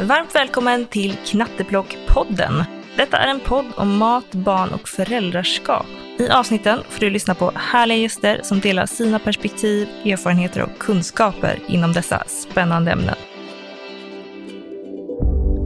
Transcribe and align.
Varmt 0.00 0.34
välkommen 0.34 0.86
till 0.86 1.16
Knatteplock-podden. 1.24 2.64
Detta 2.96 3.16
är 3.16 3.28
en 3.28 3.40
podd 3.40 3.66
om 3.76 3.96
mat, 3.96 4.32
barn 4.32 4.72
och 4.72 4.88
föräldraskap. 4.88 5.86
I 6.18 6.28
avsnitten 6.28 6.80
får 6.88 7.00
du 7.00 7.10
lyssna 7.10 7.34
på 7.34 7.52
härliga 7.54 7.98
gäster 7.98 8.40
som 8.42 8.60
delar 8.60 8.86
sina 8.86 9.18
perspektiv, 9.18 9.88
erfarenheter 10.04 10.62
och 10.62 10.78
kunskaper 10.78 11.58
inom 11.68 11.92
dessa 11.92 12.24
spännande 12.26 12.90
ämnen. 12.90 13.14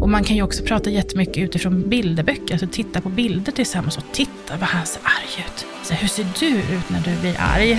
Och 0.00 0.08
man 0.08 0.24
kan 0.24 0.36
ju 0.36 0.42
också 0.42 0.64
prata 0.64 0.90
jättemycket 0.90 1.38
utifrån 1.38 1.88
bilderböcker, 1.88 2.54
alltså 2.54 2.66
titta 2.66 3.00
på 3.00 3.08
bilder 3.08 3.52
tillsammans 3.52 3.96
och 3.96 4.04
titta 4.12 4.56
vad 4.56 4.68
han 4.68 4.86
ser 4.86 5.02
arg 5.04 5.44
ut. 5.46 5.66
Så 5.82 5.94
hur 5.94 6.08
ser 6.08 6.26
du 6.40 6.46
ut 6.46 6.90
när 6.90 7.00
du 7.00 7.20
blir 7.20 7.36
arg? 7.38 7.78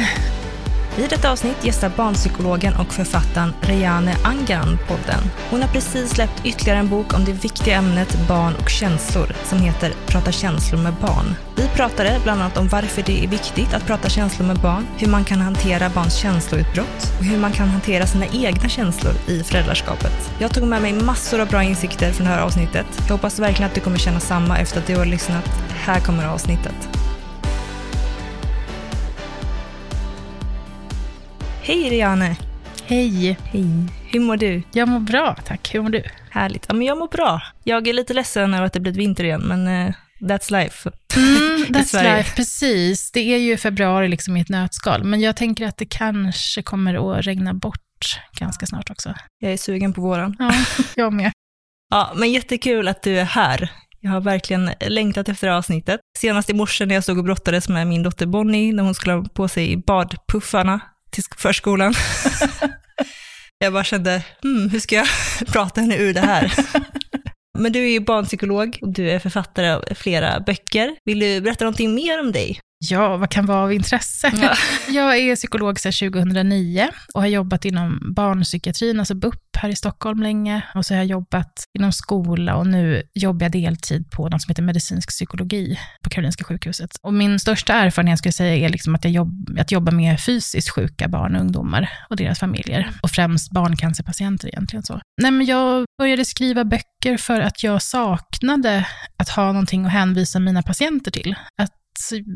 I 0.97 1.08
detta 1.08 1.31
avsnitt 1.31 1.66
gästar 1.66 1.92
barnpsykologen 1.97 2.75
och 2.75 2.94
författaren 2.94 3.53
Rejane 3.61 4.16
Angan 4.23 4.78
podden. 4.88 5.23
Hon 5.50 5.61
har 5.61 5.70
precis 5.70 6.09
släppt 6.09 6.45
ytterligare 6.45 6.80
en 6.80 6.89
bok 6.89 7.14
om 7.14 7.25
det 7.25 7.31
viktiga 7.31 7.75
ämnet 7.75 8.28
barn 8.28 8.56
och 8.56 8.70
känslor 8.70 9.34
som 9.44 9.59
heter 9.59 9.94
Prata 10.08 10.31
känslor 10.31 10.80
med 10.80 10.94
barn. 10.94 11.35
Vi 11.56 11.68
pratade 11.68 12.19
bland 12.24 12.41
annat 12.41 12.57
om 12.57 12.68
varför 12.68 13.01
det 13.01 13.24
är 13.24 13.28
viktigt 13.28 13.74
att 13.74 13.85
prata 13.85 14.09
känslor 14.09 14.47
med 14.47 14.57
barn, 14.57 14.88
hur 14.97 15.07
man 15.07 15.24
kan 15.24 15.41
hantera 15.41 15.90
barns 15.90 16.16
känsloutbrott 16.16 17.13
och 17.19 17.25
hur 17.25 17.38
man 17.38 17.51
kan 17.51 17.69
hantera 17.69 18.07
sina 18.07 18.25
egna 18.25 18.69
känslor 18.69 19.13
i 19.28 19.44
föräldraskapet. 19.44 20.31
Jag 20.40 20.53
tog 20.53 20.63
med 20.63 20.81
mig 20.81 20.94
massor 20.94 21.40
av 21.41 21.47
bra 21.47 21.63
insikter 21.63 22.12
från 22.12 22.28
det 22.28 22.34
här 22.34 22.41
avsnittet. 22.41 22.85
Jag 23.07 23.12
hoppas 23.16 23.40
verkligen 23.40 23.69
att 23.69 23.75
du 23.75 23.81
kommer 23.81 23.97
känna 23.97 24.19
samma 24.19 24.57
efter 24.57 24.80
att 24.80 24.88
du 24.88 24.96
har 24.96 25.06
lyssnat. 25.06 25.46
Här 25.69 26.00
kommer 26.00 26.28
avsnittet. 26.28 26.90
Hej 31.72 31.90
Riane! 31.90 32.38
Hej! 32.86 33.38
Hej! 33.44 33.66
Hur 34.08 34.20
mår 34.20 34.38
du? 34.38 34.64
Jag 34.72 34.88
mår 34.88 35.00
bra, 35.00 35.36
tack. 35.46 35.76
Hur 35.76 35.82
mår 35.82 35.90
du? 35.90 36.04
Härligt. 36.30 36.66
Ja, 36.68 36.74
men 36.74 36.88
jag 36.88 36.98
mår 36.98 37.08
bra. 37.08 37.42
Jag 37.64 37.88
är 37.88 37.94
lite 37.94 38.14
ledsen 38.14 38.54
över 38.54 38.66
att 38.66 38.74
det 38.74 38.80
blivit 38.80 39.00
vinter 39.00 39.24
igen, 39.24 39.42
men 39.42 39.68
uh, 39.68 39.94
that's 40.22 40.52
life. 40.52 40.92
Mm, 41.16 41.66
that's 41.70 42.04
life, 42.04 42.36
precis. 42.36 43.12
Det 43.12 43.20
är 43.20 43.38
ju 43.38 43.58
februari 43.58 44.08
liksom 44.08 44.38
i 44.38 44.42
ett 44.42 44.50
nötskal, 44.50 45.04
men 45.04 45.22
jag 45.22 45.36
tänker 45.36 45.68
att 45.68 45.78
det 45.78 45.86
kanske 45.86 46.62
kommer 46.62 47.18
att 47.20 47.26
regna 47.26 47.54
bort 47.54 48.20
ganska 48.40 48.66
snart 48.66 48.90
också. 48.90 49.14
Jag 49.40 49.54
är 49.54 49.58
sugen 49.58 49.94
på 49.94 50.02
våren. 50.02 50.36
Ja, 50.40 50.54
jag 50.96 51.14
med. 51.14 51.31
Ja, 51.90 52.14
men 52.16 52.31
jättekul 52.31 52.88
att 52.88 53.04
du 53.04 53.20
är 53.20 53.26
här. 53.26 53.72
Jag 54.00 54.12
har 54.12 54.22
verkligen 54.22 54.72
längtat 54.80 55.30
efter 55.30 55.48
det 55.48 55.54
här 55.54 55.58
avsnittet. 55.58 56.00
Senast 56.18 56.50
i 56.50 56.54
morse 56.54 56.86
när 56.86 56.96
jag 56.96 57.04
stod 57.04 57.18
och 57.18 57.24
brottades 57.24 57.70
med 57.70 57.88
min 57.88 58.04
dotter 58.04 58.26
Bonnie, 58.26 58.74
när 58.74 58.84
hon 58.84 58.94
skulle 58.94 59.14
ha 59.14 59.24
på 59.24 59.48
sig 59.48 59.78
badpuffarna 59.78 60.80
till 61.12 61.24
förskolan. 61.38 61.94
jag 63.60 63.74
bara 63.74 63.84
kände, 63.84 64.24
hmm, 64.44 64.70
hur 64.70 64.80
ska 64.80 64.96
jag 64.96 65.08
prata 65.48 65.82
henne 65.82 65.98
ur 65.98 66.14
det 66.14 66.22
här? 66.22 66.54
Men 67.60 67.72
du 67.72 67.80
är 67.80 67.92
ju 67.92 68.00
barnpsykolog 68.00 68.80
och 68.82 68.94
du 68.94 69.12
är 69.12 69.20
författare 69.20 69.72
av 69.72 69.84
flera 69.96 70.40
böcker. 70.40 70.96
Vill 71.06 71.20
du 71.20 71.42
berätta 71.42 71.66
någonting 71.66 71.96
mer 71.96 72.20
om 72.20 72.32
dig? 72.32 72.60
Ja, 72.90 73.18
vad 73.18 73.30
kan 73.30 73.46
vara 73.46 73.64
av 73.64 73.74
intresse? 73.74 74.31
Ja. 74.42 74.53
Jag 74.94 75.18
är 75.18 75.36
psykolog 75.36 75.80
sedan 75.80 75.92
2009 75.92 76.90
och 77.14 77.22
har 77.22 77.28
jobbat 77.28 77.66
inom 77.66 78.14
barnpsykiatrin, 78.16 79.00
alltså 79.00 79.16
BUP, 79.16 79.36
här 79.58 79.69
i 79.69 79.75
Stockholm 79.75 80.24
länge. 80.24 80.62
Och 80.75 80.86
så 80.86 80.94
har 80.94 80.97
jag 80.97 81.06
jobbat 81.06 81.66
inom 81.74 81.92
skola 81.92 82.56
och 82.56 82.68
nu 82.68 83.03
jobbar 83.14 83.46
jag 83.46 83.52
deltid 83.52 84.12
på 84.12 84.30
något 84.30 84.42
som 84.42 84.50
heter 84.50 84.64
medicinsk 84.64 85.09
psykologi 85.09 85.80
på 86.03 86.09
Karolinska 86.09 86.44
sjukhuset. 86.44 86.90
Och 87.02 87.14
min 87.14 87.40
största 87.40 87.74
erfarenhet 87.74 88.19
skulle 88.19 88.28
jag 88.30 88.34
säga 88.34 88.66
är 88.66 88.69
liksom 88.69 88.96
att 88.96 89.03
jag 89.03 89.13
jobb, 89.13 89.58
att 89.59 89.72
jobba 89.72 89.92
med 89.92 90.19
fysiskt 90.19 90.69
sjuka 90.69 91.08
barn 91.08 91.36
och 91.36 91.42
ungdomar 91.42 91.90
och 92.09 92.16
deras 92.16 92.40
familjer. 92.40 92.92
Och 93.03 93.09
främst 93.09 93.52
barncancerpatienter 93.52 94.48
egentligen. 94.48 94.84
så. 94.84 95.02
Nej, 95.22 95.31
men 95.31 95.46
jag 95.46 95.86
började 95.98 96.25
skriva 96.25 96.66
böcker 96.66 97.18
för 97.18 97.42
att 97.42 97.63
jag 97.63 97.81
saknade 97.81 98.88
att 99.18 99.30
ha 99.30 99.46
någonting 99.46 99.86
att 99.86 99.92
hänvisa 99.92 100.40
mina 100.40 100.63
patienter 100.63 101.12
till. 101.12 101.36
Att 101.62 101.81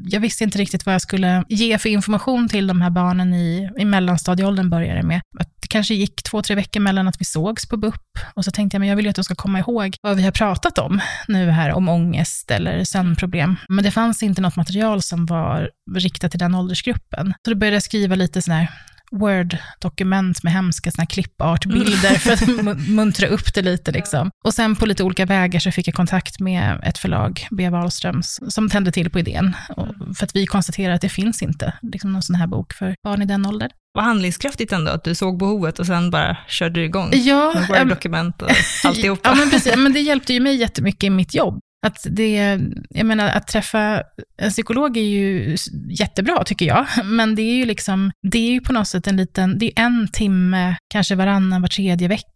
jag 0.06 0.20
visste 0.20 0.44
inte 0.44 0.58
riktigt 0.58 0.86
vad 0.86 0.96
jag 0.96 1.02
skulle 1.02 1.44
ge 1.50 1.78
för 1.78 1.90
information 1.90 2.50
till 2.50 2.68
de 2.68 2.82
här 2.82 2.90
barnen 2.90 3.34
i, 3.34 3.70
i 3.78 3.86
mellanstadieåldern 3.86 4.70
började 4.70 5.00
det 5.00 5.08
med. 5.08 5.22
Att 5.40 5.50
det 5.62 5.68
kanske 5.68 5.94
gick 5.94 6.24
två, 6.24 6.42
tre 6.42 6.56
veckor 6.56 6.80
mellan 6.80 7.08
att 7.08 7.22
vi 7.22 7.26
sågs 7.26 7.70
på 7.70 7.78
BUP 7.78 8.02
och 8.34 8.46
så 8.46 8.52
tänkte 8.52 8.76
jag, 8.76 8.80
men 8.80 8.90
jag 8.90 8.96
vill 8.96 9.06
ju 9.06 9.10
att 9.10 9.16
de 9.16 9.24
ska 9.24 9.36
komma 9.36 9.60
ihåg 9.60 9.96
vad 10.02 10.18
vi 10.18 10.24
har 10.24 10.32
pratat 10.32 10.78
om 10.78 11.02
nu 11.28 11.50
här, 11.50 11.72
om 11.72 11.90
ångest 11.90 12.52
eller 12.52 12.84
sömnproblem. 12.84 13.56
Men 13.70 13.84
det 13.84 13.92
fanns 13.92 14.24
inte 14.24 14.42
något 14.42 14.56
material 14.56 15.02
som 15.02 15.26
var 15.26 15.70
riktat 15.96 16.32
till 16.32 16.40
den 16.40 16.56
åldersgruppen. 16.56 17.34
Så 17.46 17.52
då 17.52 17.58
började 17.58 17.76
jag 17.76 17.84
skriva 17.84 18.16
lite 18.16 18.42
sådär 18.42 18.70
Word-dokument 19.12 20.44
med 20.44 20.54
hemska 20.54 20.92
såna 20.92 21.06
klippartbilder 21.06 22.16
för 22.16 22.34
att 22.34 22.42
mu- 22.42 22.90
muntra 22.90 23.28
upp 23.28 23.54
det 23.54 23.62
lite. 23.62 23.92
Liksom. 23.92 24.30
Och 24.46 24.54
sen 24.54 24.76
på 24.76 24.86
lite 24.86 25.04
olika 25.04 25.26
vägar 25.26 25.60
så 25.60 25.72
fick 25.72 25.88
jag 25.88 25.96
kontakt 25.96 26.40
med 26.40 26.80
ett 26.84 26.98
förlag, 26.98 27.48
B. 27.52 27.70
Wahlströms, 27.70 28.40
som 28.48 28.70
tände 28.70 28.92
till 28.92 29.10
på 29.10 29.20
idén. 29.20 29.56
Och 29.78 29.88
för 30.18 30.26
att 30.26 30.36
vi 30.36 30.46
konstaterade 30.46 30.96
att 30.96 31.02
det 31.02 31.10
finns 31.10 31.42
inte 31.42 31.74
liksom, 31.82 32.14
någon 32.14 32.22
sån 32.24 32.36
här 32.36 32.48
bok 32.48 32.74
för 32.74 32.96
barn 33.04 33.22
i 33.22 33.26
den 33.26 33.46
åldern. 33.46 33.70
Vad 33.94 34.04
handlingskraftigt 34.06 34.72
ändå, 34.72 34.92
att 34.92 35.04
du 35.04 35.16
såg 35.16 35.38
behovet 35.40 35.80
och 35.80 35.86
sen 35.86 36.12
bara 36.12 36.38
körde 36.48 36.80
du 36.80 36.86
igång. 36.86 37.10
Ja, 37.14 37.54
Med 37.56 37.68
Word-dokument 37.68 38.42
och 38.42 38.50
alltihopa. 38.84 39.30
Ja, 39.30 39.36
men 39.36 39.50
precis. 39.50 39.76
Men 39.78 39.94
det 39.94 40.00
hjälpte 40.00 40.34
ju 40.34 40.40
mig 40.40 40.56
jättemycket 40.56 41.04
i 41.04 41.10
mitt 41.10 41.34
jobb. 41.36 41.60
Att, 41.86 42.08
det, 42.10 42.60
jag 42.90 43.06
menar, 43.06 43.28
att 43.28 43.48
träffa 43.48 44.04
en 44.38 44.50
psykolog 44.50 44.98
är 44.98 45.02
ju 45.02 45.58
jättebra, 45.90 46.44
tycker 46.44 46.66
jag. 46.66 46.86
Men 47.04 47.36
det 47.36 47.42
är 47.42 47.56
ju 47.56 47.66
liksom, 47.66 48.12
det 48.32 48.38
är 48.38 48.52
ju 48.52 48.62
på 48.62 48.74
något 48.74 48.88
sätt 48.88 49.08
en 49.08 49.18
liten, 49.18 49.60
det 49.60 49.66
är 49.66 49.84
en 49.84 50.08
timme, 50.14 50.76
kanske 50.88 51.16
varannan, 51.16 51.62
var 51.62 51.68
tredje 51.68 52.08
vecka, 52.08 52.30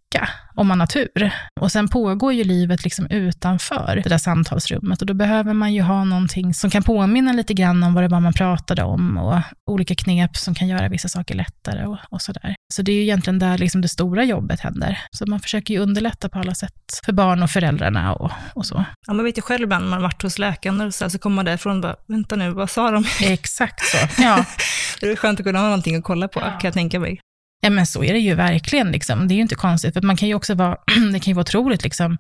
om 0.56 0.68
man 0.68 0.80
har 0.80 0.88
tur. 0.88 1.34
Och 1.60 1.72
sen 1.72 1.88
pågår 1.88 2.34
ju 2.34 2.44
livet 2.44 2.84
liksom 2.84 3.08
utanför 3.10 4.02
det 4.04 4.10
där 4.10 4.18
samtalsrummet. 4.18 5.02
Och 5.02 5.08
då 5.08 5.14
behöver 5.14 5.54
man 5.54 5.74
ju 5.74 5.82
ha 5.82 6.04
någonting 6.04 6.54
som 6.54 6.70
kan 6.70 6.84
påminna 6.84 7.34
lite 7.34 7.54
grann 7.54 7.84
om 7.84 7.94
vad 7.94 8.04
det 8.04 8.08
var 8.08 8.20
man 8.20 8.34
pratade 8.34 8.84
om 8.84 9.18
och 9.18 9.40
olika 9.72 9.96
knep 9.96 10.38
som 10.38 10.56
kan 10.56 10.68
göra 10.68 10.90
vissa 10.90 11.10
saker 11.10 11.36
lättare 11.36 11.86
och, 11.86 11.98
och 12.10 12.22
sådär. 12.22 12.56
Så 12.74 12.82
det 12.82 12.92
är 12.92 12.96
ju 12.96 13.02
egentligen 13.02 13.40
där 13.40 13.58
liksom 13.58 13.82
det 13.82 13.88
stora 13.88 14.24
jobbet 14.24 14.60
händer. 14.60 15.00
Så 15.12 15.26
man 15.26 15.40
försöker 15.40 15.74
ju 15.74 15.80
underlätta 15.80 16.30
på 16.30 16.40
alla 16.40 16.56
sätt 16.56 17.00
för 17.06 17.14
barn 17.14 17.44
och 17.44 17.50
föräldrarna 17.50 18.14
och, 18.14 18.32
och 18.54 18.66
så. 18.66 18.86
Ja, 19.08 19.14
man 19.14 19.26
vet 19.26 19.38
ju 19.38 19.42
själv 19.42 19.64
ibland 19.64 19.84
när 19.84 19.90
man 19.90 20.02
varit 20.02 20.22
hos 20.22 20.40
läkaren 20.40 20.82
och 20.82 20.94
så, 20.94 21.10
så 21.10 21.20
kommer 21.20 21.36
man 21.36 21.46
därifrån 21.46 21.76
och 21.76 21.82
bara, 21.82 21.96
vänta 22.08 22.36
nu, 22.36 22.50
vad 22.50 22.70
sa 22.70 22.92
de? 22.92 23.06
Exakt 23.22 23.86
så. 23.86 24.22
Ja, 24.22 24.46
Det 25.00 25.12
är 25.12 25.16
skönt 25.16 25.40
att 25.40 25.46
kunna 25.46 25.60
ha 25.60 25.66
någonting 25.66 25.96
att 25.96 26.04
kolla 26.04 26.28
på, 26.28 26.40
kan 26.40 26.60
jag 26.62 26.74
tänka 26.74 27.00
mig. 27.00 27.20
Ja, 27.62 27.70
men 27.70 27.86
så 27.86 28.04
är 28.04 28.14
det 28.14 28.20
ju 28.20 28.36
verkligen. 28.36 28.92
Liksom. 28.92 29.28
Det 29.28 29.34
är 29.34 29.36
ju 29.36 29.42
inte 29.42 29.56
konstigt, 29.56 29.94
för 29.94 30.02
man 30.02 30.18
kan 30.18 30.28
ju 30.28 30.34
också 30.34 30.56
vara, 30.56 30.78
det 31.14 31.20
kan 31.20 31.32
ju 31.32 31.34
vara 31.34 31.42
otroligt 31.42 31.84
liksom, 31.84 32.18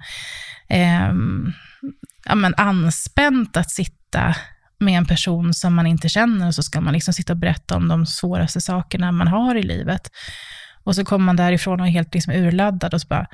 eh, 0.69 1.12
ja, 2.25 2.36
men 2.36 2.56
anspänt 2.57 3.57
att 3.57 3.71
sitta 3.71 4.36
med 4.80 4.97
en 4.97 5.06
person 5.06 5.53
som 5.53 5.74
man 5.74 5.88
inte 5.88 6.09
känner 6.09 6.47
och 6.47 6.56
så 6.56 6.63
ska 6.63 6.81
man 6.81 6.94
liksom 6.94 7.13
sitta 7.13 7.33
och 7.33 7.39
berätta 7.39 7.75
om 7.75 7.88
de 7.88 8.06
svåraste 8.06 8.62
sakerna 8.62 9.12
man 9.12 9.27
har 9.27 9.56
i 9.56 9.63
livet. 9.63 10.12
Och 10.83 10.95
så 10.95 11.06
kommer 11.06 11.25
man 11.25 11.36
därifrån 11.36 11.80
och 11.80 11.88
är 11.88 11.91
helt 11.91 12.13
liksom 12.13 12.33
urladdad 12.33 12.94
och 12.94 13.01
så 13.01 13.07
bara, 13.07 13.27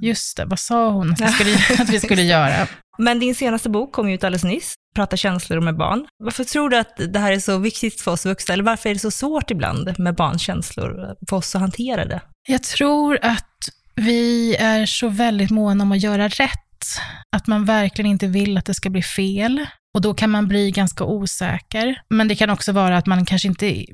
just 0.00 0.36
det, 0.36 0.44
vad 0.44 0.58
sa 0.58 0.90
hon 0.90 1.12
att 1.12 1.20
vi 1.20 1.28
skulle, 1.28 1.82
att 1.82 1.88
vi 1.88 2.00
skulle 2.00 2.22
göra? 2.36 2.66
Men 2.98 3.20
din 3.20 3.34
senaste 3.34 3.70
bok 3.70 3.92
kom 3.92 4.08
ju 4.08 4.14
ut 4.14 4.24
alldeles 4.24 4.44
nyss, 4.44 4.74
Prata 4.94 5.16
känslor 5.16 5.60
med 5.60 5.76
barn. 5.76 6.06
Varför 6.24 6.44
tror 6.44 6.68
du 6.70 6.78
att 6.78 6.96
det 7.08 7.18
här 7.18 7.32
är 7.32 7.38
så 7.38 7.58
viktigt 7.58 8.00
för 8.00 8.10
oss 8.10 8.26
vuxna, 8.26 8.54
eller 8.54 8.64
varför 8.64 8.90
är 8.90 8.94
det 8.94 9.00
så 9.00 9.10
svårt 9.10 9.50
ibland 9.50 9.98
med 9.98 10.14
barns 10.14 10.42
känslor, 10.42 11.16
för 11.28 11.36
oss 11.36 11.54
att 11.54 11.60
hantera 11.60 12.04
det? 12.04 12.20
Jag 12.48 12.62
tror 12.62 13.18
att 13.22 13.48
vi 13.94 14.56
är 14.56 14.86
så 14.86 15.08
väldigt 15.08 15.50
måna 15.50 15.84
om 15.84 15.92
att 15.92 16.02
göra 16.02 16.28
rätt. 16.28 16.58
Att 17.36 17.46
man 17.46 17.64
verkligen 17.64 18.10
inte 18.10 18.26
vill 18.26 18.58
att 18.58 18.64
det 18.64 18.74
ska 18.74 18.90
bli 18.90 19.02
fel. 19.02 19.66
Och 19.94 20.00
då 20.00 20.14
kan 20.14 20.30
man 20.30 20.48
bli 20.48 20.70
ganska 20.70 21.04
osäker. 21.04 22.02
Men 22.10 22.28
det 22.28 22.34
kan 22.34 22.50
också 22.50 22.72
vara 22.72 22.96
att 22.96 23.06
man 23.06 23.24
kanske 23.24 23.48
inte 23.48 23.84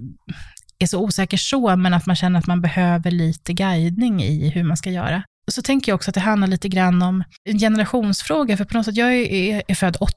är 0.78 0.86
så 0.86 1.00
osäker 1.00 1.36
så, 1.36 1.76
men 1.76 1.94
att 1.94 2.06
man 2.06 2.16
känner 2.16 2.38
att 2.38 2.46
man 2.46 2.60
behöver 2.60 3.10
lite 3.10 3.52
guidning 3.52 4.22
i 4.22 4.48
hur 4.48 4.62
man 4.62 4.76
ska 4.76 4.90
göra. 4.90 5.22
Så 5.48 5.62
tänker 5.62 5.92
jag 5.92 5.96
också 5.96 6.10
att 6.10 6.14
det 6.14 6.20
handlar 6.20 6.48
lite 6.48 6.68
grann 6.68 7.02
om 7.02 7.24
en 7.44 7.58
generationsfråga, 7.58 8.56
för 8.56 8.64
på 8.64 8.76
något 8.76 8.86
sätt, 8.86 8.96
jag 8.96 9.14
är, 9.14 9.62
är 9.68 9.74
född 9.74 9.96
80 10.00 10.14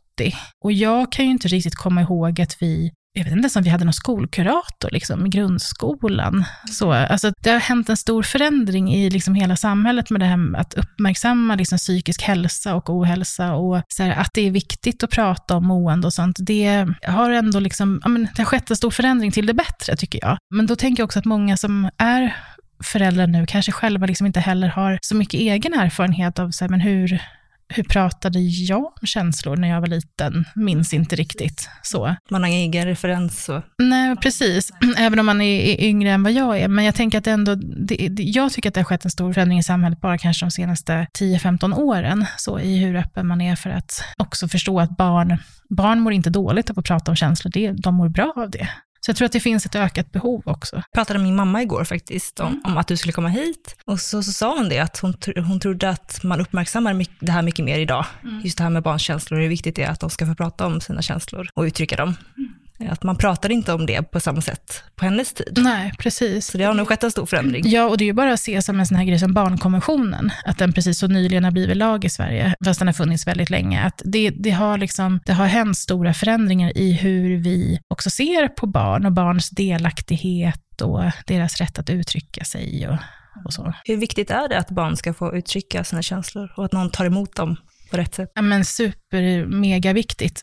och 0.64 0.72
jag 0.72 1.12
kan 1.12 1.26
ju 1.26 1.32
inte 1.32 1.48
riktigt 1.48 1.76
komma 1.76 2.02
ihåg 2.02 2.42
att 2.42 2.58
vi 2.60 2.92
jag 3.14 3.24
vet 3.24 3.32
inte 3.32 3.44
ens 3.44 3.56
om 3.56 3.64
vi 3.64 3.70
hade 3.70 3.86
någon 3.86 3.94
skolkurator 3.94 4.90
liksom, 4.92 5.26
i 5.26 5.30
grundskolan. 5.30 6.46
Så, 6.72 6.92
alltså, 6.94 7.32
det 7.44 7.50
har 7.50 7.60
hänt 7.60 7.90
en 7.90 7.98
stor 7.98 8.24
förändring 8.24 8.94
i 8.94 9.10
liksom, 9.10 9.36
hela 9.36 9.56
samhället 9.56 10.10
med 10.10 10.22
det 10.22 10.26
här 10.26 10.38
med 10.38 10.62
att 10.62 10.74
uppmärksamma 10.74 11.56
liksom, 11.56 11.78
psykisk 11.78 12.22
hälsa 12.22 12.76
och 12.76 12.90
ohälsa 12.90 13.54
och 13.54 13.82
så 13.88 14.04
här, 14.04 14.12
att 14.12 14.30
det 14.34 14.42
är 14.42 14.52
viktigt 14.52 15.04
att 15.04 15.10
prata 15.10 15.56
om 15.56 15.68
mående 15.68 16.08
och 16.08 16.14
sånt. 16.14 16.36
Det 16.40 16.88
har 17.08 17.32
ändå 17.32 17.60
liksom, 17.60 18.00
ja, 18.04 18.10
men, 18.10 18.28
det 18.36 18.42
har 18.42 18.46
skett 18.46 18.70
en 18.70 18.76
stor 18.76 18.92
förändring 18.92 19.32
till 19.32 19.46
det 19.46 19.54
bättre, 19.54 19.96
tycker 19.96 20.20
jag. 20.22 20.38
Men 20.56 20.66
då 20.68 20.76
tänker 20.76 21.02
jag 21.02 21.06
också 21.06 21.20
att 21.20 21.26
många 21.26 21.58
som 21.58 21.90
är 21.98 22.36
föräldrar 22.84 23.28
nu 23.28 23.46
kanske 23.46 23.72
själva 23.72 24.06
liksom 24.06 24.28
inte 24.28 24.40
heller 24.40 24.68
har 24.68 25.00
så 25.02 25.16
mycket 25.16 25.40
egen 25.40 25.74
erfarenhet 25.74 26.40
av 26.40 26.52
så 26.52 26.64
här, 26.64 26.70
men 26.70 26.82
hur, 26.82 27.22
hur 27.68 27.84
pratade 27.84 28.40
jag 28.40 28.86
om 29.02 29.08
känslor 29.08 29.56
när 29.56 29.70
jag 29.70 29.82
var 29.82 29.88
liten? 29.88 30.46
Minns 30.56 30.94
inte 30.94 31.16
riktigt 31.16 31.70
så. 31.82 32.16
Man 32.30 32.44
har 32.44 32.50
ingen 32.50 32.62
egen 32.62 32.86
referens 32.86 33.44
så. 33.46 33.62
Nej, 33.78 34.16
precis. 34.16 34.72
Även 34.98 35.20
om 35.20 35.26
man 35.26 35.42
är, 35.42 35.82
yngre 35.84 36.12
än 36.12 36.24
vad 36.24 36.32
jag 36.32 36.60
är. 36.60 36.68
Men 36.68 36.86
jag 36.86 36.96
tänker 36.96 37.18
att 37.18 37.28
ändå, 37.28 37.56
det, 37.56 37.96
jag 38.18 38.52
tycker 38.52 38.70
att 38.70 38.74
det 38.74 38.80
har 38.80 38.86
skett 38.86 39.06
en 39.06 39.12
stor 39.12 39.34
förändring 39.34 39.60
i 39.60 39.64
samhället 39.64 40.02
bara 40.02 40.18
kanske 40.18 40.46
de 40.46 40.52
senaste 40.52 41.08
10-15 41.20 41.76
åren, 41.76 42.26
så 42.38 42.60
i 42.60 42.78
hur 42.78 42.96
öppen 42.96 43.28
man 43.28 43.42
är 43.42 43.56
för 43.56 43.70
att 43.70 44.04
också 44.18 44.48
förstå 44.48 44.80
att 44.80 44.98
barn, 44.98 45.38
barn 45.70 46.00
mår 46.00 46.14
inte 46.14 46.30
dåligt 46.30 46.70
av 46.70 46.80
att 46.80 46.86
prata 46.86 47.12
om 47.12 47.16
känslor, 47.16 47.52
det, 47.52 47.72
de 47.72 47.96
mår 47.96 48.10
bra 48.10 48.34
av 48.36 48.50
det. 48.50 48.70
Så 49.06 49.10
jag 49.10 49.16
tror 49.16 49.26
att 49.26 49.32
det 49.32 49.40
finns 49.40 49.66
ett 49.66 49.76
ökat 49.76 50.12
behov 50.12 50.42
också. 50.46 50.76
Jag 50.76 50.92
pratade 50.94 51.20
med 51.20 51.28
min 51.28 51.36
mamma 51.36 51.62
igår 51.62 51.84
faktiskt 51.84 52.40
om, 52.40 52.48
mm. 52.48 52.62
om 52.66 52.78
att 52.78 52.88
du 52.88 52.98
skulle 52.98 53.14
komma 53.14 53.28
hit. 53.28 53.76
Och 53.86 54.00
så, 54.00 54.24
så 54.24 54.32
sa 54.32 54.58
hon 54.58 54.70
det, 54.70 54.80
att 54.80 55.00
hon, 55.00 55.16
hon 55.48 55.60
trodde 55.60 55.90
att 55.90 56.24
man 56.24 56.42
uppmärksammar 56.42 57.06
det 57.20 57.32
här 57.32 57.42
mycket 57.42 57.66
mer 57.66 57.80
idag. 57.80 58.06
Mm. 58.24 58.42
Just 58.44 58.58
det 58.58 58.64
här 58.64 58.72
med 58.72 58.84
barns 58.84 59.02
känslor, 59.02 59.40
hur 59.40 59.48
viktigt 59.48 59.76
det 59.76 59.84
är 59.84 59.90
att 59.90 60.00
de 60.00 60.10
ska 60.10 60.26
få 60.26 60.36
prata 60.36 60.66
om 60.66 60.82
sina 60.82 61.02
känslor 61.02 61.48
och 61.54 61.64
uttrycka 61.64 61.96
dem. 61.96 62.16
Mm. 62.38 62.54
Att 62.90 63.04
man 63.04 63.18
pratar 63.18 63.52
inte 63.52 63.74
om 63.74 63.86
det 63.86 64.12
på 64.12 64.20
samma 64.20 64.42
sätt 64.42 64.84
på 64.96 65.06
hennes 65.06 65.34
tid. 65.34 65.60
Nej, 65.62 65.92
precis. 66.00 66.48
Så 66.48 66.58
det 66.58 66.64
har 66.64 66.74
nog 66.74 66.88
skett 66.88 67.04
en 67.04 67.12
stor 67.12 67.26
förändring. 67.26 67.64
Ja, 67.66 67.86
och 67.90 67.98
det 67.98 68.04
är 68.04 68.06
ju 68.06 68.14
bara 68.14 68.34
att 68.34 68.40
se 68.40 68.62
som 68.62 68.80
en 68.80 68.86
sån 68.86 68.98
här 68.98 69.06
grej 69.06 69.20
som 69.20 69.34
barnkonventionen, 69.34 70.32
att 70.46 70.58
den 70.58 70.74
precis 70.74 71.00
så 71.00 71.08
nyligen 71.08 71.44
har 71.44 71.52
blivit 71.52 71.78
lag 71.78 72.06
i 72.06 72.10
Sverige, 72.10 72.56
fast 72.66 72.80
den 72.80 72.88
har 72.88 72.94
funnits 72.94 73.28
väldigt 73.28 73.50
länge. 73.50 73.84
Att 73.84 74.02
det, 74.06 74.30
det, 74.30 74.52
har 74.52 74.78
liksom, 74.78 75.20
det 75.26 75.34
har 75.34 75.46
hänt 75.46 75.78
stora 75.78 76.14
förändringar 76.14 76.78
i 76.78 76.92
hur 76.92 77.38
vi 77.38 77.80
också 77.88 78.10
ser 78.10 78.48
på 78.48 78.68
barn 78.68 79.06
och 79.06 79.12
barns 79.12 79.50
delaktighet 79.50 80.82
och 80.82 81.04
deras 81.28 81.58
rätt 81.58 81.80
att 81.80 81.90
uttrycka 81.90 82.44
sig 82.44 82.88
och, 82.88 82.98
och 83.46 83.54
så. 83.54 83.74
Hur 83.84 83.98
viktigt 83.98 84.32
är 84.32 84.50
det 84.50 84.60
att 84.60 84.70
barn 84.70 84.98
ska 84.98 85.14
få 85.14 85.36
uttrycka 85.36 85.84
sina 85.84 86.02
känslor 86.02 86.54
och 86.58 86.66
att 86.66 86.74
någon 86.74 86.92
tar 86.92 87.06
emot 87.06 87.36
dem 87.36 87.56
på 87.92 87.98
rätt 87.98 88.16
sätt? 88.16 88.32
Ja, 88.36 88.42
men 88.42 88.66
super, 88.66 89.01
mega. 89.48 89.96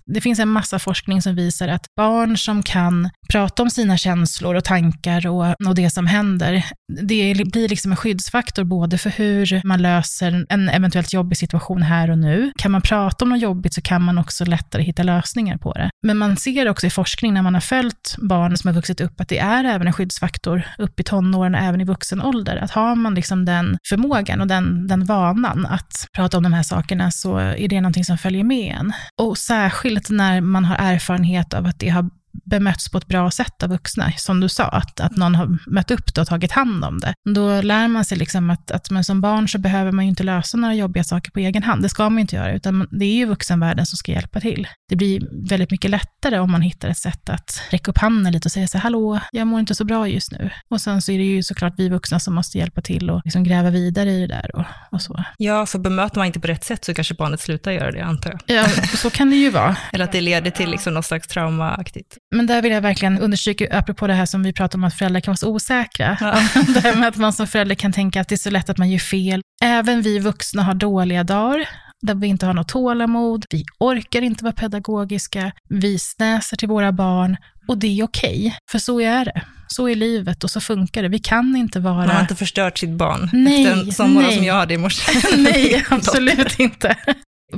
Det 0.06 0.20
finns 0.20 0.38
en 0.38 0.48
massa 0.48 0.78
forskning 0.78 1.22
som 1.22 1.34
visar 1.34 1.68
att 1.68 1.86
barn 1.96 2.38
som 2.38 2.62
kan 2.62 3.10
prata 3.32 3.62
om 3.62 3.70
sina 3.70 3.96
känslor 3.96 4.54
och 4.54 4.64
tankar 4.64 5.26
och, 5.26 5.68
och 5.68 5.74
det 5.74 5.90
som 5.90 6.06
händer, 6.06 6.64
det 7.02 7.34
blir 7.52 7.68
liksom 7.68 7.90
en 7.90 7.96
skyddsfaktor 7.96 8.64
både 8.64 8.98
för 8.98 9.10
hur 9.10 9.60
man 9.64 9.82
löser 9.82 10.46
en 10.48 10.68
eventuellt 10.68 11.12
jobbig 11.12 11.38
situation 11.38 11.82
här 11.82 12.10
och 12.10 12.18
nu. 12.18 12.52
Kan 12.58 12.70
man 12.70 12.82
prata 12.82 13.24
om 13.24 13.28
något 13.28 13.40
jobbigt 13.40 13.74
så 13.74 13.80
kan 13.80 14.02
man 14.02 14.18
också 14.18 14.44
lättare 14.44 14.82
hitta 14.82 15.02
lösningar 15.02 15.58
på 15.58 15.72
det. 15.72 15.90
Men 16.06 16.16
man 16.18 16.36
ser 16.36 16.68
också 16.68 16.86
i 16.86 16.90
forskning 16.90 17.34
när 17.34 17.42
man 17.42 17.54
har 17.54 17.60
följt 17.60 18.16
barn 18.18 18.56
som 18.56 18.68
har 18.68 18.74
vuxit 18.74 19.00
upp 19.00 19.20
att 19.20 19.28
det 19.28 19.38
är 19.38 19.64
även 19.64 19.86
en 19.86 19.92
skyddsfaktor 19.92 20.62
upp 20.78 21.00
i 21.00 21.02
tonåren 21.02 21.54
och 21.54 21.60
även 21.60 21.80
i 21.80 21.84
vuxen 21.84 22.22
ålder. 22.22 22.56
Att 22.56 22.70
har 22.70 22.94
man 22.94 23.14
liksom 23.14 23.44
den 23.44 23.78
förmågan 23.88 24.40
och 24.40 24.46
den, 24.46 24.86
den 24.86 25.04
vanan 25.04 25.66
att 25.66 26.06
prata 26.16 26.36
om 26.36 26.42
de 26.42 26.52
här 26.52 26.62
sakerna 26.62 27.10
så 27.10 27.38
är 27.38 27.68
det 27.68 27.80
någonting 27.80 28.04
som 28.04 28.18
följer 28.18 28.44
med 28.44 28.57
fenomen. 28.58 28.92
Och 29.16 29.38
särskilt 29.38 30.10
när 30.10 30.40
man 30.40 30.64
har 30.64 30.76
erfarenhet 30.76 31.54
av 31.54 31.66
att 31.66 31.78
det 31.78 31.88
har 31.88 32.10
bemötts 32.44 32.90
på 32.90 32.98
ett 32.98 33.06
bra 33.06 33.30
sätt 33.30 33.62
av 33.62 33.68
vuxna, 33.68 34.12
som 34.16 34.40
du 34.40 34.48
sa, 34.48 34.64
att, 34.64 35.00
att 35.00 35.16
någon 35.16 35.34
har 35.34 35.58
mött 35.66 35.90
upp 35.90 36.14
det 36.14 36.20
och 36.20 36.26
tagit 36.26 36.52
hand 36.52 36.84
om 36.84 36.98
det. 36.98 37.14
Då 37.34 37.60
lär 37.60 37.88
man 37.88 38.04
sig 38.04 38.18
liksom 38.18 38.50
att, 38.50 38.70
att 38.70 38.90
men 38.90 39.04
som 39.04 39.20
barn 39.20 39.48
så 39.48 39.58
behöver 39.58 39.92
man 39.92 40.04
ju 40.04 40.08
inte 40.08 40.22
lösa 40.22 40.56
några 40.56 40.74
jobbiga 40.74 41.04
saker 41.04 41.30
på 41.30 41.40
egen 41.40 41.62
hand. 41.62 41.82
Det 41.82 41.88
ska 41.88 42.10
man 42.10 42.18
inte 42.18 42.36
göra, 42.36 42.52
utan 42.52 42.88
det 42.90 43.04
är 43.04 43.14
ju 43.14 43.26
vuxenvärlden 43.26 43.86
som 43.86 43.96
ska 43.96 44.12
hjälpa 44.12 44.40
till. 44.40 44.68
Det 44.88 44.96
blir 44.96 45.48
väldigt 45.50 45.70
mycket 45.70 45.90
lättare 45.90 46.38
om 46.38 46.52
man 46.52 46.62
hittar 46.62 46.88
ett 46.88 46.98
sätt 46.98 47.28
att 47.28 47.62
räcka 47.70 47.90
upp 47.90 47.98
handen 47.98 48.32
lite 48.32 48.48
och 48.48 48.52
säga 48.52 48.68
så 48.68 48.78
här, 48.78 48.82
hallå, 48.82 49.20
jag 49.32 49.46
mår 49.46 49.60
inte 49.60 49.74
så 49.74 49.84
bra 49.84 50.08
just 50.08 50.32
nu. 50.32 50.50
Och 50.70 50.80
sen 50.80 51.02
så 51.02 51.12
är 51.12 51.18
det 51.18 51.24
ju 51.24 51.42
såklart 51.42 51.74
vi 51.76 51.88
vuxna 51.88 52.20
som 52.20 52.34
måste 52.34 52.58
hjälpa 52.58 52.80
till 52.80 53.10
och 53.10 53.20
liksom 53.24 53.44
gräva 53.44 53.70
vidare 53.70 54.10
i 54.10 54.20
det 54.20 54.26
där 54.26 54.56
och, 54.56 54.64
och 54.90 55.02
så. 55.02 55.24
Ja, 55.36 55.66
för 55.66 55.78
bemöter 55.78 56.16
man 56.18 56.26
inte 56.26 56.40
på 56.40 56.46
rätt 56.46 56.64
sätt 56.64 56.84
så 56.84 56.94
kanske 56.94 57.14
barnet 57.14 57.40
slutar 57.40 57.72
göra 57.72 57.92
det, 57.92 58.04
antar 58.04 58.30
jag. 58.30 58.56
Ja, 58.56 58.68
så 58.96 59.10
kan 59.10 59.30
det 59.30 59.36
ju 59.36 59.50
vara. 59.50 59.76
Eller 59.92 60.04
att 60.04 60.12
det 60.12 60.20
leder 60.20 60.50
till 60.50 60.70
liksom 60.70 60.94
något 60.94 61.04
slags 61.04 61.28
traumaaktigt. 61.28 62.16
Men 62.36 62.46
där 62.46 62.62
vill 62.62 62.72
jag 62.72 62.80
verkligen 62.80 63.18
understryka, 63.18 63.78
apropå 63.78 64.06
det 64.06 64.14
här 64.14 64.26
som 64.26 64.42
vi 64.42 64.52
pratade 64.52 64.80
om 64.80 64.84
att 64.84 64.94
föräldrar 64.94 65.20
kan 65.20 65.32
vara 65.32 65.36
så 65.36 65.48
osäkra. 65.48 66.16
Ja. 66.20 66.30
det 66.74 66.80
här 66.80 66.96
med 66.96 67.08
att 67.08 67.16
man 67.16 67.32
som 67.32 67.46
förälder 67.46 67.74
kan 67.74 67.92
tänka 67.92 68.20
att 68.20 68.28
det 68.28 68.34
är 68.34 68.36
så 68.36 68.50
lätt 68.50 68.70
att 68.70 68.78
man 68.78 68.90
gör 68.90 68.98
fel. 68.98 69.40
Även 69.64 70.02
vi 70.02 70.18
vuxna 70.18 70.62
har 70.62 70.74
dåliga 70.74 71.24
dagar 71.24 71.68
där 72.02 72.14
vi 72.14 72.26
inte 72.26 72.46
har 72.46 72.54
något 72.54 72.68
tålamod, 72.68 73.44
vi 73.50 73.64
orkar 73.78 74.22
inte 74.22 74.44
vara 74.44 74.54
pedagogiska, 74.54 75.52
vi 75.68 75.98
snäser 75.98 76.56
till 76.56 76.68
våra 76.68 76.92
barn 76.92 77.36
och 77.68 77.78
det 77.78 78.00
är 78.00 78.04
okej, 78.04 78.38
okay, 78.38 78.52
för 78.70 78.78
så 78.78 79.00
är 79.00 79.24
det. 79.24 79.42
Så 79.70 79.88
är 79.88 79.94
livet 79.94 80.44
och 80.44 80.50
så 80.50 80.60
funkar 80.60 81.02
det. 81.02 81.08
Vi 81.08 81.18
kan 81.18 81.56
inte 81.56 81.80
vara... 81.80 81.96
Man 81.96 82.08
har 82.08 82.20
inte 82.20 82.34
förstört 82.34 82.78
sitt 82.78 82.90
barn 82.90 83.30
nej, 83.32 83.66
efter 83.66 83.80
en 83.80 83.92
sån 83.92 84.12
morgon 84.12 84.32
som 84.32 84.44
jag 84.44 84.54
hade 84.54 84.74
i 84.74 84.78
morse. 84.78 85.12
nej, 85.36 85.84
absolut 85.90 86.58
inte. 86.58 86.96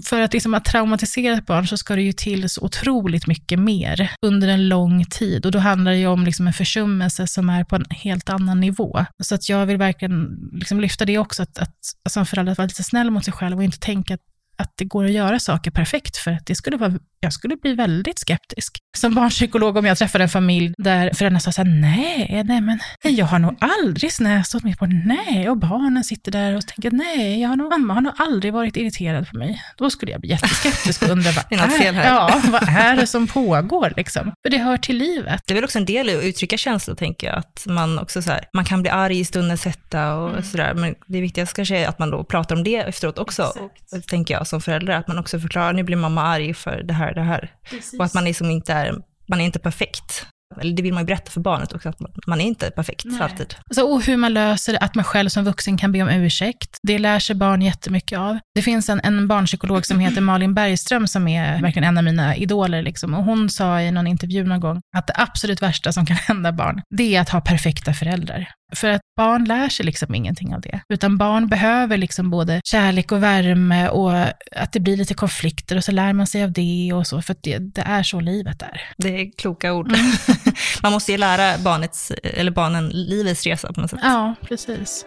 För 0.04 0.20
att, 0.20 0.32
liksom 0.32 0.54
att 0.54 0.64
traumatisera 0.64 1.34
ett 1.34 1.46
barn 1.46 1.66
så 1.66 1.76
ska 1.76 1.96
det 1.96 2.02
ju 2.02 2.12
till 2.12 2.50
så 2.50 2.60
otroligt 2.62 3.26
mycket 3.26 3.58
mer 3.58 4.10
under 4.22 4.48
en 4.48 4.68
lång 4.68 5.04
tid. 5.04 5.46
Och 5.46 5.52
då 5.52 5.58
handlar 5.58 5.90
det 5.90 5.98
ju 5.98 6.06
om 6.06 6.24
liksom 6.24 6.46
en 6.46 6.52
försummelse 6.52 7.26
som 7.26 7.48
är 7.48 7.64
på 7.64 7.76
en 7.76 7.84
helt 7.90 8.30
annan 8.30 8.60
nivå. 8.60 9.04
Så 9.22 9.34
att 9.34 9.48
jag 9.48 9.66
vill 9.66 9.76
verkligen 9.76 10.50
liksom 10.52 10.80
lyfta 10.80 11.04
det 11.04 11.18
också, 11.18 11.42
att, 11.42 11.58
att, 11.58 11.76
som 12.08 12.26
förälder 12.26 12.54
vara 12.54 12.66
lite 12.66 12.82
snäll 12.82 13.10
mot 13.10 13.24
sig 13.24 13.32
själv 13.32 13.56
och 13.56 13.64
inte 13.64 13.78
tänka 13.78 14.14
att 14.14 14.20
att 14.60 14.76
det 14.76 14.84
går 14.84 15.04
att 15.04 15.12
göra 15.12 15.38
saker 15.38 15.70
perfekt, 15.70 16.16
för 16.16 16.30
att 16.30 16.46
det 16.46 16.54
skulle 16.54 16.76
vara, 16.76 16.98
jag 17.20 17.32
skulle 17.32 17.56
bli 17.56 17.74
väldigt 17.74 18.18
skeptisk. 18.18 18.78
Som 18.96 19.14
barnpsykolog 19.14 19.76
om 19.76 19.86
jag 19.86 19.98
träffade 19.98 20.24
en 20.24 20.30
familj 20.30 20.74
där 20.78 21.10
föräldrarna 21.14 21.40
sa 21.40 21.52
så 21.52 21.62
här, 21.62 21.70
nej, 21.80 22.42
nej 22.44 22.60
men 22.60 22.78
jag 23.02 23.26
har 23.26 23.38
nog 23.38 23.56
aldrig 23.60 24.12
snäst 24.12 24.54
åt 24.54 24.64
mig 24.64 24.76
på 24.76 24.86
nej, 24.86 25.48
och 25.48 25.56
barnen 25.56 26.04
sitter 26.04 26.32
där 26.32 26.56
och 26.56 26.66
tänker 26.66 26.90
nej, 26.90 27.40
jag 27.40 27.48
har 27.48 27.56
nog, 27.56 27.70
mamma 27.70 27.94
har 27.94 28.00
nog 28.00 28.12
aldrig 28.16 28.52
varit 28.52 28.76
irriterad 28.76 29.28
på 29.28 29.36
mig. 29.36 29.62
Då 29.76 29.90
skulle 29.90 30.12
jag 30.12 30.20
bli 30.20 30.30
jätteskeptisk 30.30 31.02
och 31.02 31.08
undra, 31.08 31.30
vad, 31.50 31.62
är, 31.62 31.92
här. 31.92 32.06
Ja, 32.06 32.42
vad 32.44 32.68
är 32.68 32.96
det 32.96 33.06
som 33.06 33.26
pågår 33.26 33.92
liksom? 33.96 34.32
För 34.42 34.50
det 34.50 34.58
hör 34.58 34.76
till 34.76 34.96
livet. 34.96 35.42
Det 35.46 35.52
är 35.52 35.54
väl 35.54 35.64
också 35.64 35.78
en 35.78 35.84
del 35.84 36.10
i 36.10 36.16
att 36.16 36.24
uttrycka 36.24 36.56
känslor, 36.56 36.94
tänker 36.94 37.26
jag, 37.26 37.38
att 37.38 37.66
man 37.66 37.98
också 37.98 38.22
så 38.22 38.30
här, 38.30 38.44
man 38.54 38.64
kan 38.64 38.82
bli 38.82 38.90
arg 38.90 39.20
i 39.20 39.24
stundens 39.24 39.64
hetta 39.64 40.14
och 40.14 40.30
mm. 40.30 40.42
sådär, 40.42 40.74
men 40.74 40.94
det 41.06 41.20
viktigaste 41.20 41.56
kanske 41.56 41.78
är 41.78 41.88
att 41.88 41.98
man 41.98 42.10
då 42.10 42.24
pratar 42.24 42.56
om 42.56 42.64
det 42.64 42.76
efteråt 42.76 43.18
också, 43.18 43.52
Exakt. 43.82 44.08
tänker 44.08 44.34
jag 44.34 44.46
som 44.46 44.60
förälder, 44.60 44.92
att 44.92 45.08
man 45.08 45.18
också 45.18 45.40
förklarar, 45.40 45.72
nu 45.72 45.82
blir 45.82 45.96
mamma 45.96 46.22
arg 46.22 46.54
för 46.54 46.82
det 46.82 46.94
här, 46.94 47.09
det 47.14 47.22
här. 47.22 47.52
Precis. 47.70 47.98
Och 47.98 48.04
att 48.04 48.14
man 48.14 48.24
liksom 48.24 48.50
inte 48.50 48.72
är, 48.72 48.94
man 49.28 49.40
är 49.40 49.44
inte 49.44 49.58
perfekt. 49.58 50.26
Eller 50.60 50.72
det 50.72 50.82
vill 50.82 50.94
man 50.94 51.02
ju 51.02 51.06
berätta 51.06 51.30
för 51.30 51.40
barnet 51.40 51.72
också, 51.72 51.88
att 51.88 52.26
man 52.26 52.40
är 52.40 52.44
inte 52.44 52.70
perfekt 52.70 53.04
Nej. 53.04 53.20
alltid. 53.20 53.54
Alltså, 53.66 53.82
och 53.82 54.02
hur 54.02 54.16
man 54.16 54.34
löser 54.34 54.72
det, 54.72 54.78
att 54.78 54.94
man 54.94 55.04
själv 55.04 55.28
som 55.28 55.44
vuxen 55.44 55.78
kan 55.78 55.92
be 55.92 56.02
om 56.02 56.08
ursäkt. 56.08 56.76
Det 56.82 56.98
lär 56.98 57.18
sig 57.18 57.36
barn 57.36 57.62
jättemycket 57.62 58.18
av. 58.18 58.38
Det 58.54 58.62
finns 58.62 58.88
en, 58.88 59.00
en 59.04 59.28
barnpsykolog 59.28 59.86
som 59.86 60.00
heter 60.00 60.20
Malin 60.20 60.54
Bergström 60.54 61.06
som 61.06 61.28
är 61.28 61.62
verkligen 61.62 61.88
en 61.88 61.98
av 61.98 62.04
mina 62.04 62.36
idoler. 62.36 62.82
Liksom. 62.82 63.14
Och 63.14 63.24
hon 63.24 63.50
sa 63.50 63.80
i 63.80 63.90
någon 63.90 64.06
intervju 64.06 64.44
någon 64.44 64.60
gång 64.60 64.80
att 64.96 65.06
det 65.06 65.14
absolut 65.16 65.62
värsta 65.62 65.92
som 65.92 66.06
kan 66.06 66.16
hända 66.16 66.52
barn, 66.52 66.82
det 66.96 67.16
är 67.16 67.20
att 67.20 67.28
ha 67.28 67.40
perfekta 67.40 67.94
föräldrar. 67.94 68.48
För 68.72 68.88
att 68.88 69.00
barn 69.16 69.44
lär 69.44 69.68
sig 69.68 69.86
liksom 69.86 70.14
ingenting 70.14 70.54
av 70.54 70.60
det. 70.60 70.80
Utan 70.88 71.18
barn 71.18 71.48
behöver 71.48 71.96
liksom 71.96 72.30
både 72.30 72.60
kärlek 72.64 73.12
och 73.12 73.22
värme 73.22 73.88
och 73.88 74.12
att 74.56 74.72
det 74.72 74.80
blir 74.80 74.96
lite 74.96 75.14
konflikter 75.14 75.76
och 75.76 75.84
så 75.84 75.92
lär 75.92 76.12
man 76.12 76.26
sig 76.26 76.44
av 76.44 76.52
det 76.52 76.92
och 76.94 77.06
så. 77.06 77.22
För 77.22 77.36
det, 77.40 77.58
det, 77.58 77.82
är 77.82 78.02
så 78.02 78.20
livet 78.20 78.62
är. 78.62 78.82
Det 78.96 79.20
är 79.20 79.30
kloka 79.38 79.72
ord. 79.72 79.92
Mm. 79.92 80.12
man 80.82 80.92
måste 80.92 81.12
ju 81.12 81.18
lära 81.18 81.58
barnets, 81.58 82.12
eller 82.22 82.50
barnen 82.50 82.88
livets 82.88 83.46
resa 83.46 83.72
på 83.72 83.80
något 83.80 83.90
sätt. 83.90 84.00
Ja, 84.02 84.34
precis. 84.48 85.04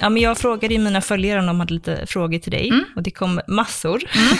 Ja, 0.00 0.08
men 0.08 0.22
jag 0.22 0.38
frågade 0.38 0.74
ju 0.74 0.80
mina 0.80 1.00
följare 1.00 1.40
om 1.40 1.46
de 1.46 1.60
hade 1.60 1.74
lite 1.74 2.06
frågor 2.06 2.38
till 2.38 2.52
dig 2.52 2.68
mm. 2.68 2.84
och 2.96 3.02
det 3.02 3.10
kom 3.10 3.40
massor. 3.48 4.02
Mm. 4.14 4.38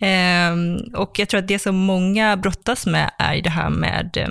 Ehm, 0.00 0.76
och 0.94 1.18
jag 1.18 1.28
tror 1.28 1.38
att 1.38 1.48
det 1.48 1.58
som 1.58 1.76
många 1.76 2.36
brottas 2.36 2.86
med 2.86 3.10
är 3.18 3.42
det 3.42 3.50
här 3.50 3.70
med 3.70 4.16
eh, 4.16 4.28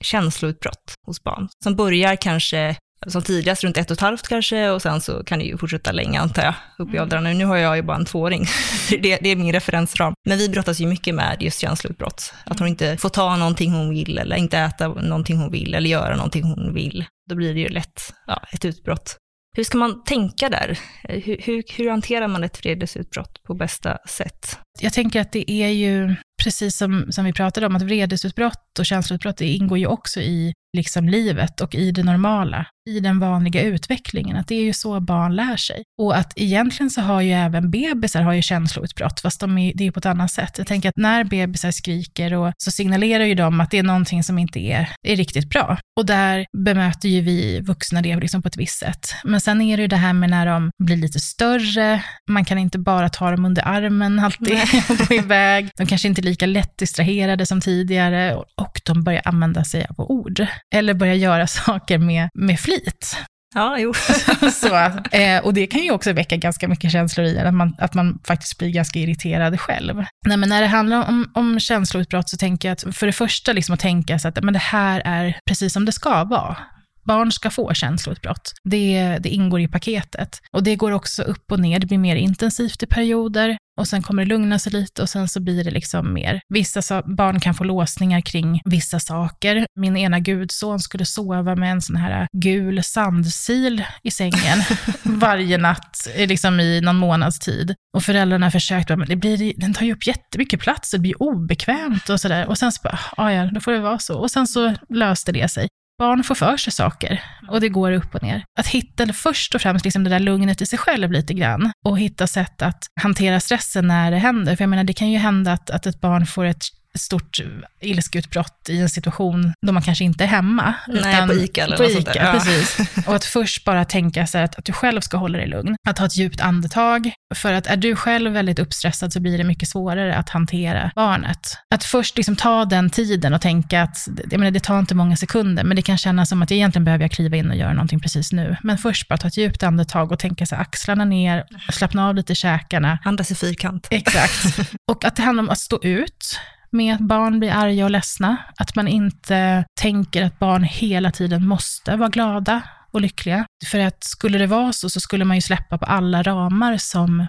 känsloutbrott 0.00 0.94
hos 1.06 1.22
barn, 1.22 1.48
som 1.64 1.76
börjar 1.76 2.16
kanske 2.16 2.76
som 3.06 3.22
tidigast 3.22 3.64
runt 3.64 3.76
ett 3.76 3.90
och 3.90 3.94
ett 3.94 4.00
halvt 4.00 4.28
kanske 4.28 4.70
och 4.70 4.82
sen 4.82 5.00
så 5.00 5.24
kan 5.24 5.38
det 5.38 5.44
ju 5.44 5.58
fortsätta 5.58 5.92
länge 5.92 6.20
antar 6.20 6.42
jag, 6.42 6.54
upp 6.78 6.88
i 6.88 6.90
mm. 6.90 7.02
åldrarna. 7.02 7.30
Nu 7.30 7.44
har 7.44 7.56
jag 7.56 7.76
ju 7.76 7.82
bara 7.82 7.96
en 7.96 8.04
tvååring, 8.04 8.46
det, 8.90 9.16
det 9.16 9.28
är 9.28 9.36
min 9.36 9.52
referensram. 9.52 10.14
Men 10.24 10.38
vi 10.38 10.48
brottas 10.48 10.80
ju 10.80 10.86
mycket 10.86 11.14
med 11.14 11.36
just 11.40 11.60
känsloutbrott, 11.60 12.34
att 12.44 12.58
hon 12.58 12.68
inte 12.68 12.96
får 12.96 13.08
ta 13.08 13.36
någonting 13.36 13.72
hon 13.72 13.90
vill 13.90 14.18
eller 14.18 14.36
inte 14.36 14.58
äta 14.58 14.88
någonting 14.88 15.36
hon 15.36 15.50
vill 15.50 15.74
eller 15.74 15.90
göra 15.90 16.16
någonting 16.16 16.42
hon 16.42 16.74
vill. 16.74 17.04
Då 17.28 17.34
blir 17.34 17.54
det 17.54 17.60
ju 17.60 17.68
lätt 17.68 18.14
ja, 18.26 18.42
ett 18.52 18.64
utbrott. 18.64 19.18
Hur 19.56 19.64
ska 19.64 19.78
man 19.78 20.04
tänka 20.04 20.48
där? 20.48 20.78
Eh, 21.08 21.20
hur, 21.20 21.36
hur, 21.40 21.64
hur 21.76 21.90
hanterar 21.90 22.28
man 22.28 22.44
ett 22.44 22.60
vredesutbrott 22.60 23.42
på 23.42 23.54
bästa 23.54 23.98
sätt? 24.08 24.58
Jag 24.80 24.92
tänker 24.92 25.20
att 25.20 25.32
det 25.32 25.50
är 25.50 25.68
ju, 25.68 26.14
precis 26.42 26.76
som, 26.76 27.12
som 27.12 27.24
vi 27.24 27.32
pratade 27.32 27.66
om, 27.66 27.76
att 27.76 27.82
vredesutbrott 27.82 28.78
och 28.78 28.86
känsloutbrott 28.86 29.36
det 29.36 29.48
ingår 29.48 29.78
ju 29.78 29.86
också 29.86 30.20
i 30.20 30.52
liksom 30.76 31.08
livet 31.08 31.60
och 31.60 31.74
i 31.74 31.90
det 31.90 32.02
normala, 32.02 32.66
i 32.90 33.00
den 33.00 33.18
vanliga 33.18 33.62
utvecklingen. 33.62 34.36
Att 34.36 34.48
det 34.48 34.54
är 34.54 34.64
ju 34.64 34.72
så 34.72 35.00
barn 35.00 35.36
lär 35.36 35.56
sig. 35.56 35.82
Och 35.98 36.16
att 36.16 36.32
egentligen 36.36 36.90
så 36.90 37.00
har 37.00 37.20
ju 37.20 37.32
även 37.32 37.70
bebisar 37.70 38.22
har 38.22 38.32
ju 38.32 38.42
känsloutbrott, 38.42 39.20
fast 39.20 39.40
de 39.40 39.58
är, 39.58 39.72
det 39.74 39.86
är 39.86 39.90
på 39.90 39.98
ett 39.98 40.06
annat 40.06 40.30
sätt. 40.30 40.58
Jag 40.58 40.66
tänker 40.66 40.88
att 40.88 40.96
när 40.96 41.24
bebisar 41.24 41.70
skriker 41.70 42.34
och 42.34 42.52
så 42.58 42.70
signalerar 42.70 43.24
ju 43.24 43.34
de 43.34 43.60
att 43.60 43.70
det 43.70 43.78
är 43.78 43.82
någonting 43.82 44.24
som 44.24 44.38
inte 44.38 44.58
är, 44.58 44.88
är 45.08 45.16
riktigt 45.16 45.50
bra. 45.50 45.78
Och 45.96 46.06
där 46.06 46.46
bemöter 46.64 47.08
ju 47.08 47.20
vi 47.20 47.60
vuxna 47.60 48.02
det 48.02 48.16
liksom 48.16 48.42
på 48.42 48.48
ett 48.48 48.56
visst 48.56 48.78
sätt. 48.78 49.14
Men 49.24 49.40
sen 49.40 49.60
är 49.60 49.76
det 49.76 49.80
ju 49.80 49.88
det 49.88 49.96
här 49.96 50.12
med 50.12 50.30
när 50.30 50.46
de 50.46 50.70
blir 50.84 50.96
lite 50.96 51.20
större, 51.20 52.02
man 52.30 52.44
kan 52.44 52.58
inte 52.58 52.78
bara 52.78 53.08
ta 53.08 53.30
dem 53.30 53.44
under 53.44 53.68
armen 53.68 54.18
alltid 54.18 54.58
och 54.88 55.08
gå 55.08 55.14
iväg. 55.14 55.70
De 55.76 55.86
kanske 55.86 56.08
inte 56.08 56.20
är 56.20 56.22
lika 56.22 56.46
lätt 56.46 56.78
distraherade 56.78 57.46
som 57.46 57.60
tidigare 57.60 58.34
och 58.34 58.80
de 58.84 59.04
börjar 59.04 59.22
använda 59.24 59.64
sig 59.64 59.86
av 59.90 60.00
ord 60.00 60.46
eller 60.74 60.94
börja 60.94 61.14
göra 61.14 61.46
saker 61.66 61.98
med, 61.98 62.28
med 62.34 62.60
flit. 62.60 63.16
Ja, 63.54 63.78
jo. 63.78 63.92
så, 64.52 64.76
eh, 65.16 65.44
och 65.44 65.54
det 65.54 65.66
kan 65.66 65.80
ju 65.80 65.90
också 65.90 66.12
väcka 66.12 66.36
ganska 66.36 66.68
mycket 66.68 66.92
känslor 66.92 67.26
i 67.26 67.36
en, 67.36 67.46
att 67.46 67.54
man, 67.54 67.74
att 67.78 67.94
man 67.94 68.20
faktiskt 68.26 68.58
blir 68.58 68.68
ganska 68.68 68.98
irriterad 68.98 69.60
själv. 69.60 70.04
Nej, 70.26 70.36
men 70.36 70.48
när 70.48 70.60
det 70.60 70.66
handlar 70.66 71.08
om, 71.08 71.30
om 71.34 71.60
känsloutbrott 71.60 72.28
så 72.28 72.36
tänker 72.36 72.68
jag 72.68 72.72
att 72.72 72.96
för 72.96 73.06
det 73.06 73.12
första 73.12 73.52
liksom 73.52 73.74
att 73.74 73.80
tänka 73.80 74.18
sig 74.18 74.28
att 74.28 74.44
men 74.44 74.52
det 74.52 74.60
här 74.60 75.02
är 75.04 75.38
precis 75.48 75.72
som 75.72 75.84
det 75.84 75.92
ska 75.92 76.24
vara. 76.24 76.56
Barn 77.04 77.32
ska 77.32 77.50
få 77.50 77.74
känsloutbrott. 77.74 78.52
Det, 78.64 79.18
det 79.20 79.28
ingår 79.28 79.60
i 79.60 79.68
paketet. 79.68 80.40
Och 80.52 80.62
det 80.62 80.76
går 80.76 80.92
också 80.92 81.22
upp 81.22 81.52
och 81.52 81.60
ner. 81.60 81.78
Det 81.78 81.86
blir 81.86 81.98
mer 81.98 82.16
intensivt 82.16 82.82
i 82.82 82.86
perioder 82.86 83.56
och 83.80 83.88
sen 83.88 84.02
kommer 84.02 84.24
det 84.24 84.28
lugna 84.28 84.58
sig 84.58 84.72
lite 84.72 85.02
och 85.02 85.08
sen 85.08 85.28
så 85.28 85.40
blir 85.40 85.64
det 85.64 85.70
liksom 85.70 86.12
mer. 86.12 86.40
Vissa 86.48 87.02
barn 87.02 87.40
kan 87.40 87.54
få 87.54 87.64
låsningar 87.64 88.20
kring 88.20 88.60
vissa 88.64 89.00
saker. 89.00 89.66
Min 89.80 89.96
ena 89.96 90.20
gudson 90.20 90.80
skulle 90.80 91.06
sova 91.06 91.56
med 91.56 91.72
en 91.72 91.82
sån 91.82 91.96
här 91.96 92.28
gul 92.32 92.84
sandsil 92.84 93.84
i 94.02 94.10
sängen 94.10 94.62
varje 95.02 95.58
natt 95.58 96.08
liksom 96.16 96.60
i 96.60 96.80
någon 96.80 96.96
månads 96.96 97.38
tid. 97.38 97.74
Och 97.96 98.02
föräldrarna 98.02 98.50
försökte, 98.50 98.96
men 98.96 99.08
det 99.08 99.16
blir, 99.16 99.52
den 99.56 99.74
tar 99.74 99.86
ju 99.86 99.92
upp 99.92 100.06
jättemycket 100.06 100.60
plats, 100.60 100.90
det 100.90 100.98
blir 100.98 101.22
obekvämt 101.22 102.08
och 102.08 102.20
sådär. 102.20 102.46
Och 102.46 102.58
sen 102.58 102.72
så 102.72 102.80
bara, 102.82 102.98
ja, 103.16 103.50
då 103.54 103.60
får 103.60 103.72
det 103.72 103.80
vara 103.80 103.98
så. 103.98 104.18
Och 104.18 104.30
sen 104.30 104.46
så 104.46 104.74
löste 104.88 105.32
det 105.32 105.48
sig 105.48 105.68
barn 106.02 106.24
får 106.24 106.34
för 106.34 106.56
sig 106.56 106.72
saker 106.72 107.22
och 107.48 107.60
det 107.60 107.68
går 107.68 107.92
upp 107.92 108.14
och 108.14 108.22
ner. 108.22 108.44
Att 108.58 108.66
hitta 108.66 109.12
först 109.12 109.54
och 109.54 109.60
främst 109.60 109.84
liksom 109.84 110.04
det 110.04 110.10
där 110.10 110.18
lugnet 110.18 110.60
i 110.60 110.66
sig 110.66 110.78
själv 110.78 111.12
lite 111.12 111.34
grann 111.34 111.72
och 111.84 111.98
hitta 111.98 112.26
sätt 112.26 112.62
att 112.62 112.86
hantera 113.02 113.40
stressen 113.40 113.86
när 113.86 114.10
det 114.10 114.16
händer. 114.18 114.56
För 114.56 114.64
jag 114.64 114.68
menar, 114.68 114.84
det 114.84 114.92
kan 114.92 115.10
ju 115.10 115.18
hända 115.18 115.52
att, 115.52 115.70
att 115.70 115.86
ett 115.86 116.00
barn 116.00 116.26
får 116.26 116.44
ett 116.44 116.64
stort 116.98 117.40
ilskeutbrott 117.80 118.68
i 118.68 118.80
en 118.80 118.88
situation 118.88 119.52
då 119.66 119.72
man 119.72 119.82
kanske 119.82 120.04
inte 120.04 120.24
är 120.24 120.28
hemma. 120.28 120.74
Nej, 120.88 121.26
på 121.26 121.34
ICA 121.34 121.64
eller 121.64 121.76
på 121.76 121.82
något 121.82 121.92
Ica, 121.92 122.02
sånt 122.02 122.14
där. 122.14 122.32
precis. 122.32 122.78
Och 123.06 123.14
att 123.14 123.24
först 123.24 123.64
bara 123.64 123.84
tänka 123.84 124.26
sig 124.26 124.42
att, 124.42 124.58
att 124.58 124.64
du 124.64 124.72
själv 124.72 125.00
ska 125.00 125.16
hålla 125.16 125.38
dig 125.38 125.46
lugn. 125.46 125.76
Att 125.88 125.96
ta 125.96 126.06
ett 126.06 126.16
djupt 126.16 126.40
andetag. 126.40 127.12
För 127.34 127.52
att 127.52 127.66
är 127.66 127.76
du 127.76 127.96
själv 127.96 128.32
väldigt 128.32 128.58
uppstressad 128.58 129.12
så 129.12 129.20
blir 129.20 129.38
det 129.38 129.44
mycket 129.44 129.68
svårare 129.68 130.16
att 130.16 130.28
hantera 130.28 130.90
barnet. 130.94 131.58
Att 131.74 131.84
först 131.84 132.16
liksom 132.16 132.36
ta 132.36 132.64
den 132.64 132.90
tiden 132.90 133.34
och 133.34 133.40
tänka 133.40 133.82
att, 133.82 134.08
jag 134.30 134.38
menar 134.38 134.50
det 134.50 134.60
tar 134.60 134.78
inte 134.78 134.94
många 134.94 135.16
sekunder, 135.16 135.64
men 135.64 135.76
det 135.76 135.82
kan 135.82 135.98
kännas 135.98 136.28
som 136.28 136.42
att 136.42 136.52
egentligen 136.52 136.84
behöver 136.84 137.04
jag 137.04 137.12
kliva 137.12 137.36
in 137.36 137.50
och 137.50 137.56
göra 137.56 137.72
någonting 137.72 138.00
precis 138.00 138.32
nu. 138.32 138.56
Men 138.62 138.78
först 138.78 139.08
bara 139.08 139.16
ta 139.16 139.28
ett 139.28 139.36
djupt 139.36 139.62
andetag 139.62 140.12
och 140.12 140.18
tänka 140.18 140.46
sig 140.46 140.58
axlarna 140.58 141.04
ner, 141.04 141.44
slappna 141.72 142.08
av 142.08 142.14
lite 142.14 142.34
käkarna. 142.34 142.98
Andas 143.04 143.30
i 143.30 143.34
fyrkant. 143.34 143.86
Exakt. 143.90 144.58
Och 144.90 145.04
att 145.04 145.16
det 145.16 145.22
handlar 145.22 145.42
om 145.42 145.50
att 145.50 145.58
stå 145.58 145.78
ut 145.82 146.38
med 146.72 146.94
att 146.94 147.00
barn 147.00 147.38
blir 147.38 147.52
arga 147.52 147.84
och 147.84 147.90
ledsna. 147.90 148.36
Att 148.58 148.74
man 148.76 148.88
inte 148.88 149.64
tänker 149.80 150.24
att 150.24 150.38
barn 150.38 150.64
hela 150.64 151.10
tiden 151.10 151.46
måste 151.46 151.96
vara 151.96 152.08
glada 152.08 152.62
och 152.90 153.00
lyckliga. 153.00 153.46
För 153.70 153.78
att 153.78 154.04
skulle 154.04 154.38
det 154.38 154.46
vara 154.46 154.72
så, 154.72 154.90
så 154.90 155.00
skulle 155.00 155.24
man 155.24 155.36
ju 155.36 155.40
släppa 155.40 155.78
på 155.78 155.84
alla 155.84 156.22
ramar 156.22 156.76
som 156.76 157.26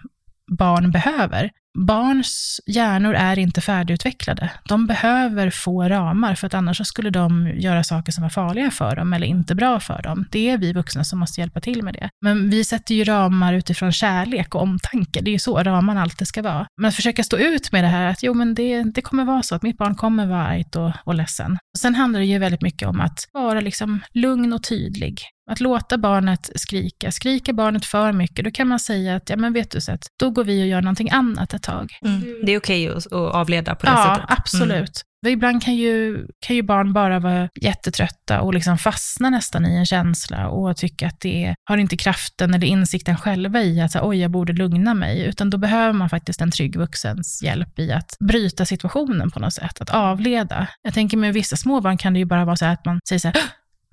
barn 0.51 0.91
behöver. 0.91 1.49
Barns 1.77 2.61
hjärnor 2.65 3.13
är 3.13 3.39
inte 3.39 3.61
färdigutvecklade. 3.61 4.51
De 4.67 4.87
behöver 4.87 5.49
få 5.49 5.83
ramar, 5.83 6.35
för 6.35 6.47
att 6.47 6.53
annars 6.53 6.87
skulle 6.87 7.09
de 7.09 7.47
göra 7.55 7.83
saker 7.83 8.11
som 8.11 8.23
är 8.23 8.29
farliga 8.29 8.71
för 8.71 8.95
dem 8.95 9.13
eller 9.13 9.27
inte 9.27 9.55
bra 9.55 9.79
för 9.79 10.01
dem. 10.01 10.25
Det 10.31 10.49
är 10.49 10.57
vi 10.57 10.73
vuxna 10.73 11.03
som 11.03 11.19
måste 11.19 11.41
hjälpa 11.41 11.61
till 11.61 11.83
med 11.83 11.93
det. 11.93 12.09
Men 12.21 12.49
vi 12.49 12.63
sätter 12.63 12.95
ju 12.95 13.03
ramar 13.03 13.53
utifrån 13.53 13.91
kärlek 13.91 14.55
och 14.55 14.61
omtanke. 14.61 15.21
Det 15.21 15.29
är 15.29 15.33
ju 15.33 15.39
så 15.39 15.63
ramarna 15.63 16.01
alltid 16.01 16.27
ska 16.27 16.41
vara. 16.41 16.67
Men 16.81 16.89
att 16.89 16.95
försöka 16.95 17.23
stå 17.23 17.37
ut 17.37 17.71
med 17.71 17.83
det 17.83 17.87
här, 17.87 18.07
att 18.07 18.23
jo, 18.23 18.33
men 18.33 18.55
det, 18.55 18.83
det 18.83 19.01
kommer 19.01 19.25
vara 19.25 19.43
så 19.43 19.55
att 19.55 19.63
mitt 19.63 19.77
barn 19.77 19.95
kommer 19.95 20.27
vara 20.27 20.47
argt 20.47 20.75
och, 20.75 20.91
och 21.03 21.15
ledsen. 21.15 21.51
Och 21.51 21.79
sen 21.79 21.95
handlar 21.95 22.19
det 22.19 22.25
ju 22.25 22.39
väldigt 22.39 22.61
mycket 22.61 22.87
om 22.87 23.01
att 23.01 23.19
vara 23.33 23.61
liksom 23.61 23.99
lugn 24.13 24.53
och 24.53 24.63
tydlig. 24.63 25.21
Att 25.51 25.59
låta 25.59 25.97
barnet 25.97 26.49
skrika. 26.55 27.11
Skriker 27.11 27.53
barnet 27.53 27.85
för 27.85 28.11
mycket, 28.11 28.45
då 28.45 28.51
kan 28.51 28.67
man 28.67 28.79
säga 28.79 29.15
att, 29.15 29.29
ja 29.29 29.37
men 29.37 29.53
vet 29.53 29.71
du, 29.71 29.81
så 29.81 29.91
att, 29.91 30.07
då 30.19 30.29
går 30.29 30.43
vi 30.43 30.63
och 30.63 30.67
gör 30.67 30.81
någonting 30.81 31.09
annat 31.11 31.53
ett 31.53 31.63
tag. 31.63 31.91
Mm. 32.05 32.21
Det 32.45 32.51
är 32.51 32.59
okej 32.59 32.89
okay 32.89 32.97
att, 32.97 33.11
avleda 33.11 33.75
på 33.75 33.85
det 33.85 33.91
ja, 33.91 34.03
sättet? 34.03 34.25
Ja, 34.29 34.35
absolut. 34.37 35.01
Mm. 35.25 35.33
Ibland 35.33 35.63
kan 35.63 35.75
ju, 35.75 36.27
kan 36.39 36.55
ju 36.55 36.61
barn 36.61 36.93
bara 36.93 37.19
vara 37.19 37.49
jättetrötta 37.61 38.41
och 38.41 38.53
liksom 38.53 38.77
fastna 38.77 39.29
nästan 39.29 39.65
i 39.65 39.75
en 39.75 39.85
känsla 39.85 40.49
och 40.49 40.77
tycka 40.77 41.07
att 41.07 41.19
det 41.19 41.55
har 41.63 41.77
inte 41.77 41.97
kraften 41.97 42.53
eller 42.53 42.67
insikten 42.67 43.17
själva 43.17 43.61
i 43.61 43.81
att 43.81 43.95
oj, 44.01 44.17
jag 44.17 44.31
borde 44.31 44.53
lugna 44.53 44.93
mig, 44.93 45.25
utan 45.25 45.49
då 45.49 45.57
behöver 45.57 45.93
man 45.93 46.09
faktiskt 46.09 46.41
en 46.41 46.51
trygg 46.51 46.77
vuxens 46.77 47.43
hjälp 47.43 47.79
i 47.79 47.91
att 47.91 48.17
bryta 48.19 48.65
situationen 48.65 49.31
på 49.31 49.39
något 49.39 49.53
sätt, 49.53 49.81
att 49.81 49.89
avleda. 49.89 50.67
Jag 50.81 50.93
tänker 50.93 51.17
med 51.17 51.33
vissa 51.33 51.55
småbarn 51.55 51.97
kan 51.97 52.13
det 52.13 52.19
ju 52.19 52.25
bara 52.25 52.45
vara 52.45 52.55
så 52.55 52.65
att 52.65 52.85
man 52.85 52.99
säger 53.09 53.19
så 53.19 53.27
här, 53.27 53.37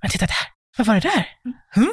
men 0.02 0.10
titta 0.10 0.26
där, 0.26 0.59
vad 0.80 0.86
var 0.86 0.94
det 0.94 1.00
där? 1.00 1.26
Mm. 1.76 1.92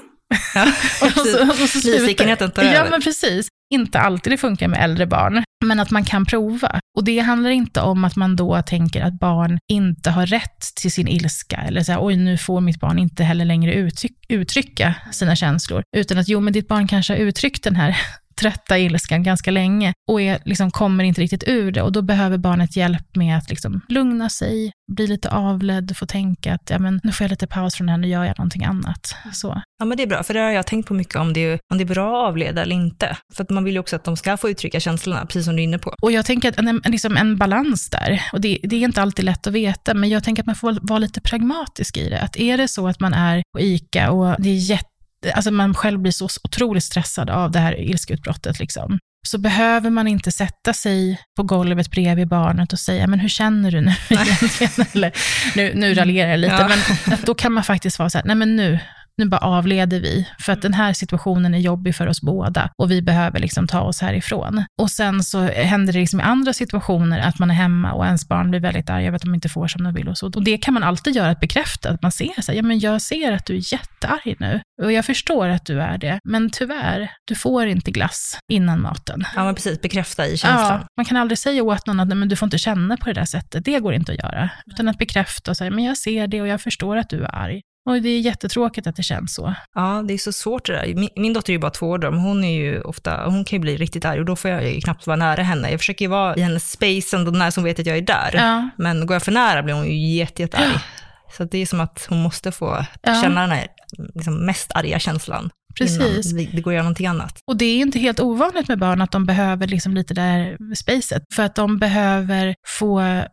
Ja, 0.55 0.63
och 1.05 1.11
så, 1.11 1.63
och 1.63 1.69
så 1.69 1.89
Nyfikenheten 1.89 2.51
tar 2.51 2.63
Ja, 2.63 2.69
över. 2.71 2.89
men 2.89 3.01
precis. 3.01 3.47
Inte 3.73 3.99
alltid 3.99 4.33
det 4.33 4.37
funkar 4.37 4.67
med 4.67 4.83
äldre 4.83 5.05
barn, 5.05 5.43
men 5.65 5.79
att 5.79 5.91
man 5.91 6.05
kan 6.05 6.25
prova. 6.25 6.79
Och 6.97 7.03
det 7.03 7.19
handlar 7.19 7.49
inte 7.49 7.81
om 7.81 8.05
att 8.05 8.15
man 8.15 8.35
då 8.35 8.61
tänker 8.61 9.01
att 9.01 9.19
barn 9.19 9.59
inte 9.71 10.09
har 10.09 10.25
rätt 10.25 10.59
till 10.75 10.91
sin 10.91 11.07
ilska, 11.07 11.55
eller 11.57 11.83
så 11.83 11.91
här, 11.91 12.05
oj, 12.05 12.15
nu 12.15 12.37
får 12.37 12.61
mitt 12.61 12.79
barn 12.79 12.99
inte 12.99 13.23
heller 13.23 13.45
längre 13.45 13.73
uttryck, 13.73 14.13
uttrycka 14.29 14.95
sina 15.11 15.35
känslor, 15.35 15.83
utan 15.97 16.17
att 16.17 16.27
jo, 16.27 16.39
men 16.39 16.53
ditt 16.53 16.67
barn 16.67 16.87
kanske 16.87 17.13
har 17.13 17.17
uttryckt 17.17 17.63
den 17.63 17.75
här 17.75 17.97
trötta 18.37 18.77
ilskan 18.77 19.23
ganska 19.23 19.51
länge 19.51 19.93
och 20.09 20.21
är, 20.21 20.39
liksom, 20.45 20.71
kommer 20.71 21.03
inte 21.03 21.21
riktigt 21.21 21.43
ur 21.47 21.71
det. 21.71 21.81
Och 21.81 21.91
då 21.91 22.01
behöver 22.01 22.37
barnet 22.37 22.75
hjälp 22.75 23.15
med 23.15 23.37
att 23.37 23.49
liksom, 23.49 23.81
lugna 23.89 24.29
sig, 24.29 24.71
bli 24.91 25.07
lite 25.07 25.29
avledd, 25.29 25.97
få 25.97 26.05
tänka 26.05 26.53
att 26.53 26.69
ja, 26.69 26.79
men, 26.79 26.99
nu 27.03 27.11
får 27.11 27.23
jag 27.23 27.29
lite 27.29 27.47
paus 27.47 27.75
från 27.75 27.87
det 27.87 27.91
här, 27.91 27.97
nu 27.97 28.07
gör 28.07 28.23
jag 28.23 28.37
någonting 28.39 28.63
annat. 28.63 29.15
Så. 29.33 29.61
Ja, 29.79 29.85
men 29.85 29.97
det 29.97 30.03
är 30.03 30.07
bra, 30.07 30.23
för 30.23 30.33
det 30.33 30.39
har 30.39 30.51
jag 30.51 30.65
tänkt 30.65 30.87
på 30.87 30.93
mycket 30.93 31.15
om 31.15 31.33
det, 31.33 31.39
är, 31.39 31.59
om 31.71 31.77
det 31.77 31.83
är 31.83 31.85
bra 31.85 32.23
att 32.23 32.29
avleda 32.29 32.61
eller 32.61 32.75
inte. 32.75 33.17
För 33.33 33.43
att 33.43 33.49
man 33.49 33.63
vill 33.63 33.73
ju 33.73 33.79
också 33.79 33.95
att 33.95 34.03
de 34.03 34.17
ska 34.17 34.37
få 34.37 34.49
uttrycka 34.49 34.79
känslorna, 34.79 35.25
precis 35.25 35.45
som 35.45 35.55
du 35.55 35.61
är 35.61 35.63
inne 35.63 35.79
på. 35.79 35.95
Och 36.01 36.11
jag 36.11 36.25
tänker 36.25 36.49
att 36.49 36.57
en, 36.57 36.81
liksom 36.85 37.17
en 37.17 37.37
balans 37.37 37.89
där, 37.89 38.21
och 38.33 38.41
det, 38.41 38.59
det 38.63 38.75
är 38.75 38.79
inte 38.79 39.01
alltid 39.01 39.25
lätt 39.25 39.47
att 39.47 39.53
veta, 39.53 39.93
men 39.93 40.09
jag 40.09 40.23
tänker 40.23 40.43
att 40.43 40.47
man 40.47 40.55
får 40.55 40.77
vara 40.81 40.99
lite 40.99 41.21
pragmatisk 41.21 41.97
i 41.97 42.09
det. 42.09 42.21
Att 42.21 42.37
är 42.37 42.57
det 42.57 42.67
så 42.67 42.87
att 42.87 42.99
man 42.99 43.13
är 43.13 43.43
på 43.53 43.59
ICA 43.59 44.11
och 44.11 44.35
det 44.41 44.49
är 44.49 44.69
jätte 44.69 44.96
alltså 45.33 45.51
man 45.51 45.73
själv 45.73 45.99
blir 45.99 46.11
så 46.11 46.25
otroligt 46.43 46.83
stressad 46.83 47.29
av 47.29 47.51
det 47.51 47.59
här 47.59 47.79
ilskeutbrottet, 47.79 48.59
liksom, 48.59 48.99
så 49.27 49.37
behöver 49.37 49.89
man 49.89 50.07
inte 50.07 50.31
sätta 50.31 50.73
sig 50.73 51.19
på 51.35 51.43
golvet 51.43 51.91
bredvid 51.91 52.27
barnet 52.27 52.73
och 52.73 52.79
säga, 52.79 53.07
men 53.07 53.19
hur 53.19 53.29
känner 53.29 53.71
du 53.71 53.81
nu 53.81 53.93
egentligen? 54.09 54.85
Eller, 54.93 55.11
nu, 55.55 55.73
nu 55.75 55.93
raljerar 55.93 56.29
jag 56.29 56.39
lite, 56.39 56.53
ja. 56.53 56.67
men 57.05 57.17
då 57.25 57.35
kan 57.35 57.53
man 57.53 57.63
faktiskt 57.63 57.99
vara 57.99 58.09
så 58.09 58.17
här, 58.17 58.25
nej 58.25 58.35
men 58.35 58.55
nu, 58.55 58.79
nu 59.17 59.25
bara 59.25 59.41
avleder 59.41 59.99
vi, 59.99 60.27
för 60.39 60.53
att 60.53 60.61
den 60.61 60.73
här 60.73 60.93
situationen 60.93 61.53
är 61.53 61.59
jobbig 61.59 61.95
för 61.95 62.07
oss 62.07 62.21
båda 62.21 62.69
och 62.77 62.91
vi 62.91 63.01
behöver 63.01 63.39
liksom 63.39 63.67
ta 63.67 63.81
oss 63.81 64.01
härifrån. 64.01 64.65
Och 64.81 64.91
sen 64.91 65.23
så 65.23 65.39
händer 65.41 65.93
det 65.93 65.99
liksom 65.99 66.19
i 66.19 66.23
andra 66.23 66.53
situationer 66.53 67.19
att 67.19 67.39
man 67.39 67.51
är 67.51 67.55
hemma 67.55 67.93
och 67.93 68.05
ens 68.05 68.27
barn 68.27 68.49
blir 68.49 68.59
väldigt 68.59 68.89
arga 68.89 69.07
över 69.07 69.15
att 69.15 69.21
de 69.21 69.35
inte 69.35 69.49
får 69.49 69.67
som 69.67 69.83
de 69.83 69.93
vill 69.93 70.09
och 70.09 70.17
så. 70.17 70.25
Och 70.25 70.43
det 70.43 70.57
kan 70.57 70.73
man 70.73 70.83
alltid 70.83 71.15
göra, 71.15 71.29
att 71.29 71.39
bekräfta, 71.39 71.89
att 71.89 72.01
man 72.01 72.11
ser 72.11 72.41
så 72.41 72.51
här, 72.51 72.57
ja 72.57 72.63
men 72.63 72.79
jag 72.79 73.01
ser 73.01 73.31
att 73.31 73.45
du 73.45 73.55
är 73.55 73.73
jättearg 73.73 74.35
nu 74.39 74.61
och 74.83 74.91
jag 74.91 75.05
förstår 75.05 75.47
att 75.47 75.65
du 75.65 75.81
är 75.81 75.97
det, 75.97 76.19
men 76.23 76.49
tyvärr, 76.49 77.11
du 77.25 77.35
får 77.35 77.67
inte 77.67 77.91
glass 77.91 78.39
innan 78.51 78.81
maten. 78.81 79.23
Ja 79.35 79.43
men 79.43 79.55
precis, 79.55 79.81
bekräfta 79.81 80.27
i 80.27 80.37
känslan. 80.37 80.79
Ja, 80.81 80.87
man 80.97 81.05
kan 81.05 81.17
aldrig 81.17 81.37
säga 81.37 81.63
åt 81.63 81.87
någon 81.87 81.99
att 81.99 82.07
men 82.07 82.29
du 82.29 82.35
får 82.35 82.45
inte 82.45 82.57
känna 82.57 82.97
på 82.97 83.05
det 83.05 83.13
där 83.13 83.25
sättet, 83.25 83.65
det 83.65 83.79
går 83.79 83.93
inte 83.93 84.11
att 84.11 84.17
göra. 84.17 84.49
Utan 84.65 84.87
att 84.87 84.97
bekräfta 84.97 85.51
och 85.51 85.57
säga, 85.57 85.71
men 85.71 85.83
jag 85.83 85.97
ser 85.97 86.27
det 86.27 86.41
och 86.41 86.47
jag 86.47 86.61
förstår 86.61 86.97
att 86.97 87.09
du 87.09 87.23
är 87.23 87.35
arg. 87.35 87.61
Och 87.87 88.01
det 88.01 88.09
är 88.09 88.19
jättetråkigt 88.19 88.87
att 88.87 88.95
det 88.95 89.03
känns 89.03 89.33
så. 89.33 89.53
Ja, 89.75 90.03
det 90.07 90.13
är 90.13 90.17
så 90.17 90.31
svårt 90.31 90.65
det 90.65 90.73
där. 90.73 90.93
Min, 90.95 91.09
min 91.15 91.33
dotter 91.33 91.51
är 91.51 91.53
ju 91.53 91.59
bara 91.59 91.71
två 91.71 91.89
år 91.89 91.97
då, 91.97 92.11
men 92.11 92.19
hon 92.19 92.43
är 92.43 92.57
ju 92.57 92.81
ofta, 92.81 93.25
hon 93.25 93.45
kan 93.45 93.57
ju 93.57 93.61
bli 93.61 93.77
riktigt 93.77 94.05
arg 94.05 94.19
och 94.19 94.25
då 94.25 94.35
får 94.35 94.51
jag 94.51 94.73
ju 94.73 94.81
knappt 94.81 95.07
vara 95.07 95.17
nära 95.17 95.43
henne. 95.43 95.71
Jag 95.71 95.79
försöker 95.79 96.05
ju 96.05 96.09
vara 96.11 96.35
i 96.35 96.41
hennes 96.41 96.71
space 96.71 97.17
ändå 97.17 97.31
när 97.31 97.55
hon 97.55 97.63
vet 97.63 97.79
att 97.79 97.85
jag 97.85 97.97
är 97.97 98.01
där. 98.01 98.31
Ja. 98.33 98.69
Men 98.77 99.05
går 99.05 99.15
jag 99.15 99.23
för 99.23 99.31
nära 99.31 99.63
blir 99.63 99.73
hon 99.73 99.85
ju 99.85 100.15
jätte, 100.15 100.41
jätte 100.41 100.57
arg. 100.57 100.71
Ja. 100.73 100.79
Så 101.37 101.43
det 101.43 101.57
är 101.57 101.65
som 101.65 101.79
att 101.79 102.05
hon 102.09 102.21
måste 102.21 102.51
få 102.51 102.85
ja. 103.01 103.21
känna 103.21 103.41
den 103.41 103.51
här 103.51 103.67
liksom, 104.15 104.45
mest 104.45 104.71
arga 104.75 104.99
känslan. 104.99 105.49
Precis. 105.77 106.31
Innan 106.31 106.55
det 106.55 106.61
går 106.61 106.71
att 106.71 106.75
göra 106.75 106.83
någonting 106.83 107.07
annat. 107.07 107.39
Och 107.45 107.57
det 107.57 107.65
är 107.65 107.79
inte 107.79 107.99
helt 107.99 108.19
ovanligt 108.19 108.67
med 108.67 108.79
barn 108.79 109.01
att 109.01 109.11
de 109.11 109.25
behöver 109.25 109.67
liksom 109.67 109.93
lite 109.93 110.13
det 110.13 110.21
här 110.21 110.75
spacet. 110.75 111.23
För 111.33 111.43
att 111.43 111.55
de 111.55 111.77
behöver 111.79 112.55
få 112.79 113.23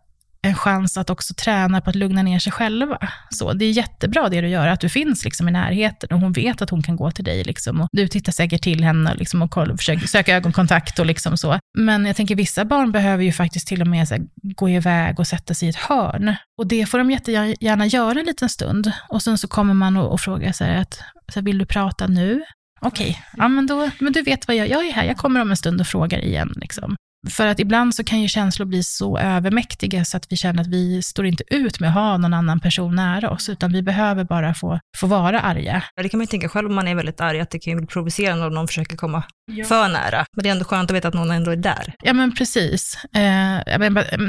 en 0.44 0.54
chans 0.54 0.96
att 0.96 1.10
också 1.10 1.34
träna 1.34 1.80
på 1.80 1.90
att 1.90 1.96
lugna 1.96 2.22
ner 2.22 2.38
sig 2.38 2.52
själva. 2.52 2.98
Så 3.30 3.52
det 3.52 3.64
är 3.64 3.70
jättebra 3.70 4.28
det 4.28 4.40
du 4.40 4.48
gör, 4.48 4.68
att 4.68 4.80
du 4.80 4.88
finns 4.88 5.24
liksom 5.24 5.48
i 5.48 5.52
närheten 5.52 6.08
och 6.12 6.20
hon 6.20 6.32
vet 6.32 6.62
att 6.62 6.70
hon 6.70 6.82
kan 6.82 6.96
gå 6.96 7.10
till 7.10 7.24
dig. 7.24 7.44
Liksom, 7.44 7.80
och 7.80 7.88
du 7.92 8.08
tittar 8.08 8.32
säkert 8.32 8.62
till 8.62 8.84
henne 8.84 9.14
liksom, 9.14 9.42
och 9.42 9.50
koll, 9.50 9.76
försöker 9.76 10.06
söka 10.06 10.36
ögonkontakt 10.36 10.98
och 10.98 11.06
liksom 11.06 11.36
så. 11.36 11.58
Men 11.78 12.06
jag 12.06 12.16
tänker 12.16 12.36
vissa 12.36 12.64
barn 12.64 12.92
behöver 12.92 13.24
ju 13.24 13.32
faktiskt 13.32 13.68
till 13.68 13.80
och 13.80 13.86
med 13.86 14.08
här, 14.08 14.20
gå 14.42 14.68
iväg 14.68 15.20
och 15.20 15.26
sätta 15.26 15.54
sig 15.54 15.66
i 15.66 15.70
ett 15.70 15.76
hörn. 15.76 16.36
Och 16.58 16.66
det 16.66 16.86
får 16.86 16.98
de 16.98 17.10
jättegärna 17.10 17.86
göra 17.86 18.20
en 18.20 18.26
liten 18.26 18.48
stund. 18.48 18.92
Och 19.08 19.22
sen 19.22 19.38
så 19.38 19.48
kommer 19.48 19.74
man 19.74 19.96
och, 19.96 20.12
och 20.12 20.20
frågar 20.20 20.52
så 20.52 20.64
här, 20.64 20.76
att, 20.76 20.94
så 21.32 21.40
här, 21.40 21.42
vill 21.42 21.58
du 21.58 21.66
prata 21.66 22.06
nu? 22.06 22.44
Okej, 22.80 23.10
okay. 23.10 23.22
ja, 23.36 23.48
men, 23.48 23.66
då, 23.66 23.90
men 23.98 24.12
du 24.12 24.22
vet 24.22 24.48
vad 24.48 24.56
jag, 24.56 24.68
jag 24.68 24.86
är 24.86 24.92
här, 24.92 25.04
jag 25.04 25.16
kommer 25.16 25.40
om 25.40 25.50
en 25.50 25.56
stund 25.56 25.80
och 25.80 25.86
frågar 25.86 26.18
igen. 26.18 26.52
Liksom. 26.56 26.96
För 27.30 27.46
att 27.46 27.60
ibland 27.60 27.94
så 27.94 28.04
kan 28.04 28.20
ju 28.20 28.28
känslor 28.28 28.66
bli 28.66 28.82
så 28.82 29.18
övermäktiga 29.18 30.04
så 30.04 30.16
att 30.16 30.32
vi 30.32 30.36
känner 30.36 30.62
att 30.62 30.68
vi 30.68 31.02
står 31.02 31.26
inte 31.26 31.44
ut 31.50 31.80
med 31.80 31.88
att 31.88 31.94
ha 31.94 32.16
någon 32.16 32.34
annan 32.34 32.60
person 32.60 32.94
nära 32.94 33.30
oss, 33.30 33.48
utan 33.48 33.72
vi 33.72 33.82
behöver 33.82 34.24
bara 34.24 34.54
få, 34.54 34.80
få 34.96 35.06
vara 35.06 35.40
arga. 35.40 35.82
Ja, 35.94 36.02
det 36.02 36.08
kan 36.08 36.18
man 36.18 36.22
ju 36.22 36.26
tänka 36.26 36.48
själv 36.48 36.68
om 36.68 36.74
man 36.74 36.88
är 36.88 36.94
väldigt 36.94 37.20
arg, 37.20 37.40
att 37.40 37.50
det 37.50 37.58
kan 37.58 37.72
ju 37.72 37.76
bli 37.76 37.86
provocerande 37.86 38.46
om 38.46 38.54
någon 38.54 38.66
försöker 38.66 38.96
komma 38.96 39.22
ja. 39.52 39.64
för 39.64 39.88
nära. 39.88 40.26
Men 40.36 40.42
det 40.42 40.48
är 40.48 40.52
ändå 40.52 40.64
skönt 40.64 40.90
att 40.90 40.96
veta 40.96 41.08
att 41.08 41.14
någon 41.14 41.30
ändå 41.30 41.50
är 41.50 41.56
där. 41.56 41.94
Ja, 42.02 42.12
men 42.12 42.34
precis. 42.34 42.98
Eh, 43.04 43.78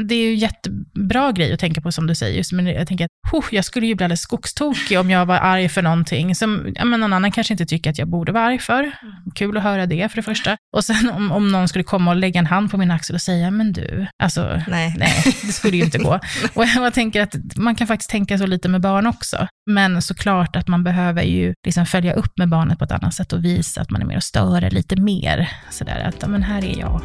det 0.05 0.15
är 0.15 0.25
ju 0.25 0.29
en 0.29 0.36
jättebra 0.36 1.31
grej 1.31 1.53
att 1.53 1.60
tänka 1.60 1.81
på 1.81 1.91
som 1.91 2.07
du 2.07 2.15
säger, 2.15 2.55
men 2.55 2.67
jag 2.67 2.88
tänker 2.88 3.05
att 3.05 3.34
oh, 3.34 3.45
jag 3.51 3.65
skulle 3.65 3.88
ju 3.88 3.95
bli 3.95 4.03
alldeles 4.03 4.22
skogstokig 4.22 5.00
om 5.00 5.10
jag 5.10 5.25
var 5.25 5.38
arg 5.38 5.69
för 5.69 5.81
någonting 5.81 6.36
som 6.36 6.74
ja, 6.75 6.86
men 6.86 7.00
någon 7.00 7.13
annan 7.13 7.31
kanske 7.31 7.53
inte 7.53 7.65
tycker 7.65 7.89
att 7.89 7.98
jag 7.98 8.07
borde 8.07 8.31
vara 8.31 8.43
arg 8.43 8.60
för. 8.60 8.79
Mm. 8.79 8.93
Kul 9.36 9.57
att 9.57 9.63
höra 9.63 9.86
det 9.86 10.10
för 10.10 10.15
det 10.15 10.24
första. 10.24 10.57
Och 10.75 10.86
sen 10.86 11.10
om, 11.10 11.31
om 11.31 11.51
någon 11.51 11.67
skulle 11.67 11.84
komma 11.84 12.12
och 12.12 12.17
lägga 12.17 12.39
en 12.39 12.45
hand 12.45 12.72
på 12.72 12.77
min 12.77 12.91
axel 12.91 13.15
och 13.15 13.22
säga, 13.22 13.51
men 13.51 13.74
du, 13.74 14.07
alltså, 14.24 14.62
nej, 14.67 14.95
nej 14.98 15.24
det 15.25 15.51
skulle 15.51 15.77
ju 15.77 15.84
inte 15.84 15.98
gå. 15.98 16.19
och 16.53 16.65
jag 16.65 16.93
tänker 16.93 17.22
att 17.22 17.36
man 17.55 17.75
kan 17.75 17.88
faktiskt 17.88 18.10
tänka 18.10 18.38
så 18.38 18.45
lite 18.45 18.69
med 18.69 18.81
barn 18.81 19.07
också. 19.07 19.48
Men 19.72 20.01
såklart 20.01 20.56
att 20.56 20.67
man 20.67 20.84
behöver 20.84 21.23
ju 21.23 21.54
liksom 21.65 21.86
följa 21.86 22.13
upp 22.13 22.38
med 22.38 22.49
barnet 22.49 22.80
på 22.80 22.86
ett 22.86 22.91
annat 22.91 23.13
sätt 23.13 23.34
och 23.34 23.45
visa 23.45 23.82
att 23.82 23.91
man 23.91 24.01
är 24.01 24.06
med 24.06 24.17
och 24.17 24.23
stör 24.23 24.69
lite 24.69 24.95
mer. 25.06 25.50
Sådär 25.72 26.00
att, 26.08 26.30
men 26.30 26.44
här 26.44 26.65
är 26.65 26.80
jag. 26.80 27.02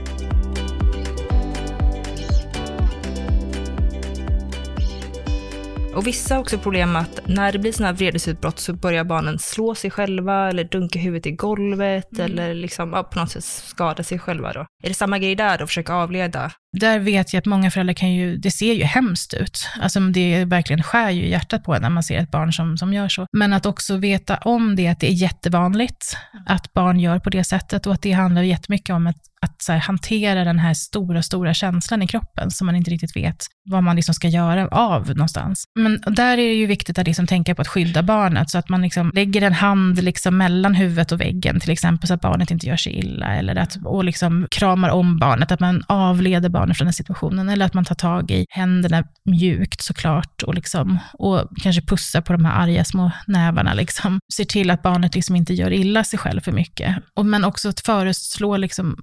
Och 5.95 6.07
vissa 6.07 6.35
har 6.35 6.41
också 6.41 6.59
problem 6.59 6.97
att 6.97 7.21
när 7.27 7.53
det 7.53 7.59
blir 7.59 7.73
sådana 7.73 7.87
här 7.93 7.97
vredesutbrott 7.97 8.59
så 8.59 8.73
börjar 8.73 9.05
barnen 9.05 9.39
slå 9.39 9.75
sig 9.75 9.91
själva 9.91 10.49
eller 10.49 10.65
dunka 10.65 10.99
huvudet 10.99 11.27
i 11.27 11.31
golvet 11.31 12.13
mm. 12.13 12.25
eller 12.25 12.55
liksom, 12.55 12.93
ja, 12.93 13.03
på 13.03 13.19
något 13.19 13.31
sätt 13.31 13.45
skada 13.45 14.03
sig 14.03 14.19
själva. 14.19 14.53
Då. 14.53 14.61
Är 14.83 14.89
det 14.89 14.95
samma 14.95 15.19
grej 15.19 15.35
där 15.35 15.59
då, 15.59 15.67
försöka 15.67 15.95
avleda? 15.95 16.51
Där 16.73 16.99
vet 16.99 17.33
jag 17.33 17.39
att 17.39 17.47
många 17.47 17.71
föräldrar 17.71 17.95
kan 17.95 18.13
ju, 18.13 18.37
det 18.37 18.51
ser 18.51 18.73
ju 18.75 18.85
hemskt 18.85 19.35
ut. 19.35 19.69
Alltså 19.81 20.01
det 20.01 20.45
verkligen 20.45 20.83
skär 20.83 21.11
ju 21.11 21.29
hjärtat 21.29 21.65
på 21.65 21.75
en 21.75 21.83
när 21.83 21.91
man 21.91 22.03
ser 22.03 22.19
ett 22.19 22.31
barn 22.31 22.53
som, 22.53 22.77
som 22.77 22.93
gör 22.93 23.09
så. 23.09 23.27
Men 23.33 23.53
att 23.53 23.67
också 23.67 23.97
veta 23.97 24.37
om 24.37 24.77
det, 24.77 24.89
att 24.89 25.01
det 25.01 25.09
är 25.11 25.15
jättevanligt 25.15 26.17
att 26.47 26.73
barn 26.73 27.01
gör 27.01 27.19
på 27.19 27.31
det 27.31 27.45
sättet 27.45 27.87
och 27.87 27.93
att 27.93 28.03
det 28.03 28.13
handlar 28.13 28.43
jättemycket 28.43 28.95
om 28.95 29.07
att 29.07 29.31
att 29.43 29.65
här, 29.69 29.79
hantera 29.79 30.45
den 30.45 30.59
här 30.59 30.75
stora, 30.75 31.23
stora 31.23 31.55
känslan 31.55 32.03
i 32.03 32.07
kroppen 32.07 32.51
som 32.51 32.67
man 32.67 32.77
inte 32.77 32.91
riktigt 32.91 33.17
vet 33.17 33.47
vad 33.65 33.83
man 33.83 33.97
liksom 33.97 34.15
ska 34.15 34.29
göra 34.29 34.69
av 34.69 35.09
någonstans. 35.09 35.65
Men 35.75 36.01
där 36.07 36.33
är 36.33 36.37
det 36.37 36.55
ju 36.55 36.67
viktigt 36.67 36.99
att 36.99 37.07
liksom 37.07 37.27
tänka 37.27 37.55
på 37.55 37.63
att 37.63 37.69
skydda 37.69 38.03
barnet, 38.03 38.51
så 38.51 38.59
att 38.59 38.69
man 38.69 38.83
liksom 38.83 39.11
lägger 39.15 39.43
en 39.43 39.53
hand 39.53 40.03
liksom 40.03 40.37
mellan 40.37 40.75
huvudet 40.75 41.13
och 41.13 41.21
väggen, 41.21 41.61
till 41.61 41.71
exempel, 41.71 42.09
så 42.09 42.15
att 42.15 42.21
barnet 42.21 42.51
inte 42.51 42.67
gör 42.67 42.77
sig 42.77 42.93
illa, 42.93 43.35
eller 43.37 43.57
att, 43.57 43.79
och 43.85 44.05
liksom 44.05 44.47
kramar 44.51 44.89
om 44.89 45.19
barnet, 45.19 45.53
att 45.53 45.61
man 45.61 45.83
avleder 45.87 46.49
barnet 46.49 46.60
från 46.67 46.87
den 46.87 46.93
situationen, 46.93 47.49
eller 47.49 47.67
att 47.67 47.75
man 47.75 47.85
tar 47.85 47.95
tag 47.95 48.31
i 48.31 48.47
händerna 48.51 49.05
mjukt 49.25 49.83
såklart, 49.83 50.43
och, 50.43 50.55
liksom, 50.55 50.99
och 51.13 51.49
kanske 51.63 51.83
pussar 51.83 52.21
på 52.21 52.33
de 52.33 52.45
här 52.45 52.63
arga 52.63 52.85
små 52.85 53.11
nävarna, 53.27 53.75
liksom. 53.75 54.19
ser 54.37 54.45
till 54.45 54.71
att 54.71 54.83
barnet 54.83 55.15
liksom 55.15 55.37
inte 55.37 55.55
gör 55.55 55.73
illa 55.73 56.05
sig 56.05 56.19
själv 56.19 56.41
för 56.41 56.53
mycket. 56.53 56.97
Och, 57.17 57.27
men 57.27 57.45
också 57.45 57.69
att 57.69 57.81
föreslå 57.81 58.57
liksom 58.57 58.97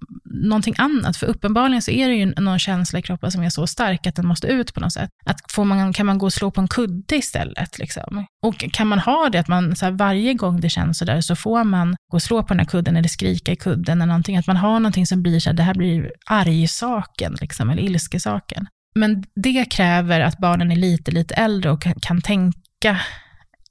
någonting 0.43 0.75
annat, 0.77 1.17
för 1.17 1.27
uppenbarligen 1.27 1.81
så 1.81 1.91
är 1.91 2.07
det 2.07 2.15
ju 2.15 2.25
någon 2.25 2.59
känsla 2.59 2.99
i 2.99 3.01
kroppen 3.01 3.31
som 3.31 3.43
är 3.43 3.49
så 3.49 3.67
stark 3.67 4.07
att 4.07 4.15
den 4.15 4.27
måste 4.27 4.47
ut 4.47 4.73
på 4.73 4.79
något 4.79 4.93
sätt. 4.93 5.09
Att 5.25 5.51
får 5.51 5.65
man, 5.65 5.93
kan 5.93 6.05
man 6.05 6.17
gå 6.17 6.25
och 6.25 6.33
slå 6.33 6.51
på 6.51 6.61
en 6.61 6.67
kudde 6.67 7.15
istället? 7.15 7.79
Liksom? 7.79 8.25
Och 8.43 8.65
kan 8.73 8.87
man 8.87 8.99
ha 8.99 9.29
det, 9.31 9.39
att 9.39 9.47
man 9.47 9.75
så 9.75 9.85
här, 9.85 9.91
varje 9.91 10.33
gång 10.33 10.61
det 10.61 10.69
känns 10.69 10.97
sådär, 10.97 11.21
så 11.21 11.35
får 11.35 11.63
man 11.63 11.95
gå 12.11 12.15
och 12.17 12.21
slå 12.21 12.43
på 12.43 12.47
den 12.47 12.59
här 12.59 12.65
kudden 12.65 12.97
eller 12.97 13.09
skrika 13.09 13.51
i 13.51 13.55
kudden 13.55 14.01
eller 14.01 14.07
någonting, 14.07 14.37
att 14.37 14.47
man 14.47 14.57
har 14.57 14.79
någonting 14.79 15.07
som 15.07 15.21
blir 15.21 15.39
så 15.39 15.49
här, 15.49 15.57
det 15.57 15.63
här 15.63 15.73
blir 15.73 16.11
argsaken, 16.25 17.37
liksom, 17.41 17.46
Liksom, 17.47 17.69
eller 17.69 17.83
ilskesaken. 17.83 18.67
Men 18.95 19.23
det 19.35 19.65
kräver 19.65 20.19
att 20.21 20.37
barnen 20.37 20.71
är 20.71 20.75
lite, 20.75 21.11
lite 21.11 21.33
äldre 21.33 21.71
och 21.71 21.81
kan, 21.81 21.93
kan 22.01 22.21
tänka 22.21 22.99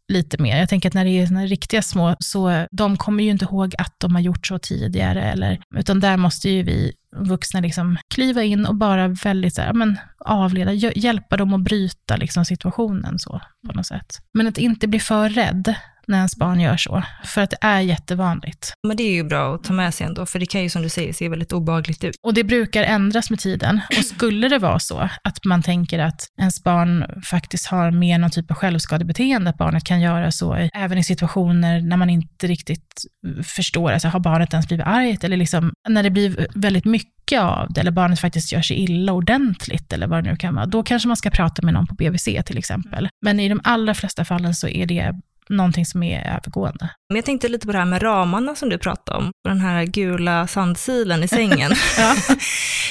lite 0.08 0.42
mer. 0.42 0.58
Jag 0.58 0.68
tänker 0.68 0.88
att 0.88 0.94
när 0.94 1.04
det 1.04 1.10
är 1.10 1.26
såna 1.26 1.46
riktiga 1.46 1.82
små, 1.82 2.16
så 2.18 2.66
de 2.70 2.96
kommer 2.96 3.24
ju 3.24 3.30
inte 3.30 3.44
ihåg 3.44 3.74
att 3.78 3.94
de 3.98 4.14
har 4.14 4.22
gjort 4.22 4.46
så 4.46 4.58
tidigare, 4.58 5.22
eller, 5.22 5.58
utan 5.76 6.00
där 6.00 6.16
måste 6.16 6.50
ju 6.50 6.62
vi 6.62 6.92
vuxna 7.16 7.60
liksom 7.60 7.96
kliva 8.14 8.42
in 8.42 8.66
och 8.66 8.74
bara 8.74 9.08
väldigt 9.08 9.54
så 9.54 9.62
här, 9.62 9.72
men, 9.72 9.98
avleda, 10.18 10.72
hjälpa 10.72 11.36
dem 11.36 11.54
att 11.54 11.60
bryta 11.60 12.16
liksom, 12.16 12.44
situationen 12.44 13.18
så, 13.18 13.40
på 13.66 13.72
något 13.72 13.86
sätt. 13.86 14.20
Men 14.34 14.46
att 14.46 14.58
inte 14.58 14.88
bli 14.88 15.00
för 15.00 15.28
rädd 15.28 15.74
när 16.08 16.16
ens 16.16 16.36
barn 16.36 16.60
gör 16.60 16.76
så, 16.76 17.02
för 17.24 17.42
att 17.42 17.50
det 17.50 17.58
är 17.60 17.80
jättevanligt. 17.80 18.72
Men 18.86 18.96
det 18.96 19.02
är 19.02 19.12
ju 19.12 19.24
bra 19.24 19.54
att 19.54 19.64
ta 19.64 19.72
med 19.72 19.94
sig 19.94 20.06
ändå, 20.06 20.26
för 20.26 20.38
det 20.38 20.46
kan 20.46 20.62
ju 20.62 20.70
som 20.70 20.82
du 20.82 20.88
säger 20.88 21.12
se 21.12 21.28
väldigt 21.28 21.52
obehagligt 21.52 22.04
ut. 22.04 22.14
Och 22.22 22.34
det 22.34 22.44
brukar 22.44 22.82
ändras 22.82 23.30
med 23.30 23.38
tiden. 23.38 23.80
Och 23.98 24.04
skulle 24.04 24.48
det 24.48 24.58
vara 24.58 24.78
så 24.78 25.08
att 25.24 25.44
man 25.44 25.62
tänker 25.62 25.98
att 25.98 26.20
ens 26.40 26.64
barn 26.64 27.20
faktiskt 27.24 27.66
har 27.66 27.90
mer 27.90 28.18
någon 28.18 28.30
typ 28.30 28.50
av 28.50 28.56
självskadebeteende, 28.56 29.50
att 29.50 29.58
barnet 29.58 29.84
kan 29.84 30.00
göra 30.00 30.30
så 30.30 30.68
även 30.74 30.98
i 30.98 31.04
situationer 31.04 31.80
när 31.80 31.96
man 31.96 32.10
inte 32.10 32.46
riktigt 32.46 33.04
förstår, 33.44 33.92
alltså 33.92 34.08
har 34.08 34.20
barnet 34.20 34.52
ens 34.52 34.68
blivit 34.68 34.86
argt, 34.86 35.24
eller 35.24 35.36
liksom 35.36 35.72
när 35.88 36.02
det 36.02 36.10
blir 36.10 36.46
väldigt 36.54 36.84
mycket 36.84 37.40
av 37.40 37.72
det, 37.72 37.80
eller 37.80 37.90
barnet 37.90 38.20
faktiskt 38.20 38.52
gör 38.52 38.62
sig 38.62 38.76
illa 38.76 39.12
ordentligt, 39.12 39.92
eller 39.92 40.06
vad 40.06 40.24
det 40.24 40.30
nu 40.30 40.36
kan 40.36 40.54
vara, 40.54 40.66
då 40.66 40.82
kanske 40.82 41.08
man 41.08 41.16
ska 41.16 41.30
prata 41.30 41.62
med 41.62 41.74
någon 41.74 41.86
på 41.86 41.94
BVC 41.94 42.24
till 42.24 42.58
exempel. 42.58 43.08
Men 43.24 43.40
i 43.40 43.48
de 43.48 43.60
allra 43.64 43.94
flesta 43.94 44.24
fallen 44.24 44.54
så 44.54 44.68
är 44.68 44.86
det 44.86 45.12
någonting 45.48 45.86
som 45.86 46.02
är 46.02 46.36
övergående. 46.36 46.90
Men 47.08 47.16
jag 47.16 47.24
tänkte 47.24 47.48
lite 47.48 47.66
på 47.66 47.72
det 47.72 47.78
här 47.78 47.84
med 47.84 48.02
ramarna 48.02 48.54
som 48.54 48.68
du 48.68 48.78
pratade 48.78 49.18
om, 49.18 49.26
och 49.26 49.50
den 49.50 49.60
här 49.60 49.84
gula 49.84 50.46
sandsilen 50.46 51.22
i 51.22 51.28
sängen. 51.28 51.72
ja. 51.98 52.16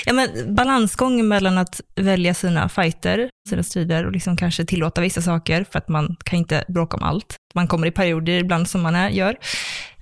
ja, 0.05 0.13
men 0.13 0.55
balansgången 0.55 1.27
mellan 1.27 1.57
att 1.57 1.81
välja 1.95 2.33
sina 2.33 2.69
fighter, 2.69 3.29
sina 3.49 3.63
strider 3.63 4.05
och 4.05 4.11
liksom 4.11 4.37
kanske 4.37 4.65
tillåta 4.65 5.01
vissa 5.01 5.21
saker, 5.21 5.65
för 5.71 5.79
att 5.79 5.89
man 5.89 6.15
kan 6.23 6.39
inte 6.39 6.63
bråka 6.67 6.97
om 6.97 7.03
allt. 7.03 7.35
Man 7.55 7.67
kommer 7.67 7.87
i 7.87 7.91
perioder 7.91 8.33
ibland 8.33 8.69
som 8.69 8.81
man 8.81 8.95
är, 8.95 9.09
gör. 9.09 9.35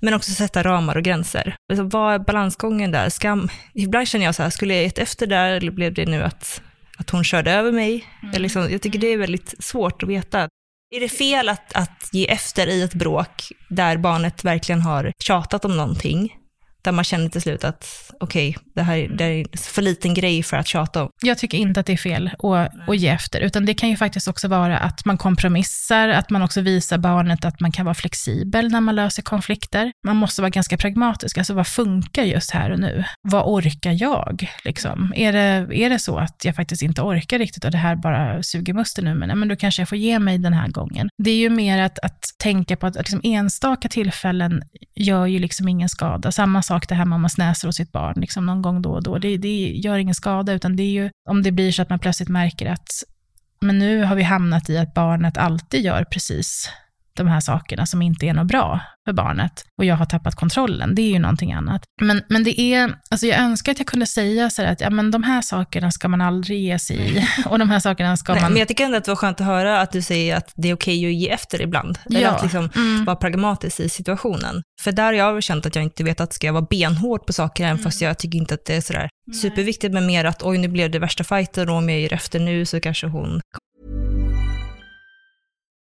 Men 0.00 0.14
också 0.14 0.30
sätta 0.32 0.62
ramar 0.62 0.96
och 0.96 1.02
gränser. 1.02 1.56
Alltså, 1.72 1.84
vad 1.84 2.14
är 2.14 2.18
balansgången 2.18 2.90
där? 2.90 3.08
Skam. 3.08 3.48
Ibland 3.74 4.08
känner 4.08 4.24
jag 4.24 4.34
så 4.34 4.42
här, 4.42 4.50
skulle 4.50 4.74
jag 4.74 4.82
gett 4.82 4.98
efter 4.98 5.26
där, 5.26 5.52
eller 5.52 5.72
blev 5.72 5.94
det 5.94 6.06
nu 6.06 6.22
att 6.22 6.62
att 6.96 7.10
hon 7.10 7.24
körde 7.24 7.52
över 7.52 7.72
mig. 7.72 8.04
Mm. 8.22 8.42
Liksom, 8.42 8.70
jag 8.70 8.82
tycker 8.82 8.98
det 8.98 9.06
är 9.06 9.18
väldigt 9.18 9.54
svårt 9.64 10.02
att 10.02 10.08
veta. 10.08 10.48
Är 10.94 11.00
det 11.00 11.08
fel 11.08 11.48
att, 11.48 11.72
att 11.74 12.08
ge 12.12 12.26
efter 12.26 12.66
i 12.66 12.82
ett 12.82 12.94
bråk 12.94 13.52
där 13.68 13.96
barnet 13.96 14.44
verkligen 14.44 14.80
har 14.80 15.12
tjatat 15.18 15.64
om 15.64 15.76
någonting? 15.76 16.36
Där 16.84 16.92
man 16.92 17.04
känner 17.04 17.28
till 17.28 17.42
slut 17.42 17.64
att 17.64 18.10
okej, 18.20 18.50
okay, 18.50 18.62
det 18.74 18.82
här 18.82 19.08
det 19.18 19.24
är 19.24 19.58
för 19.58 19.82
liten 19.82 20.14
grej 20.14 20.42
för 20.42 20.56
att 20.56 20.66
tjata 20.66 21.02
om. 21.02 21.10
Jag 21.22 21.38
tycker 21.38 21.58
inte 21.58 21.80
att 21.80 21.86
det 21.86 21.92
är 21.92 21.96
fel 21.96 22.30
att, 22.38 22.88
att 22.88 22.96
ge 22.96 23.08
efter, 23.08 23.40
utan 23.40 23.66
det 23.66 23.74
kan 23.74 23.88
ju 23.88 23.96
faktiskt 23.96 24.28
också 24.28 24.48
vara 24.48 24.78
att 24.78 25.04
man 25.04 25.18
kompromissar, 25.18 26.08
att 26.08 26.30
man 26.30 26.42
också 26.42 26.60
visar 26.60 26.98
barnet 26.98 27.44
att 27.44 27.60
man 27.60 27.72
kan 27.72 27.84
vara 27.84 27.94
flexibel 27.94 28.70
när 28.70 28.80
man 28.80 28.94
löser 28.94 29.22
konflikter. 29.22 29.92
Man 30.06 30.16
måste 30.16 30.42
vara 30.42 30.50
ganska 30.50 30.76
pragmatisk, 30.76 31.38
alltså 31.38 31.54
vad 31.54 31.66
funkar 31.66 32.22
just 32.22 32.50
här 32.50 32.70
och 32.70 32.78
nu? 32.78 33.04
Vad 33.22 33.42
orkar 33.46 34.02
jag? 34.02 34.50
Liksom? 34.64 35.12
Är, 35.16 35.32
det, 35.32 35.76
är 35.76 35.90
det 35.90 35.98
så 35.98 36.18
att 36.18 36.44
jag 36.44 36.56
faktiskt 36.56 36.82
inte 36.82 37.02
orkar 37.02 37.38
riktigt 37.38 37.64
och 37.64 37.70
det 37.70 37.78
här 37.78 37.96
bara 37.96 38.42
suger 38.42 38.74
musten 38.74 39.04
nu, 39.04 39.14
men, 39.14 39.38
men 39.38 39.48
då 39.48 39.56
kanske 39.56 39.82
jag 39.82 39.88
får 39.88 39.98
ge 39.98 40.18
mig 40.18 40.38
den 40.38 40.52
här 40.52 40.68
gången. 40.68 41.08
Det 41.24 41.30
är 41.30 41.36
ju 41.36 41.50
mer 41.50 41.82
att, 41.82 41.98
att 41.98 42.20
tänka 42.38 42.76
på 42.76 42.86
att, 42.86 42.96
att 42.96 43.10
liksom 43.10 43.20
enstaka 43.24 43.88
tillfällen 43.88 44.62
gör 44.94 45.26
ju 45.26 45.38
liksom 45.38 45.68
ingen 45.68 45.88
skada. 45.88 46.32
Samma 46.32 46.62
sak 46.62 46.73
det 46.88 46.94
här 46.94 47.04
med 47.04 47.16
om 47.16 47.20
man 47.20 47.30
snäser 47.30 47.68
åt 47.68 47.74
sitt 47.74 47.92
barn 47.92 48.14
liksom 48.16 48.46
någon 48.46 48.62
gång 48.62 48.82
då 48.82 48.90
och 48.90 49.02
då. 49.02 49.18
Det, 49.18 49.36
det 49.36 49.56
gör 49.58 49.98
ingen 49.98 50.14
skada, 50.14 50.52
utan 50.52 50.76
det 50.76 50.82
är 50.82 50.90
ju 50.90 51.10
om 51.30 51.42
det 51.42 51.52
blir 51.52 51.72
så 51.72 51.82
att 51.82 51.90
man 51.90 51.98
plötsligt 51.98 52.28
märker 52.28 52.66
att 52.70 52.88
men 53.60 53.78
nu 53.78 54.04
har 54.04 54.16
vi 54.16 54.22
hamnat 54.22 54.70
i 54.70 54.78
att 54.78 54.94
barnet 54.94 55.38
alltid 55.38 55.84
gör 55.84 56.04
precis 56.04 56.70
de 57.16 57.26
här 57.26 57.40
sakerna 57.40 57.86
som 57.86 58.02
inte 58.02 58.26
är 58.26 58.34
något 58.34 58.46
bra 58.46 58.80
för 59.06 59.12
barnet 59.12 59.64
och 59.78 59.84
jag 59.84 59.96
har 59.96 60.06
tappat 60.06 60.34
kontrollen, 60.34 60.94
det 60.94 61.02
är 61.02 61.10
ju 61.10 61.18
någonting 61.18 61.52
annat. 61.52 61.82
Men, 62.00 62.22
men 62.28 62.44
det 62.44 62.60
är, 62.60 62.94
alltså 63.10 63.26
jag 63.26 63.38
önskar 63.38 63.72
att 63.72 63.78
jag 63.78 63.86
kunde 63.86 64.06
säga 64.06 64.50
så 64.50 64.62
att 64.62 64.80
ja, 64.80 64.90
men 64.90 65.10
de 65.10 65.22
här 65.22 65.42
sakerna 65.42 65.90
ska 65.90 66.08
man 66.08 66.20
aldrig 66.20 66.60
ge 66.60 66.78
sig 66.78 66.96
i 66.96 67.26
och 67.46 67.58
de 67.58 67.70
här 67.70 67.80
sakerna 67.80 68.16
ska 68.16 68.32
Nej, 68.32 68.42
man... 68.42 68.52
Men 68.52 68.58
jag 68.58 68.68
tycker 68.68 68.84
ändå 68.84 68.96
att 68.96 69.04
det 69.04 69.10
var 69.10 69.16
skönt 69.16 69.40
att 69.40 69.46
höra 69.46 69.80
att 69.80 69.92
du 69.92 70.02
säger 70.02 70.36
att 70.36 70.52
det 70.56 70.68
är 70.68 70.74
okej 70.74 70.98
okay 70.98 71.10
att 71.10 71.20
ge 71.20 71.30
efter 71.30 71.62
ibland. 71.62 71.98
Eller 72.06 72.20
ja. 72.20 72.30
att 72.30 72.42
liksom 72.42 72.70
mm. 72.76 73.04
vara 73.04 73.16
pragmatisk 73.16 73.80
i 73.80 73.88
situationen. 73.88 74.62
För 74.80 74.92
där 74.92 75.04
har 75.04 75.12
jag 75.12 75.42
känt 75.42 75.66
att 75.66 75.74
jag 75.74 75.84
inte 75.84 76.04
vet 76.04 76.20
att 76.20 76.32
ska 76.32 76.46
jag 76.46 76.54
vara 76.54 76.66
benhård 76.70 77.26
på 77.26 77.32
saker, 77.32 77.64
även 77.64 77.72
mm. 77.72 77.84
fast 77.84 78.00
jag 78.00 78.18
tycker 78.18 78.38
inte 78.38 78.54
att 78.54 78.64
det 78.64 78.76
är 78.76 78.80
sådär 78.80 79.08
Nej. 79.26 79.36
superviktigt, 79.36 79.94
men 79.94 80.06
mer 80.06 80.24
att 80.24 80.42
oj, 80.42 80.58
nu 80.58 80.68
blev 80.68 80.90
det 80.90 80.98
värsta 80.98 81.24
fighten 81.24 81.68
och 81.68 81.76
om 81.76 81.88
jag 81.88 82.00
ger 82.00 82.12
efter 82.12 82.40
nu 82.40 82.66
så 82.66 82.80
kanske 82.80 83.06
hon 83.06 83.40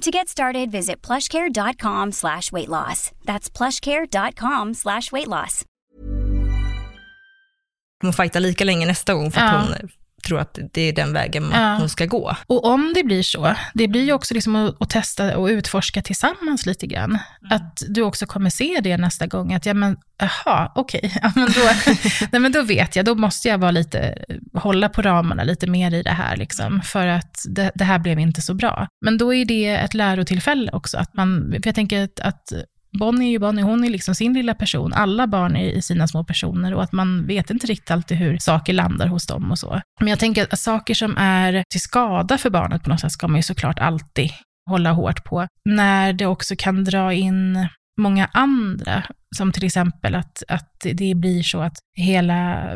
To 0.00 0.10
get 0.10 0.28
started, 0.28 0.70
visit 0.70 1.06
plushcare.com 1.06 2.12
slash 2.12 2.52
weight 2.52 2.68
loss. 2.68 3.10
That's 3.24 3.50
plushcare.com 3.50 4.74
slash 4.74 5.12
weight 5.12 5.28
loss. 5.28 5.64
Hon 8.02 8.12
fightar 8.12 8.40
lika 8.40 8.64
länge 8.64 8.86
nästa 8.86 9.14
gång 9.14 9.30
för 9.30 9.40
att 9.40 9.52
ja. 9.52 9.58
hon 9.60 9.90
tror 10.22 10.40
att 10.40 10.58
det 10.72 10.82
är 10.82 10.92
den 10.92 11.12
vägen 11.12 11.50
ja. 11.52 11.76
hon 11.78 11.88
ska 11.88 12.06
gå. 12.06 12.36
Och 12.46 12.64
om 12.64 12.92
det 12.94 13.04
blir 13.04 13.22
så, 13.22 13.54
det 13.74 13.88
blir 13.88 14.04
ju 14.04 14.12
också 14.12 14.34
liksom 14.34 14.56
att, 14.56 14.82
att 14.82 14.90
testa 14.90 15.38
och 15.38 15.46
utforska 15.46 16.02
tillsammans 16.02 16.66
lite 16.66 16.86
grann. 16.86 17.10
Mm. 17.10 17.56
Att 17.56 17.82
du 17.88 18.02
också 18.02 18.26
kommer 18.26 18.50
se 18.50 18.80
det 18.82 18.96
nästa 18.96 19.26
gång, 19.26 19.52
att 19.54 19.66
ja 19.66 19.74
men, 19.74 19.96
aha, 20.22 20.72
okej, 20.74 21.00
okay. 21.04 21.10
ja, 21.22 21.32
men 21.34 21.46
då, 21.52 21.92
nej, 22.32 22.40
men 22.40 22.52
då 22.52 22.62
vet 22.62 22.96
jag, 22.96 23.04
då 23.04 23.14
måste 23.14 23.48
jag 23.48 23.58
vara 23.58 23.70
lite, 23.70 24.24
hålla 24.54 24.88
på 24.88 25.02
ramarna 25.02 25.44
lite 25.44 25.66
mer 25.66 25.94
i 25.94 26.02
det 26.02 26.10
här, 26.10 26.36
liksom, 26.36 26.82
för 26.82 27.06
att 27.06 27.44
det, 27.48 27.72
det 27.74 27.84
här 27.84 27.98
blev 27.98 28.18
inte 28.18 28.42
så 28.42 28.54
bra. 28.54 28.86
Men 29.04 29.18
då 29.18 29.34
är 29.34 29.44
det 29.44 29.68
ett 29.68 29.94
lärotillfälle 29.94 30.72
också, 30.72 30.98
att 30.98 31.14
man, 31.14 31.50
för 31.52 31.68
jag 31.68 31.74
tänker 31.74 32.04
att, 32.04 32.20
att 32.20 32.52
Bonnie 32.98 33.26
är 33.26 33.30
ju 33.30 33.38
Bonnie, 33.38 33.62
hon 33.62 33.84
är 33.84 33.90
liksom 33.90 34.14
sin 34.14 34.32
lilla 34.32 34.54
person. 34.54 34.92
Alla 34.92 35.26
barn 35.26 35.56
är 35.56 35.64
i 35.64 35.82
sina 35.82 36.08
små 36.08 36.24
personer 36.24 36.74
och 36.74 36.82
att 36.82 36.92
man 36.92 37.26
vet 37.26 37.50
inte 37.50 37.66
riktigt 37.66 37.90
alltid 37.90 38.16
hur 38.16 38.38
saker 38.38 38.72
landar 38.72 39.06
hos 39.06 39.26
dem 39.26 39.50
och 39.50 39.58
så. 39.58 39.80
Men 40.00 40.08
jag 40.08 40.18
tänker 40.18 40.42
att 40.42 40.58
saker 40.58 40.94
som 40.94 41.16
är 41.18 41.64
till 41.70 41.80
skada 41.80 42.38
för 42.38 42.50
barnet 42.50 42.82
på 42.82 42.90
något 42.90 43.00
sätt 43.00 43.12
ska 43.12 43.28
man 43.28 43.36
ju 43.36 43.42
såklart 43.42 43.78
alltid 43.78 44.30
hålla 44.70 44.92
hårt 44.92 45.24
på. 45.24 45.46
När 45.64 46.12
det 46.12 46.26
också 46.26 46.54
kan 46.58 46.84
dra 46.84 47.12
in 47.12 47.68
många 48.00 48.28
andra, 48.32 49.04
som 49.36 49.52
till 49.52 49.64
exempel 49.64 50.14
att, 50.14 50.42
att 50.48 50.76
det 50.94 51.14
blir 51.14 51.42
så 51.42 51.60
att 51.60 51.76
hela 51.96 52.68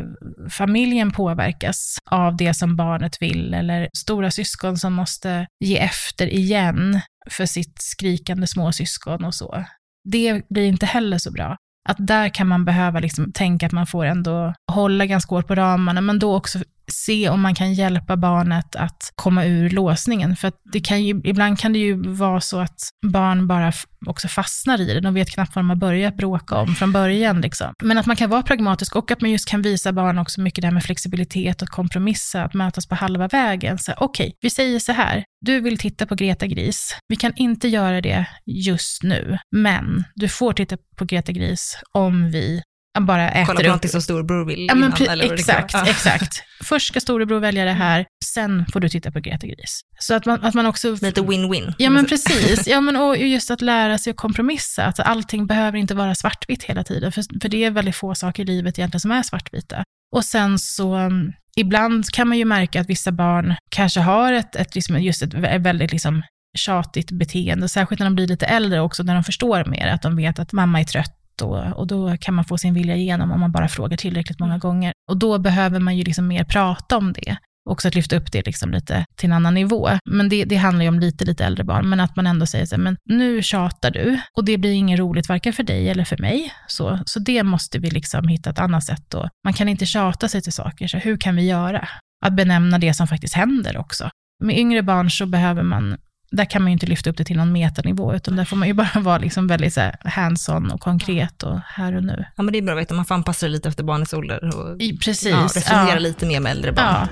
familjen 0.51 1.11
påverkas 1.11 1.99
av 2.11 2.37
det 2.37 2.55
som 2.55 2.77
barnet 2.77 3.23
vill, 3.23 3.55
eller 3.55 3.89
stora 3.97 4.31
syskon 4.31 4.77
som 4.77 4.93
måste 4.93 5.47
ge 5.65 5.79
efter 5.79 6.27
igen 6.27 7.01
för 7.31 7.47
sitt 7.47 7.83
skrikande 7.83 8.47
småsyskon 8.47 9.25
och 9.25 9.35
så 9.35 9.65
det 10.05 10.49
blir 10.49 10.65
inte 10.67 10.87
heller 10.87 11.19
så 11.19 11.31
bra. 11.31 11.57
Att 11.89 11.97
där 11.99 12.29
kan 12.29 12.47
man 12.47 12.65
behöva 12.65 13.01
liksom 13.01 13.33
tänka 13.33 13.67
att 13.67 13.73
man 13.73 13.87
får 13.87 14.05
ändå 14.05 14.55
hålla 14.73 15.07
ganska 15.07 15.35
hårt 15.35 15.47
på 15.47 15.55
ramarna, 15.55 16.01
men 16.01 16.19
då 16.19 16.37
också 16.37 16.59
se 16.93 17.29
om 17.29 17.41
man 17.41 17.55
kan 17.55 17.75
hjälpa 17.75 18.17
barnet 18.17 18.77
att 18.77 19.13
komma 19.15 19.45
ur 19.45 19.71
låsningen. 19.71 20.37
För 20.37 20.53
det 20.73 20.81
kan 20.81 21.05
ju, 21.05 21.21
ibland 21.25 21.59
kan 21.59 21.73
det 21.73 21.79
ju 21.79 22.09
vara 22.09 22.41
så 22.41 22.61
att 22.61 22.79
barn 23.07 23.47
bara 23.47 23.73
också 24.07 24.29
fastnar 24.29 24.81
i 24.81 24.85
det. 24.95 25.01
De 25.01 25.15
vet 25.15 25.31
knappt 25.31 25.55
vad 25.55 25.65
de 25.65 25.69
har 25.69 25.77
börjat 25.77 26.17
bråka 26.17 26.57
om 26.57 26.75
från 26.75 26.93
början. 26.93 27.41
Liksom. 27.41 27.73
Men 27.83 27.99
att 27.99 28.07
man 28.07 28.17
kan 28.17 28.31
vara 28.31 28.43
pragmatisk 28.43 28.97
och 28.97 29.11
att 29.11 29.21
man 29.21 29.31
just 29.31 29.49
kan 29.49 29.63
visa 29.63 29.93
barn 29.93 30.19
också 30.19 30.41
mycket 30.41 30.63
det 30.63 30.67
här 30.67 30.75
med 30.75 30.85
flexibilitet 30.85 31.63
och 31.63 31.69
kompromissa, 31.69 32.45
att 32.45 32.55
mötas 32.55 32.87
på 32.87 32.95
halva 32.95 33.29
vägen. 33.29 33.79
Okej, 33.97 34.27
okay, 34.27 34.33
vi 34.41 34.51
säger 34.51 34.79
så 34.79 34.93
här, 34.93 35.25
du 35.41 35.61
vill 35.61 35.79
titta 35.79 36.07
på 36.07 36.15
Greta 36.15 36.47
Gris. 36.47 36.97
Vi 37.09 37.17
kan 37.17 37.33
inte 37.37 37.69
göra 37.69 38.01
det 38.01 38.27
just 38.47 39.03
nu, 39.03 39.39
men 39.51 40.05
du 40.15 40.29
får 40.29 40.53
titta 40.53 40.77
på 40.97 41.05
Greta 41.05 41.33
Gris 41.33 41.79
om 41.93 42.31
vi 42.31 42.63
bara 43.01 43.31
äter 43.31 43.45
Kolla 43.45 43.61
på 43.61 43.67
någonting 43.67 43.91
som 43.91 44.03
storebror 44.03 44.45
vill 44.45 44.67
ja, 44.69 44.77
innan, 44.77 44.93
eller 45.09 45.33
Exakt, 45.33 45.75
ja. 45.75 45.87
exakt. 45.87 46.43
Först 46.65 46.87
ska 46.87 47.01
storebror 47.01 47.41
välja 47.41 47.65
det 47.65 47.73
här, 47.73 48.07
sen 48.25 48.67
får 48.73 48.81
du 48.81 48.89
titta 48.89 49.11
på 49.11 49.21
Greta 49.21 49.47
Gris. 49.47 49.81
Så 49.99 50.15
att 50.15 50.27
man, 50.27 50.45
att 50.45 50.55
man 50.55 50.67
också... 50.67 50.97
Lite 51.01 51.21
win-win. 51.21 51.75
Ja, 51.79 51.91
men 51.91 52.07
precis. 52.07 52.67
Ja, 52.75 52.81
men 52.81 52.97
och 52.97 53.17
just 53.17 53.51
att 53.51 53.61
lära 53.61 53.99
sig 53.99 54.11
att 54.11 54.17
kompromissa. 54.17 54.85
Att 54.85 55.01
allting 55.01 55.47
behöver 55.47 55.79
inte 55.79 55.95
vara 55.95 56.15
svartvitt 56.15 56.63
hela 56.63 56.85
tiden, 56.85 57.13
för, 57.13 57.41
för 57.41 57.49
det 57.49 57.65
är 57.65 57.71
väldigt 57.71 57.97
få 57.97 58.15
saker 58.15 58.43
i 58.43 58.47
livet 58.47 58.79
egentligen 58.79 59.01
som 59.01 59.11
är 59.11 59.23
svartvita. 59.23 59.85
Och 60.17 60.25
sen 60.25 60.59
så, 60.59 60.95
mm, 60.95 61.33
ibland 61.57 62.11
kan 62.11 62.29
man 62.29 62.39
ju 62.39 62.45
märka 62.45 62.81
att 62.81 62.89
vissa 62.89 63.13
barn 63.13 63.55
kanske 63.69 64.01
har 64.01 64.33
ett, 64.33 64.57
ett 64.57 64.75
liksom, 64.75 65.03
just 65.03 65.23
ett 65.23 65.35
väldigt 65.35 65.93
liksom, 65.93 66.23
tjatigt 66.57 67.11
beteende, 67.11 67.69
särskilt 67.69 67.99
när 67.99 68.07
de 68.07 68.15
blir 68.15 68.27
lite 68.27 68.47
äldre 68.47 68.81
också, 68.81 69.03
när 69.03 69.15
de 69.15 69.25
förstår 69.25 69.65
mer, 69.65 69.87
att 69.87 70.03
de 70.03 70.17
vet 70.17 70.39
att 70.39 70.53
mamma 70.53 70.81
är 70.81 70.85
trött 70.85 71.24
då, 71.39 71.73
och 71.77 71.87
då 71.87 72.17
kan 72.21 72.35
man 72.35 72.45
få 72.45 72.59
sin 72.59 72.75
vilja 72.75 72.97
igenom 72.97 73.33
om 73.33 73.41
man 73.41 73.53
bara 73.53 73.69
frågar 73.69 73.97
tillräckligt 73.97 74.41
många 74.41 74.59
gånger. 74.59 74.93
Och 75.11 75.17
då 75.17 75.39
behöver 75.39 75.81
man 75.81 75.97
ju 75.97 76.05
liksom 76.05 76.27
mer 76.27 76.45
prata 76.45 76.97
om 76.97 77.13
det. 77.13 77.37
Också 77.71 77.89
att 77.89 77.95
lyfta 77.95 78.17
upp 78.17 78.33
det 78.33 78.47
liksom 78.47 78.71
lite 78.71 79.05
till 79.17 79.29
en 79.29 79.33
annan 79.33 79.55
nivå. 79.55 79.91
Men 80.05 80.29
det, 80.29 80.45
det 80.45 80.57
handlar 80.57 80.83
ju 80.83 80.89
om 80.89 81.01
lite, 81.01 81.25
lite 81.25 81.45
äldre 81.45 81.65
barn. 81.65 81.89
Men 81.89 82.01
att 82.01 82.17
man 82.17 82.27
ändå 82.27 82.47
säger 82.47 82.67
så 82.67 82.75
här, 82.75 82.83
men 82.83 82.97
nu 83.05 83.43
tjatar 83.43 83.91
du 83.91 84.21
och 84.37 84.45
det 84.45 84.59
blir 84.59 84.73
inget 84.73 84.99
roligt 84.99 85.29
varken 85.29 85.53
för 85.53 85.63
dig 85.63 85.89
eller 85.89 86.05
för 86.05 86.19
mig. 86.19 86.53
Så, 86.67 86.99
så 87.07 87.19
det 87.19 87.43
måste 87.43 87.79
vi 87.79 87.91
liksom 87.91 88.29
hitta 88.29 88.51
ett 88.51 88.59
annat 88.59 88.85
sätt 88.85 89.05
då. 89.09 89.29
Man 89.45 89.53
kan 89.53 89.69
inte 89.69 89.87
tjata 89.87 90.29
sig 90.29 90.43
till 90.43 90.53
saker, 90.53 90.89
så 90.89 90.99
hur 90.99 91.17
kan 91.17 91.37
vi 91.37 91.47
göra? 91.47 91.89
Att 92.27 92.33
benämna 92.33 92.79
det 92.79 92.95
som 92.95 93.07
faktiskt 93.07 93.35
händer 93.35 93.77
också. 93.77 94.11
Med 94.45 94.59
yngre 94.59 94.83
barn 94.83 95.11
så 95.11 95.27
behöver 95.27 95.63
man 95.63 95.97
där 96.37 96.45
kan 96.45 96.63
man 96.63 96.71
ju 96.71 96.73
inte 96.73 96.87
lyfta 96.87 97.11
upp 97.11 97.17
det 97.17 97.25
till 97.25 97.37
någon 97.37 97.53
metanivå, 97.53 98.15
utan 98.15 98.37
där 98.37 98.45
får 98.45 98.57
man 98.57 98.69
ju 98.69 98.75
bara 98.75 99.01
vara 99.01 99.19
liksom 99.19 99.47
väldigt 99.47 99.75
så 99.75 99.91
hands-on 100.05 100.71
och 100.71 100.81
konkret 100.81 101.43
och 101.43 101.61
här 101.67 101.97
och 101.97 102.05
nu. 102.05 102.25
Ja, 102.37 102.43
men 102.43 102.53
det 102.53 102.59
är 102.59 102.63
bra 102.63 102.75
att 102.75 102.81
veta, 102.81 102.95
man 102.95 103.05
får 103.05 103.15
anpassa 103.15 103.47
det 103.47 103.53
lite 103.53 103.69
efter 103.69 103.85
barnets 103.85 104.13
ålder 104.13 104.57
och 104.57 104.81
I, 104.81 104.99
precis, 104.99 105.31
ja, 105.31 105.49
resonera 105.55 105.93
ja. 105.93 105.99
lite 105.99 106.27
mer 106.27 106.41
med 106.41 106.53
äldre 106.53 106.73
barn. 106.73 106.87
Ja. 106.87 107.09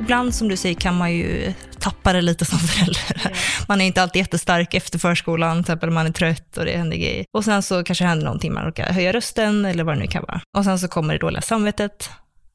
Ibland, 0.00 0.34
som 0.34 0.48
du 0.48 0.56
säger, 0.56 0.74
kan 0.74 0.96
man 0.96 1.12
ju 1.12 1.54
tappar 1.78 2.14
det 2.14 2.20
lite 2.20 2.44
som 2.44 2.58
förälder. 2.58 3.32
Man 3.68 3.80
är 3.80 3.84
inte 3.84 4.02
alltid 4.02 4.20
jättestark 4.20 4.74
efter 4.74 4.98
förskolan, 4.98 5.56
till 5.56 5.60
exempel 5.60 5.90
man 5.90 6.06
är 6.06 6.12
trött 6.12 6.56
och 6.56 6.64
det 6.64 6.76
händer 6.76 6.96
grejer. 6.96 7.24
Och 7.32 7.44
sen 7.44 7.62
så 7.62 7.84
kanske 7.84 8.04
det 8.04 8.08
händer 8.08 8.24
någonting, 8.24 8.52
man 8.52 8.64
råkar 8.64 8.92
höja 8.92 9.12
rösten 9.12 9.64
eller 9.64 9.84
vad 9.84 9.96
det 9.96 10.00
nu 10.00 10.06
kan 10.06 10.22
vara. 10.22 10.40
Och 10.58 10.64
sen 10.64 10.78
så 10.78 10.88
kommer 10.88 11.14
det 11.14 11.20
dåliga 11.20 11.42
samvetet 11.42 12.10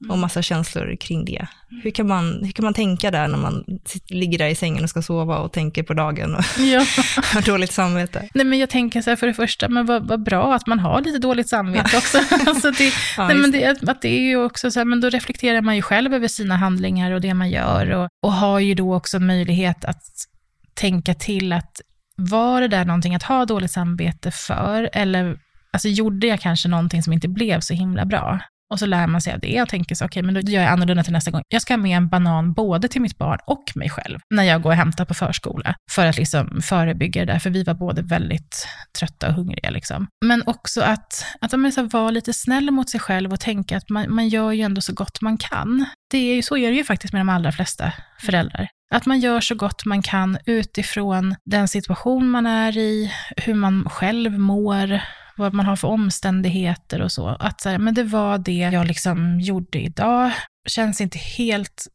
och 0.09 0.17
massa 0.17 0.41
känslor 0.41 0.95
kring 0.99 1.25
det. 1.25 1.47
Hur 1.83 1.91
kan 1.91 2.07
man, 2.07 2.43
hur 2.43 2.51
kan 2.51 2.65
man 2.65 2.73
tänka 2.73 3.11
där 3.11 3.27
när 3.27 3.37
man 3.37 3.63
ligger 4.09 4.37
där 4.37 4.47
i 4.47 4.55
sängen 4.55 4.83
och 4.83 4.89
ska 4.89 5.01
sova 5.01 5.37
och 5.37 5.51
tänker 5.51 5.83
på 5.83 5.93
dagen 5.93 6.35
och 6.35 6.43
Ja. 6.59 6.79
har 7.33 7.41
dåligt 7.41 7.71
samvete? 7.71 8.29
Nej, 8.33 8.45
men 8.45 8.59
jag 8.59 8.69
tänker 8.69 9.01
så 9.01 9.09
här, 9.09 9.17
för 9.17 9.27
det 9.27 9.33
första, 9.33 9.69
men 9.69 9.85
vad, 9.85 10.07
vad 10.07 10.23
bra 10.23 10.55
att 10.55 10.67
man 10.67 10.79
har 10.79 11.01
lite 11.01 11.17
dåligt 11.19 11.49
samvete 11.49 11.97
också. 11.97 12.17
alltså 12.47 12.71
det, 12.71 12.93
Ja, 13.17 13.27
nej, 13.27 13.37
men 13.37 13.51
det, 13.51 13.83
att 13.87 14.01
det 14.01 14.17
är 14.17 14.21
ju 14.21 14.43
också 14.43 14.71
så 14.71 14.79
här, 14.79 14.85
men 14.85 15.01
då 15.01 15.09
reflekterar 15.09 15.61
man 15.61 15.75
ju 15.75 15.81
själv 15.81 16.13
över 16.13 16.27
sina 16.27 16.55
handlingar 16.55 17.11
och 17.11 17.21
det 17.21 17.33
man 17.33 17.49
gör 17.49 17.91
och, 17.91 18.09
och 18.21 18.33
har 18.33 18.59
ju 18.59 18.73
då 18.73 18.95
också 18.95 19.19
möjlighet 19.19 19.85
att 19.85 20.03
tänka 20.73 21.13
till 21.13 21.53
att 21.53 21.81
var 22.17 22.61
det 22.61 22.67
där 22.67 22.85
någonting 22.85 23.15
att 23.15 23.23
ha 23.23 23.45
dåligt 23.45 23.71
samvete 23.71 24.31
för, 24.31 24.89
eller 24.93 25.37
alltså, 25.71 25.87
gjorde 25.87 26.27
jag 26.27 26.39
kanske 26.39 26.67
någonting 26.69 27.03
som 27.03 27.13
inte 27.13 27.27
blev 27.27 27.59
så 27.59 27.73
himla 27.73 28.05
bra? 28.05 28.39
Och 28.73 28.79
så 28.79 28.85
lär 28.85 29.07
man 29.07 29.21
sig 29.21 29.33
av 29.33 29.39
det 29.39 29.61
och 29.61 29.69
tänker 29.69 29.95
så, 29.95 30.05
okej, 30.05 30.23
men 30.23 30.33
då 30.33 30.39
gör 30.41 30.61
jag 30.61 30.71
annorlunda 30.71 31.03
till 31.03 31.13
nästa 31.13 31.31
gång. 31.31 31.41
Jag 31.49 31.61
ska 31.61 31.73
ha 31.73 31.77
med 31.77 31.97
en 31.97 32.09
banan 32.09 32.53
både 32.53 32.87
till 32.87 33.01
mitt 33.01 33.17
barn 33.17 33.39
och 33.47 33.63
mig 33.75 33.89
själv 33.89 34.19
när 34.29 34.43
jag 34.43 34.61
går 34.61 34.69
och 34.69 34.75
hämtar 34.75 35.05
på 35.05 35.13
förskola, 35.13 35.75
för 35.91 36.05
att 36.05 36.17
liksom 36.17 36.61
förebygga 36.61 37.25
det 37.25 37.33
där, 37.33 37.39
för 37.39 37.49
vi 37.49 37.63
var 37.63 37.73
både 37.73 38.01
väldigt 38.01 38.67
trötta 38.99 39.27
och 39.27 39.33
hungriga. 39.33 39.69
Liksom. 39.69 40.07
Men 40.25 40.43
också 40.45 40.81
att, 40.81 41.25
att 41.41 41.51
så 41.51 41.83
vara 41.83 42.09
lite 42.11 42.33
snäll 42.33 42.71
mot 42.71 42.89
sig 42.89 42.99
själv 42.99 43.33
och 43.33 43.39
tänka 43.39 43.77
att 43.77 43.89
man, 43.89 44.13
man 44.13 44.27
gör 44.27 44.51
ju 44.51 44.61
ändå 44.61 44.81
så 44.81 44.93
gott 44.93 45.21
man 45.21 45.37
kan. 45.37 45.85
Det 46.11 46.17
är 46.17 46.35
ju, 46.35 46.41
så 46.41 46.57
är 46.57 46.71
det 46.71 46.77
ju 46.77 46.83
faktiskt 46.83 47.13
med 47.13 47.19
de 47.19 47.29
allra 47.29 47.51
flesta 47.51 47.93
föräldrar. 48.21 48.67
Att 48.93 49.05
man 49.05 49.19
gör 49.19 49.41
så 49.41 49.55
gott 49.55 49.85
man 49.85 50.01
kan 50.01 50.37
utifrån 50.45 51.35
den 51.45 51.67
situation 51.67 52.29
man 52.29 52.45
är 52.45 52.77
i, 52.77 53.11
hur 53.37 53.53
man 53.53 53.89
själv 53.89 54.39
mår, 54.39 55.01
vad 55.37 55.53
man 55.53 55.65
har 55.65 55.75
för 55.75 55.87
omständigheter 55.87 57.01
och 57.01 57.11
så. 57.11 57.27
Att 57.27 57.61
så 57.61 57.69
här, 57.69 57.77
men 57.77 57.93
det 57.93 58.03
var 58.03 58.37
det 58.37 58.51
jag 58.57 58.87
liksom 58.87 59.39
gjorde 59.39 59.79
idag. 59.79 60.31
Känns 60.67 61.01
inte 61.01 61.17
helt 61.17 61.87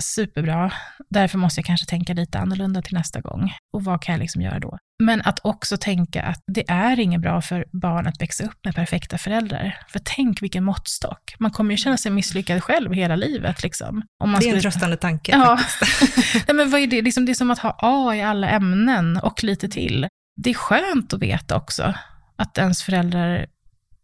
superbra. 0.00 0.72
Därför 1.10 1.38
måste 1.38 1.58
jag 1.60 1.66
kanske 1.66 1.86
tänka 1.86 2.14
lite 2.14 2.38
annorlunda 2.38 2.82
till 2.82 2.94
nästa 2.94 3.20
gång. 3.20 3.52
Och 3.72 3.84
vad 3.84 4.02
kan 4.02 4.12
jag 4.12 4.20
liksom 4.20 4.42
göra 4.42 4.58
då? 4.60 4.78
Men 5.02 5.22
att 5.22 5.38
också 5.44 5.76
tänka 5.76 6.22
att 6.22 6.40
det 6.46 6.70
är 6.70 7.00
inget 7.00 7.20
bra 7.20 7.42
för 7.42 7.64
barn 7.72 8.06
att 8.06 8.22
växa 8.22 8.44
upp 8.44 8.58
med 8.64 8.74
perfekta 8.74 9.18
föräldrar. 9.18 9.78
För 9.88 10.00
tänk 10.04 10.42
vilken 10.42 10.64
måttstock. 10.64 11.34
Man 11.38 11.50
kommer 11.50 11.70
ju 11.70 11.76
känna 11.76 11.96
sig 11.96 12.12
misslyckad 12.12 12.62
själv 12.64 12.92
hela 12.92 13.16
livet. 13.16 13.62
Liksom. 13.62 14.02
Om 14.24 14.30
man 14.30 14.40
Det 14.40 14.46
är 14.46 14.54
en 14.54 14.60
skulle- 14.60 14.72
tröstande 14.72 14.96
tanke. 14.96 15.32
Ja. 15.32 15.58
Nej, 16.46 16.56
men 16.56 16.70
vad 16.70 16.80
är 16.80 16.86
det? 16.86 17.02
Liksom, 17.02 17.24
det 17.26 17.32
är 17.32 17.34
som 17.34 17.50
att 17.50 17.58
ha 17.58 17.76
A 17.78 18.14
i 18.14 18.22
alla 18.22 18.48
ämnen 18.50 19.16
och 19.16 19.44
lite 19.44 19.68
till. 19.68 20.06
Det 20.36 20.50
är 20.50 20.54
skönt 20.54 21.12
att 21.12 21.22
veta 21.22 21.56
också 21.56 21.94
att 22.42 22.58
ens 22.58 22.82
föräldrar 22.82 23.46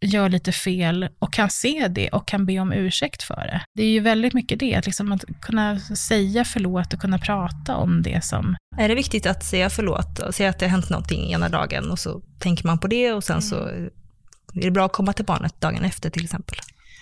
gör 0.01 0.29
lite 0.29 0.53
fel 0.53 1.09
och 1.18 1.33
kan 1.33 1.51
se 1.51 1.88
det 1.88 2.09
och 2.09 2.29
kan 2.29 2.46
be 2.46 2.59
om 2.59 2.72
ursäkt 2.72 3.22
för 3.22 3.37
det. 3.37 3.61
Det 3.74 3.83
är 3.83 3.90
ju 3.90 4.01
väldigt 4.01 4.35
mycket 4.35 4.59
det, 4.59 4.74
att, 4.74 4.87
liksom 4.87 5.12
att 5.12 5.24
kunna 5.40 5.81
säga 5.81 6.44
förlåt 6.44 6.92
och 6.92 7.01
kunna 7.01 7.18
prata 7.18 7.77
om 7.77 8.03
det 8.03 8.24
som... 8.24 8.57
Är 8.79 8.88
det 8.88 8.94
viktigt 8.94 9.27
att 9.27 9.44
säga 9.44 9.70
förlåt 9.70 10.18
och 10.18 10.35
säga 10.35 10.51
att 10.51 10.59
det 10.59 10.66
har 10.66 10.70
hänt 10.70 10.90
någonting 10.90 11.33
ena 11.33 11.48
dagen 11.48 11.90
och 11.90 11.98
så 11.98 12.22
tänker 12.38 12.66
man 12.66 12.79
på 12.79 12.87
det 12.88 13.12
och 13.12 13.24
sen 13.24 13.42
så 13.42 13.57
är 13.66 13.90
det 14.53 14.70
bra 14.70 14.87
att 14.87 14.92
komma 14.92 15.12
till 15.12 15.24
barnet 15.24 15.61
dagen 15.61 15.85
efter 15.85 16.11
till 16.11 16.24
exempel. 16.24 16.57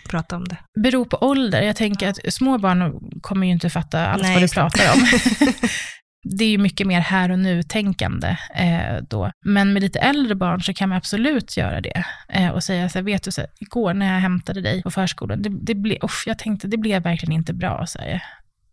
Prata 0.08 0.36
om 0.36 0.44
det. 0.48 0.58
beror 0.80 1.04
på 1.04 1.16
ålder. 1.16 1.62
Jag 1.62 1.76
tänker 1.76 2.08
att 2.08 2.34
små 2.34 2.58
barn 2.58 3.00
kommer 3.20 3.46
ju 3.46 3.52
inte 3.52 3.70
fatta 3.70 4.06
alls 4.06 4.22
Nej, 4.22 4.34
vad 4.34 4.42
du 4.42 4.48
pratar 4.48 4.94
om. 4.94 5.00
det 6.30 6.44
är 6.44 6.48
ju 6.48 6.58
mycket 6.58 6.86
mer 6.86 7.00
här 7.00 7.30
och 7.30 7.38
nu-tänkande 7.38 8.36
eh, 8.54 8.96
då. 9.08 9.30
Men 9.44 9.72
med 9.72 9.82
lite 9.82 9.98
äldre 9.98 10.34
barn 10.34 10.60
så 10.60 10.74
kan 10.74 10.88
man 10.88 10.98
absolut 10.98 11.56
göra 11.56 11.80
det. 11.80 12.04
Eh, 12.28 12.48
och 12.48 12.64
säga 12.64 12.88
så 12.88 12.98
här, 12.98 13.04
vet 13.04 13.22
du, 13.22 13.32
så 13.32 13.40
här, 13.40 13.50
igår 13.60 13.94
när 13.94 14.12
jag 14.12 14.20
hämtade 14.20 14.60
dig 14.60 14.82
på 14.82 14.90
förskolan, 14.90 15.42
det, 15.42 15.48
det 15.48 15.74
ble, 15.74 15.98
uff, 16.02 16.24
jag 16.26 16.38
tänkte 16.38 16.68
det 16.68 16.76
blev 16.76 17.02
verkligen 17.02 17.32
inte 17.32 17.54
bra, 17.54 17.86
säger 17.86 18.12
jag. 18.12 18.20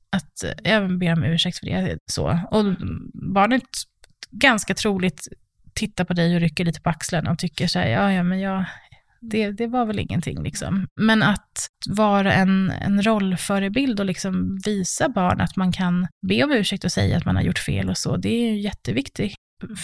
Att 0.09 0.43
eh, 0.43 0.71
jag 0.71 0.97
ber 0.99 1.13
om 1.13 1.23
ursäkt 1.23 1.57
för 1.57 1.65
det. 1.65 1.97
Så. 2.05 2.39
Och 2.51 2.65
barnet 3.33 3.63
ganska 4.31 4.73
troligt 4.73 5.27
tittar 5.73 6.05
på 6.05 6.13
dig 6.13 6.35
och 6.35 6.41
rycker 6.41 6.65
lite 6.65 6.81
på 6.81 6.89
axlarna 6.89 7.31
och 7.31 7.39
tycker 7.39 7.67
så 7.67 7.79
här, 7.79 7.87
ja, 7.87 8.11
ja, 8.11 8.23
men 8.23 8.39
jag, 8.39 8.65
det, 9.29 9.51
det 9.51 9.67
var 9.67 9.85
väl 9.85 9.99
ingenting. 9.99 10.43
Liksom. 10.43 10.87
Men 11.01 11.23
att 11.23 11.67
vara 11.89 12.33
en, 12.33 12.71
en 12.71 13.03
rollförebild 13.03 13.99
och 13.99 14.05
liksom 14.05 14.59
visa 14.65 15.09
barn 15.09 15.41
att 15.41 15.55
man 15.55 15.71
kan 15.71 16.07
be 16.27 16.43
om 16.43 16.51
ursäkt 16.51 16.83
och 16.83 16.91
säga 16.91 17.17
att 17.17 17.25
man 17.25 17.35
har 17.35 17.43
gjort 17.43 17.59
fel 17.59 17.89
och 17.89 17.97
så, 17.97 18.17
det 18.17 18.29
är 18.29 18.49
en 18.49 18.61
jätteviktig 18.61 19.35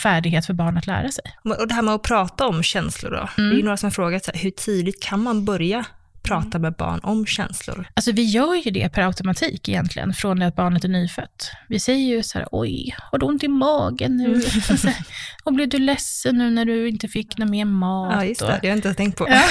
färdighet 0.04 0.46
för 0.46 0.54
barn 0.54 0.78
att 0.78 0.88
lära 0.88 1.12
sig. 1.12 1.24
Och 1.44 1.68
det 1.68 1.74
här 1.74 1.82
med 1.82 1.94
att 1.94 2.04
prata 2.04 2.48
om 2.48 2.64
känslor 2.64 3.12
då. 3.12 3.30
Det 3.36 3.42
är 3.42 3.58
ju 3.58 3.64
några 3.64 3.78
som 3.78 3.88
har 3.88 3.92
frågat 3.92 4.30
hur 4.34 4.52
tidigt 4.52 5.04
kan 5.04 5.24
man 5.24 5.46
börja 5.46 5.86
prata 6.24 6.60
med 6.60 6.74
barn 6.74 7.00
om 7.04 7.26
känslor? 7.26 7.88
Alltså 7.94 8.12
vi 8.12 8.24
gör 8.24 8.56
ju 8.66 8.72
det 8.72 8.90
per 8.90 9.02
automatik 9.02 9.70
egentligen, 9.70 10.14
från 10.14 10.40
det 10.40 10.48
att 10.48 10.56
barnet 10.56 10.84
är 10.84 10.88
nyfött. 10.90 11.52
Vi 11.70 11.80
säger 11.80 12.16
ju 12.16 12.24
så 12.24 12.38
här, 12.38 12.48
oj, 12.52 12.96
har 13.12 13.18
du 13.20 13.26
ont 13.26 13.44
i 13.44 13.48
magen 13.48 14.18
nu? 14.18 14.34
Alltså, 14.70 14.88
och 15.44 15.54
blev 15.54 15.70
du 15.70 15.80
ledsen 15.80 16.38
nu 16.38 16.50
när 16.52 16.66
du 16.66 16.90
inte 16.90 17.08
fick 17.08 17.38
någon 17.38 17.52
mer 17.52 17.66
mat? 17.66 18.14
Ja, 18.16 18.26
just 18.26 18.40
det. 18.40 18.46
Och- 18.46 18.52
Det 18.62 18.68
har 18.68 18.72
jag 18.72 18.78
inte 18.78 18.94
tänkt 18.94 19.18
på. 19.18 19.28
Ja. 19.30 19.42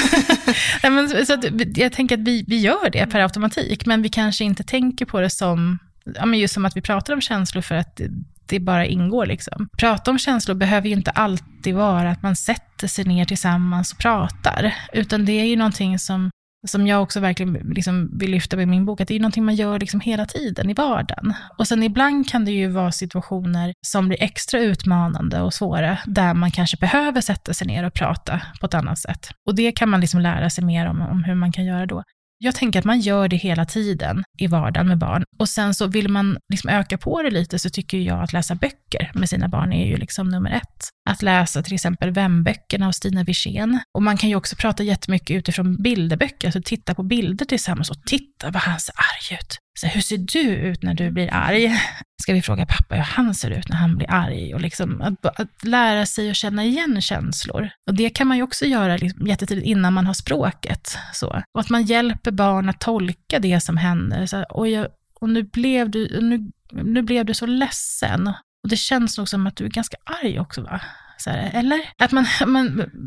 Nej, 0.82 0.92
men, 0.92 1.26
så 1.26 1.32
att, 1.34 1.44
jag 1.78 1.92
tänker 1.92 2.14
att 2.18 2.24
vi, 2.24 2.44
vi 2.48 2.58
gör 2.58 2.90
det 2.90 3.06
per 3.06 3.20
automatik, 3.20 3.86
men 3.86 4.02
vi 4.02 4.08
kanske 4.08 4.44
inte 4.44 4.62
tänker 4.64 5.06
på 5.06 5.20
det 5.20 5.30
som, 5.30 5.78
ja, 6.14 6.26
men 6.26 6.38
just 6.38 6.54
som 6.54 6.64
att 6.64 6.76
vi 6.76 6.80
pratar 6.80 7.12
om 7.14 7.20
känslor 7.20 7.62
för 7.62 7.74
att 7.74 7.96
det, 7.96 8.08
det 8.46 8.60
bara 8.60 8.86
ingår. 8.86 9.26
Liksom. 9.26 9.68
Prata 9.78 10.10
om 10.10 10.18
känslor 10.18 10.54
behöver 10.54 10.88
ju 10.88 10.94
inte 10.94 11.10
alltid 11.10 11.74
vara 11.74 12.10
att 12.10 12.22
man 12.22 12.36
sätter 12.36 12.86
sig 12.86 13.04
ner 13.04 13.24
tillsammans 13.24 13.92
och 13.92 13.98
pratar, 13.98 14.74
utan 14.92 15.24
det 15.24 15.32
är 15.32 15.44
ju 15.44 15.56
någonting 15.56 15.98
som 15.98 16.30
som 16.66 16.86
jag 16.86 17.02
också 17.02 17.20
verkligen 17.20 17.52
liksom 17.52 18.18
vill 18.18 18.30
lyfta 18.30 18.56
med 18.56 18.68
min 18.68 18.84
bok, 18.84 19.00
att 19.00 19.08
det 19.08 19.14
är 19.14 19.20
någonting 19.20 19.44
man 19.44 19.54
gör 19.54 19.78
liksom 19.78 20.00
hela 20.00 20.26
tiden 20.26 20.70
i 20.70 20.74
vardagen. 20.74 21.34
Och 21.58 21.68
sen 21.68 21.82
ibland 21.82 22.28
kan 22.28 22.44
det 22.44 22.52
ju 22.52 22.68
vara 22.68 22.92
situationer 22.92 23.74
som 23.86 24.08
blir 24.08 24.22
extra 24.22 24.60
utmanande 24.60 25.40
och 25.40 25.54
svåra, 25.54 25.98
där 26.06 26.34
man 26.34 26.50
kanske 26.50 26.76
behöver 26.76 27.20
sätta 27.20 27.54
sig 27.54 27.66
ner 27.66 27.84
och 27.84 27.94
prata 27.94 28.40
på 28.60 28.66
ett 28.66 28.74
annat 28.74 28.98
sätt. 28.98 29.30
Och 29.46 29.54
det 29.54 29.72
kan 29.72 29.88
man 29.88 30.00
liksom 30.00 30.20
lära 30.20 30.50
sig 30.50 30.64
mer 30.64 30.86
om, 30.86 31.00
om 31.00 31.24
hur 31.24 31.34
man 31.34 31.52
kan 31.52 31.64
göra 31.64 31.86
då. 31.86 32.02
Jag 32.40 32.54
tänker 32.54 32.78
att 32.78 32.84
man 32.84 33.00
gör 33.00 33.28
det 33.28 33.36
hela 33.36 33.64
tiden 33.64 34.24
i 34.38 34.46
vardagen 34.46 34.88
med 34.88 34.98
barn. 34.98 35.24
Och 35.38 35.48
sen 35.48 35.74
så 35.74 35.86
vill 35.86 36.08
man 36.08 36.38
liksom 36.52 36.70
öka 36.70 36.98
på 36.98 37.22
det 37.22 37.30
lite 37.30 37.58
så 37.58 37.70
tycker 37.70 37.98
jag 37.98 38.22
att 38.22 38.32
läsa 38.32 38.54
böcker 38.54 39.10
med 39.14 39.28
sina 39.28 39.48
barn 39.48 39.72
är 39.72 39.86
ju 39.86 39.96
liksom 39.96 40.28
nummer 40.28 40.50
ett. 40.50 40.88
Att 41.10 41.22
läsa 41.22 41.62
till 41.62 41.74
exempel 41.74 42.10
Vemböckerna 42.10 42.88
av 42.88 42.92
Stina 42.92 43.24
Wirsén. 43.24 43.80
Och 43.94 44.02
man 44.02 44.16
kan 44.16 44.30
ju 44.30 44.36
också 44.36 44.56
prata 44.56 44.82
jättemycket 44.82 45.36
utifrån 45.36 45.82
bilderböcker, 45.82 46.48
alltså 46.48 46.60
titta 46.64 46.94
på 46.94 47.02
bilder 47.02 47.46
tillsammans 47.46 47.90
och 47.90 48.02
titta 48.06 48.50
vad 48.50 48.62
han 48.62 48.80
ser 48.80 48.94
arg 48.94 49.38
ut. 49.40 49.58
Så 49.80 49.86
hur 49.86 50.00
ser 50.00 50.18
du 50.18 50.40
ut 50.40 50.82
när 50.82 50.94
du 50.94 51.10
blir 51.10 51.28
arg? 51.34 51.80
Ska 52.22 52.32
vi 52.32 52.42
fråga 52.42 52.66
pappa 52.66 52.94
hur 52.94 53.02
han 53.02 53.34
ser 53.34 53.50
ut 53.50 53.68
när 53.68 53.76
han 53.76 53.96
blir 53.96 54.10
arg? 54.10 54.54
Och 54.54 54.60
liksom 54.60 55.02
att, 55.02 55.40
att 55.40 55.64
lära 55.64 56.06
sig 56.06 56.30
att 56.30 56.36
känna 56.36 56.64
igen 56.64 57.00
känslor. 57.02 57.70
Och 57.88 57.94
det 57.94 58.10
kan 58.10 58.26
man 58.26 58.36
ju 58.36 58.42
också 58.42 58.64
göra 58.64 58.96
liksom 58.96 59.26
jättetidigt 59.26 59.66
innan 59.66 59.92
man 59.92 60.06
har 60.06 60.14
språket. 60.14 60.98
Så. 61.12 61.42
Och 61.54 61.60
att 61.60 61.70
man 61.70 61.82
hjälper 61.82 62.30
barn 62.30 62.68
att 62.68 62.80
tolka 62.80 63.38
det 63.38 63.60
som 63.60 63.76
händer. 63.76 64.26
Så 64.26 64.44
Oj, 64.50 64.70
jag- 64.70 64.88
och 65.20 65.28
nu 65.28 65.42
blev, 65.42 65.90
du, 65.90 66.20
nu, 66.22 66.50
nu 66.82 67.02
blev 67.02 67.24
du 67.24 67.34
så 67.34 67.46
ledsen. 67.46 68.26
Och 68.62 68.68
det 68.68 68.76
känns 68.76 69.18
nog 69.18 69.28
som 69.28 69.46
att 69.46 69.56
du 69.56 69.64
är 69.64 69.68
ganska 69.68 69.96
arg 70.22 70.40
också, 70.40 70.62
va? 70.62 70.80
Här, 71.26 71.50
eller? 71.54 71.80
Att 71.98 72.12
man, 72.12 72.26
man 72.46 72.66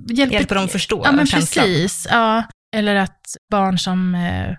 hjälper, 0.09 0.35
Hjälper 0.35 0.55
dem 0.55 0.67
förstå 0.67 1.01
Ja, 1.05 1.11
men 1.11 1.25
känslan. 1.27 1.65
precis. 1.65 2.07
Ja. 2.11 2.43
Eller 2.75 2.95
att 2.95 3.35
barn 3.51 3.79
som 3.79 4.15
eh, 4.15 4.55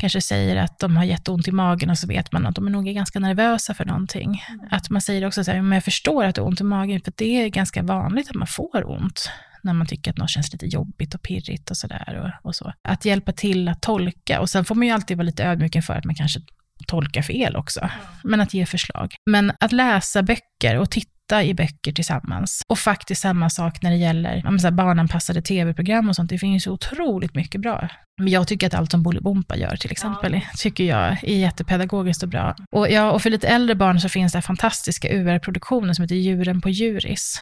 kanske 0.00 0.20
säger 0.20 0.56
att 0.56 0.78
de 0.78 0.96
har 0.96 1.04
jätteont 1.04 1.48
i 1.48 1.52
magen 1.52 1.90
och 1.90 1.98
så 1.98 2.06
vet 2.06 2.32
man 2.32 2.46
att 2.46 2.54
de 2.54 2.66
är 2.66 2.70
nog 2.70 2.84
ganska 2.84 3.18
nervösa 3.18 3.74
för 3.74 3.84
någonting. 3.84 4.42
Att 4.70 4.90
man 4.90 5.00
säger 5.00 5.26
också 5.26 5.44
så 5.44 5.50
här, 5.50 5.62
men 5.62 5.72
jag 5.72 5.84
förstår 5.84 6.24
att 6.24 6.34
du 6.34 6.40
har 6.40 6.48
ont 6.48 6.60
i 6.60 6.64
magen, 6.64 7.00
för 7.00 7.12
det 7.16 7.42
är 7.44 7.48
ganska 7.48 7.82
vanligt 7.82 8.30
att 8.30 8.36
man 8.36 8.46
får 8.46 8.90
ont 8.90 9.30
när 9.62 9.72
man 9.72 9.86
tycker 9.86 10.10
att 10.10 10.18
något 10.18 10.30
känns 10.30 10.52
lite 10.52 10.66
jobbigt 10.66 11.14
och 11.14 11.22
pirrigt 11.22 11.70
och 11.70 11.76
sådär. 11.76 12.32
Och, 12.42 12.48
och 12.48 12.56
så. 12.56 12.72
Att 12.88 13.04
hjälpa 13.04 13.32
till 13.32 13.68
att 13.68 13.82
tolka, 13.82 14.40
och 14.40 14.50
sen 14.50 14.64
får 14.64 14.74
man 14.74 14.86
ju 14.86 14.92
alltid 14.92 15.16
vara 15.16 15.24
lite 15.24 15.44
ödmjuk 15.44 15.76
inför 15.76 15.94
att 15.94 16.04
man 16.04 16.14
kanske 16.14 16.40
tolkar 16.86 17.22
fel 17.22 17.56
också, 17.56 17.88
men 18.24 18.40
att 18.40 18.54
ge 18.54 18.66
förslag. 18.66 19.14
Men 19.26 19.52
att 19.60 19.72
läsa 19.72 20.22
böcker 20.22 20.76
och 20.76 20.90
titta 20.90 21.19
i 21.32 21.54
böcker 21.54 21.92
tillsammans. 21.92 22.62
Och 22.68 22.78
faktiskt 22.78 23.22
samma 23.22 23.50
sak 23.50 23.82
när 23.82 23.90
det 23.90 23.96
gäller 23.96 24.42
ja, 24.44 24.58
så 24.58 24.70
barnanpassade 24.70 25.42
tv-program 25.42 26.08
och 26.08 26.16
sånt. 26.16 26.30
Det 26.30 26.38
finns 26.38 26.66
ju 26.66 26.70
otroligt 26.70 27.34
mycket 27.34 27.60
bra. 27.60 27.88
Men 28.18 28.28
jag 28.28 28.48
tycker 28.48 28.66
att 28.66 28.74
allt 28.74 28.90
som 28.90 29.02
Bolibompa 29.02 29.56
gör 29.56 29.76
till 29.76 29.90
exempel, 29.92 30.40
tycker 30.56 30.84
jag 30.84 31.24
är 31.24 31.36
jättepedagogiskt 31.36 32.22
och 32.22 32.28
bra. 32.28 32.56
Och, 32.70 32.90
ja, 32.90 33.10
och 33.10 33.22
för 33.22 33.30
lite 33.30 33.48
äldre 33.48 33.74
barn 33.74 34.00
så 34.00 34.08
finns 34.08 34.32
det 34.32 34.42
fantastiska 34.42 35.08
UR-produktioner 35.08 35.92
som 35.92 36.02
heter 36.02 36.14
Djuren 36.14 36.60
på 36.60 36.68
Djuris. 36.68 37.40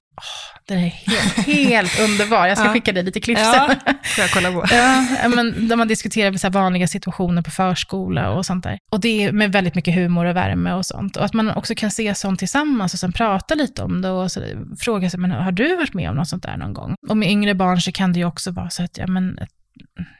Den 0.68 0.78
är 0.78 0.88
helt, 0.88 1.46
helt 1.46 2.00
underbar. 2.08 2.46
Jag 2.46 2.58
ska 2.58 2.66
Ja. 2.66 2.72
skicka 2.72 2.92
dig 2.92 3.02
lite 3.02 3.20
klipp 3.20 3.38
Ja, 3.38 3.66
sen. 3.68 3.94
får 4.04 4.22
jag 4.24 4.30
kolla 4.30 4.52
på. 4.52 4.64
Ja, 4.70 5.28
men 5.28 5.68
där 5.68 5.76
man 5.76 5.88
diskuterar 5.88 6.32
så 6.36 6.48
vanliga 6.50 6.86
situationer 6.86 7.42
på 7.42 7.50
förskola 7.50 8.30
och 8.30 8.46
sånt 8.46 8.64
där. 8.64 8.78
Och 8.92 9.00
det 9.00 9.24
är 9.24 9.32
med 9.32 9.52
väldigt 9.52 9.74
mycket 9.74 9.94
humor 9.94 10.26
och 10.26 10.36
värme 10.36 10.72
och 10.72 10.86
sånt. 10.86 11.16
Och 11.16 11.24
att 11.24 11.34
man 11.34 11.50
också 11.50 11.74
kan 11.74 11.90
se 11.90 12.14
sånt 12.14 12.38
tillsammans 12.38 12.94
och 12.94 13.00
sen 13.00 13.12
prata 13.12 13.54
lite 13.54 13.82
om 13.82 14.02
det 14.02 14.10
och 14.10 14.32
så 14.32 14.42
fråga 14.80 15.10
sig, 15.10 15.20
men 15.20 15.30
har 15.30 15.52
du 15.52 15.76
varit 15.76 15.94
med 15.94 16.10
om 16.10 16.16
något 16.16 16.28
sånt 16.28 16.42
där 16.42 16.56
någon 16.56 16.74
gång? 16.74 16.94
Och 17.08 17.16
med 17.16 17.30
yngre 17.30 17.54
barn 17.54 17.80
så 17.80 17.92
kan 17.92 18.12
det 18.12 18.18
ju 18.18 18.24
också 18.24 18.50
vara 18.50 18.70
så 18.70 18.82
att, 18.82 18.98
ja 18.98 19.06
men, 19.06 19.38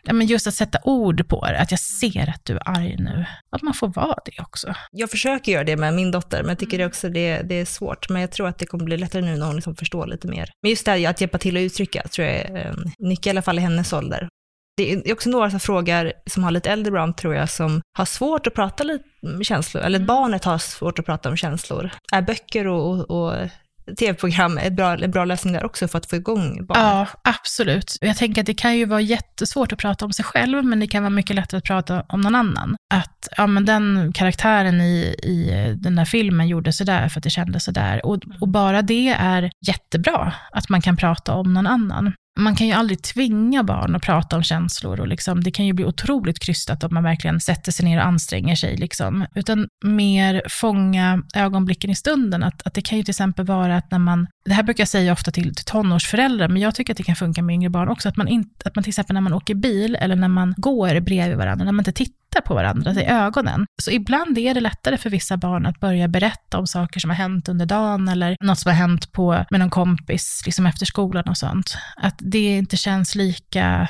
ja, 0.02 0.12
men 0.12 0.26
just 0.26 0.46
att 0.46 0.54
sätta 0.54 0.78
ord 0.84 1.28
på 1.28 1.46
det, 1.46 1.58
att 1.58 1.70
jag 1.70 1.80
ser 1.80 2.30
att 2.30 2.44
du 2.44 2.52
är 2.56 2.68
arg 2.68 2.96
nu. 2.98 3.24
Att 3.50 3.62
man 3.62 3.74
får 3.74 3.88
vara 3.88 4.18
det 4.24 4.42
också. 4.42 4.74
Jag 4.90 5.10
försöker 5.10 5.52
göra 5.52 5.64
det 5.64 5.76
med 5.76 5.94
min 5.94 6.10
dotter, 6.10 6.42
men 6.42 6.48
jag 6.48 6.58
tycker 6.58 6.78
det 6.78 6.86
också 6.86 7.08
det, 7.08 7.42
det 7.42 7.54
är 7.54 7.64
svårt. 7.64 8.08
Men 8.08 8.20
jag 8.20 8.30
tror 8.30 8.48
att 8.48 8.58
det 8.58 8.66
kommer 8.66 8.84
bli 8.84 8.96
lättare 8.96 9.22
nu 9.22 9.36
när 9.36 9.46
hon 9.46 9.56
liksom 9.56 9.74
förstår 9.74 10.06
lite 10.06 10.28
mer. 10.28 10.50
Men 10.62 10.70
just 10.70 10.84
det 10.84 10.90
här 10.90 11.08
att 11.10 11.20
hjälpa 11.20 11.38
till 11.38 11.56
att 11.56 11.60
uttrycka, 11.60 12.02
tror 12.02 12.26
jag 12.26 12.36
är 12.36 12.66
eh, 12.66 12.74
nyckel, 12.98 13.28
i 13.28 13.30
alla 13.30 13.42
fall 13.42 13.58
i 13.58 13.62
hennes 13.62 13.92
ålder. 13.92 14.28
Det 14.76 14.92
är 14.92 15.12
också 15.12 15.30
några 15.30 15.50
som 15.50 15.60
frågar, 15.60 16.12
som 16.26 16.44
har 16.44 16.50
lite 16.50 16.70
äldre 16.70 16.92
barn 16.92 17.14
tror 17.14 17.34
jag, 17.34 17.50
som 17.50 17.80
har 17.98 18.04
svårt 18.04 18.46
att 18.46 18.54
prata 18.54 18.84
lite 18.84 19.04
om 19.22 19.44
känslor, 19.44 19.82
eller 19.82 19.98
barnet 19.98 20.44
har 20.44 20.58
svårt 20.58 20.98
att 20.98 21.06
prata 21.06 21.28
om 21.28 21.36
känslor. 21.36 21.90
Är 22.12 22.22
böcker 22.22 22.66
och, 22.66 22.90
och, 22.90 23.30
och 23.30 23.48
tv-program 23.96 24.58
ett 24.58 24.72
bra, 24.72 24.94
en 24.94 25.10
bra 25.10 25.24
lösning 25.24 25.52
där 25.52 25.64
också 25.64 25.88
för 25.88 25.98
att 25.98 26.06
få 26.06 26.16
igång 26.16 26.66
barnet? 26.66 26.82
Ja, 26.82 27.06
absolut. 27.24 27.98
Jag 28.00 28.16
tänker 28.16 28.42
att 28.42 28.46
det 28.46 28.54
kan 28.54 28.76
ju 28.76 28.84
vara 28.84 29.00
jättesvårt 29.00 29.72
att 29.72 29.78
prata 29.78 30.04
om 30.04 30.12
sig 30.12 30.24
själv, 30.24 30.64
men 30.64 30.80
det 30.80 30.86
kan 30.86 31.02
vara 31.02 31.10
mycket 31.10 31.36
lättare 31.36 31.58
att 31.58 31.64
prata 31.64 32.04
om 32.08 32.20
någon 32.20 32.34
annan. 32.34 32.76
Att 32.94 33.28
ja, 33.36 33.46
men 33.46 33.64
den 33.64 34.12
karaktären 34.14 34.80
i, 34.80 35.14
i 35.22 35.74
den 35.78 35.96
där 35.96 36.04
filmen 36.04 36.48
gjorde 36.48 36.72
sådär 36.72 37.08
för 37.08 37.20
att 37.20 37.24
det 37.24 37.30
kändes 37.30 37.64
sådär. 37.64 38.06
Och, 38.06 38.18
och 38.40 38.48
bara 38.48 38.82
det 38.82 39.08
är 39.08 39.50
jättebra, 39.66 40.32
att 40.52 40.68
man 40.68 40.80
kan 40.80 40.96
prata 40.96 41.34
om 41.34 41.54
någon 41.54 41.66
annan. 41.66 42.12
Man 42.38 42.56
kan 42.56 42.66
ju 42.66 42.72
aldrig 42.72 43.02
tvinga 43.02 43.64
barn 43.64 43.94
att 43.94 44.02
prata 44.02 44.36
om 44.36 44.42
känslor 44.42 45.00
och 45.00 45.08
liksom, 45.08 45.44
det 45.44 45.50
kan 45.50 45.66
ju 45.66 45.72
bli 45.72 45.84
otroligt 45.84 46.38
krystat 46.38 46.84
om 46.84 46.94
man 46.94 47.02
verkligen 47.02 47.40
sätter 47.40 47.72
sig 47.72 47.84
ner 47.84 47.98
och 47.98 48.06
anstränger 48.06 48.56
sig. 48.56 48.76
Liksom. 48.76 49.26
Utan 49.34 49.68
mer 49.84 50.42
fånga 50.48 51.22
ögonblicken 51.34 51.90
i 51.90 51.94
stunden. 51.94 52.42
Att, 52.42 52.66
att 52.66 52.74
det 52.74 52.82
kan 52.82 52.98
ju 52.98 53.04
till 53.04 53.12
exempel 53.12 53.46
vara 53.46 53.76
att 53.76 53.90
när 53.90 53.98
man, 53.98 54.26
det 54.44 54.54
här 54.54 54.62
brukar 54.62 54.80
jag 54.80 54.88
säga 54.88 55.12
ofta 55.12 55.30
till, 55.30 55.54
till 55.54 55.64
tonårsföräldrar, 55.64 56.48
men 56.48 56.62
jag 56.62 56.74
tycker 56.74 56.92
att 56.92 56.96
det 56.96 57.02
kan 57.02 57.16
funka 57.16 57.42
med 57.42 57.54
yngre 57.54 57.70
barn 57.70 57.88
också, 57.88 58.08
att 58.08 58.16
man, 58.16 58.28
in, 58.28 58.50
att 58.64 58.76
man 58.76 58.82
till 58.82 58.90
exempel 58.90 59.14
när 59.14 59.20
man 59.20 59.34
åker 59.34 59.54
bil 59.54 59.96
eller 60.00 60.16
när 60.16 60.28
man 60.28 60.54
går 60.56 61.00
bredvid 61.00 61.36
varandra, 61.36 61.64
när 61.64 61.72
man 61.72 61.80
inte 61.80 61.92
tittar 61.92 62.17
på 62.46 62.54
varandra 62.54 62.92
i 62.92 63.04
ögonen. 63.04 63.66
Så 63.82 63.90
ibland 63.90 64.38
är 64.38 64.54
det 64.54 64.60
lättare 64.60 64.96
för 64.96 65.10
vissa 65.10 65.36
barn 65.36 65.66
att 65.66 65.80
börja 65.80 66.08
berätta 66.08 66.58
om 66.58 66.66
saker 66.66 67.00
som 67.00 67.10
har 67.10 67.16
hänt 67.16 67.48
under 67.48 67.66
dagen 67.66 68.08
eller 68.08 68.36
något 68.40 68.58
som 68.58 68.70
har 68.70 68.76
hänt 68.76 69.12
på, 69.12 69.44
med 69.50 69.60
någon 69.60 69.70
kompis 69.70 70.42
liksom 70.46 70.66
efter 70.66 70.86
skolan 70.86 71.24
och 71.28 71.36
sånt. 71.36 71.76
Att 71.96 72.16
det 72.18 72.56
inte 72.56 72.76
känns 72.76 73.14
lika 73.14 73.88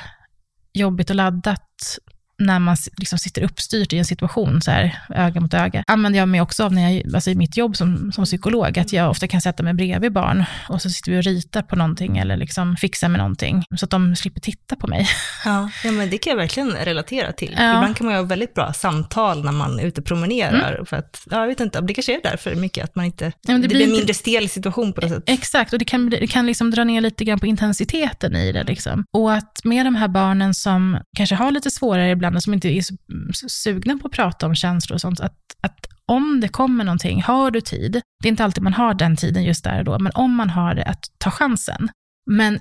jobbigt 0.73 1.09
och 1.09 1.15
laddat 1.15 1.97
när 2.39 2.59
man 2.59 2.77
liksom 2.97 3.19
sitter 3.19 3.43
uppstyrt 3.43 3.93
i 3.93 3.97
en 3.97 4.05
situation, 4.05 4.61
så 4.61 4.71
här, 4.71 4.99
öga 5.09 5.41
mot 5.41 5.53
öga. 5.53 5.83
använder 5.87 6.19
jag 6.19 6.27
mig 6.29 6.41
också 6.41 6.63
av 6.63 6.73
när 6.73 6.89
jag, 6.89 7.15
alltså 7.15 7.29
i 7.29 7.35
mitt 7.35 7.57
jobb 7.57 7.77
som, 7.77 8.11
som 8.11 8.25
psykolog, 8.25 8.79
att 8.79 8.93
jag 8.93 9.09
ofta 9.09 9.27
kan 9.27 9.41
sätta 9.41 9.63
mig 9.63 9.73
bredvid 9.73 10.13
barn 10.13 10.45
och 10.69 10.81
så 10.81 10.89
sitter 10.89 11.11
vi 11.11 11.19
och 11.19 11.23
ritar 11.23 11.61
på 11.61 11.75
någonting 11.75 12.17
eller 12.17 12.37
liksom 12.37 12.75
fixar 12.77 13.09
med 13.09 13.17
någonting, 13.17 13.63
så 13.77 13.85
att 13.85 13.91
de 13.91 14.15
slipper 14.15 14.41
titta 14.41 14.75
på 14.75 14.87
mig. 14.87 15.07
Ja, 15.45 15.69
ja 15.83 15.91
men 15.91 16.09
det 16.09 16.17
kan 16.17 16.31
jag 16.31 16.37
verkligen 16.37 16.71
relatera 16.71 17.31
till. 17.31 17.55
Ja. 17.57 17.75
Ibland 17.75 17.97
kan 17.97 18.05
man 18.05 18.15
ju 18.15 18.21
ha 18.21 18.25
väldigt 18.25 18.53
bra 18.53 18.73
samtal 18.73 19.43
när 19.43 19.51
man 19.51 19.79
är 19.79 19.83
ute 19.83 20.01
och 20.01 20.07
promenerar. 20.07 20.85
För 20.85 20.97
att, 20.97 21.21
ja, 21.31 21.39
jag 21.39 21.47
vet 21.47 21.59
inte, 21.59 21.81
det 21.81 21.93
kanske 21.93 22.15
är 22.15 22.21
därför 22.23 22.55
mycket, 22.55 22.83
att 22.83 22.95
man 22.95 23.05
inte, 23.05 23.25
Ja, 23.41 23.53
det, 23.53 23.61
det 23.61 23.67
blir 23.67 23.85
blir 23.85 23.97
mindre 23.97 24.13
stel 24.13 24.49
situation 24.49 24.93
på 24.93 25.01
något 25.01 25.09
sätt. 25.09 25.23
Exakt, 25.25 25.73
och 25.73 25.79
det 25.79 25.85
kan, 25.85 26.09
det 26.09 26.27
kan 26.27 26.45
liksom 26.45 26.71
dra 26.71 26.83
ner 26.83 27.01
lite 27.01 27.23
grann 27.23 27.39
på 27.39 27.45
intensiteten 27.45 28.35
i 28.35 28.51
det. 28.51 28.63
Liksom. 28.63 29.05
Och 29.13 29.33
att 29.33 29.61
med 29.63 29.85
de 29.85 29.95
här 29.95 30.07
barnen 30.07 30.53
som 30.53 30.99
kanske 31.17 31.35
har 31.35 31.51
lite 31.51 31.71
svårare 31.71 32.09
ibland, 32.11 32.28
och 32.35 32.43
som 32.43 32.53
inte 32.53 32.67
är 32.67 32.81
så 32.81 32.95
mm, 33.11 33.33
så 33.33 33.49
sugna 33.49 33.97
på 33.97 34.07
att 34.07 34.13
prata 34.13 34.45
om 34.45 34.55
känslor 34.55 34.95
och 34.95 35.01
sånt, 35.01 35.19
att, 35.19 35.37
att 35.61 35.87
om 36.05 36.39
det 36.41 36.47
kommer 36.47 36.83
någonting, 36.83 37.21
har 37.21 37.51
du 37.51 37.61
tid, 37.61 38.01
det 38.21 38.27
är 38.27 38.29
inte 38.29 38.43
alltid 38.43 38.63
man 38.63 38.73
har 38.73 38.93
den 38.93 39.15
tiden 39.15 39.43
just 39.43 39.63
där 39.63 39.79
och 39.79 39.85
då, 39.85 39.99
men 39.99 40.11
om 40.15 40.35
man 40.35 40.49
har 40.49 40.75
det, 40.75 40.83
att 40.83 41.05
ta 41.17 41.31
chansen. 41.31 41.89
Men 42.31 42.59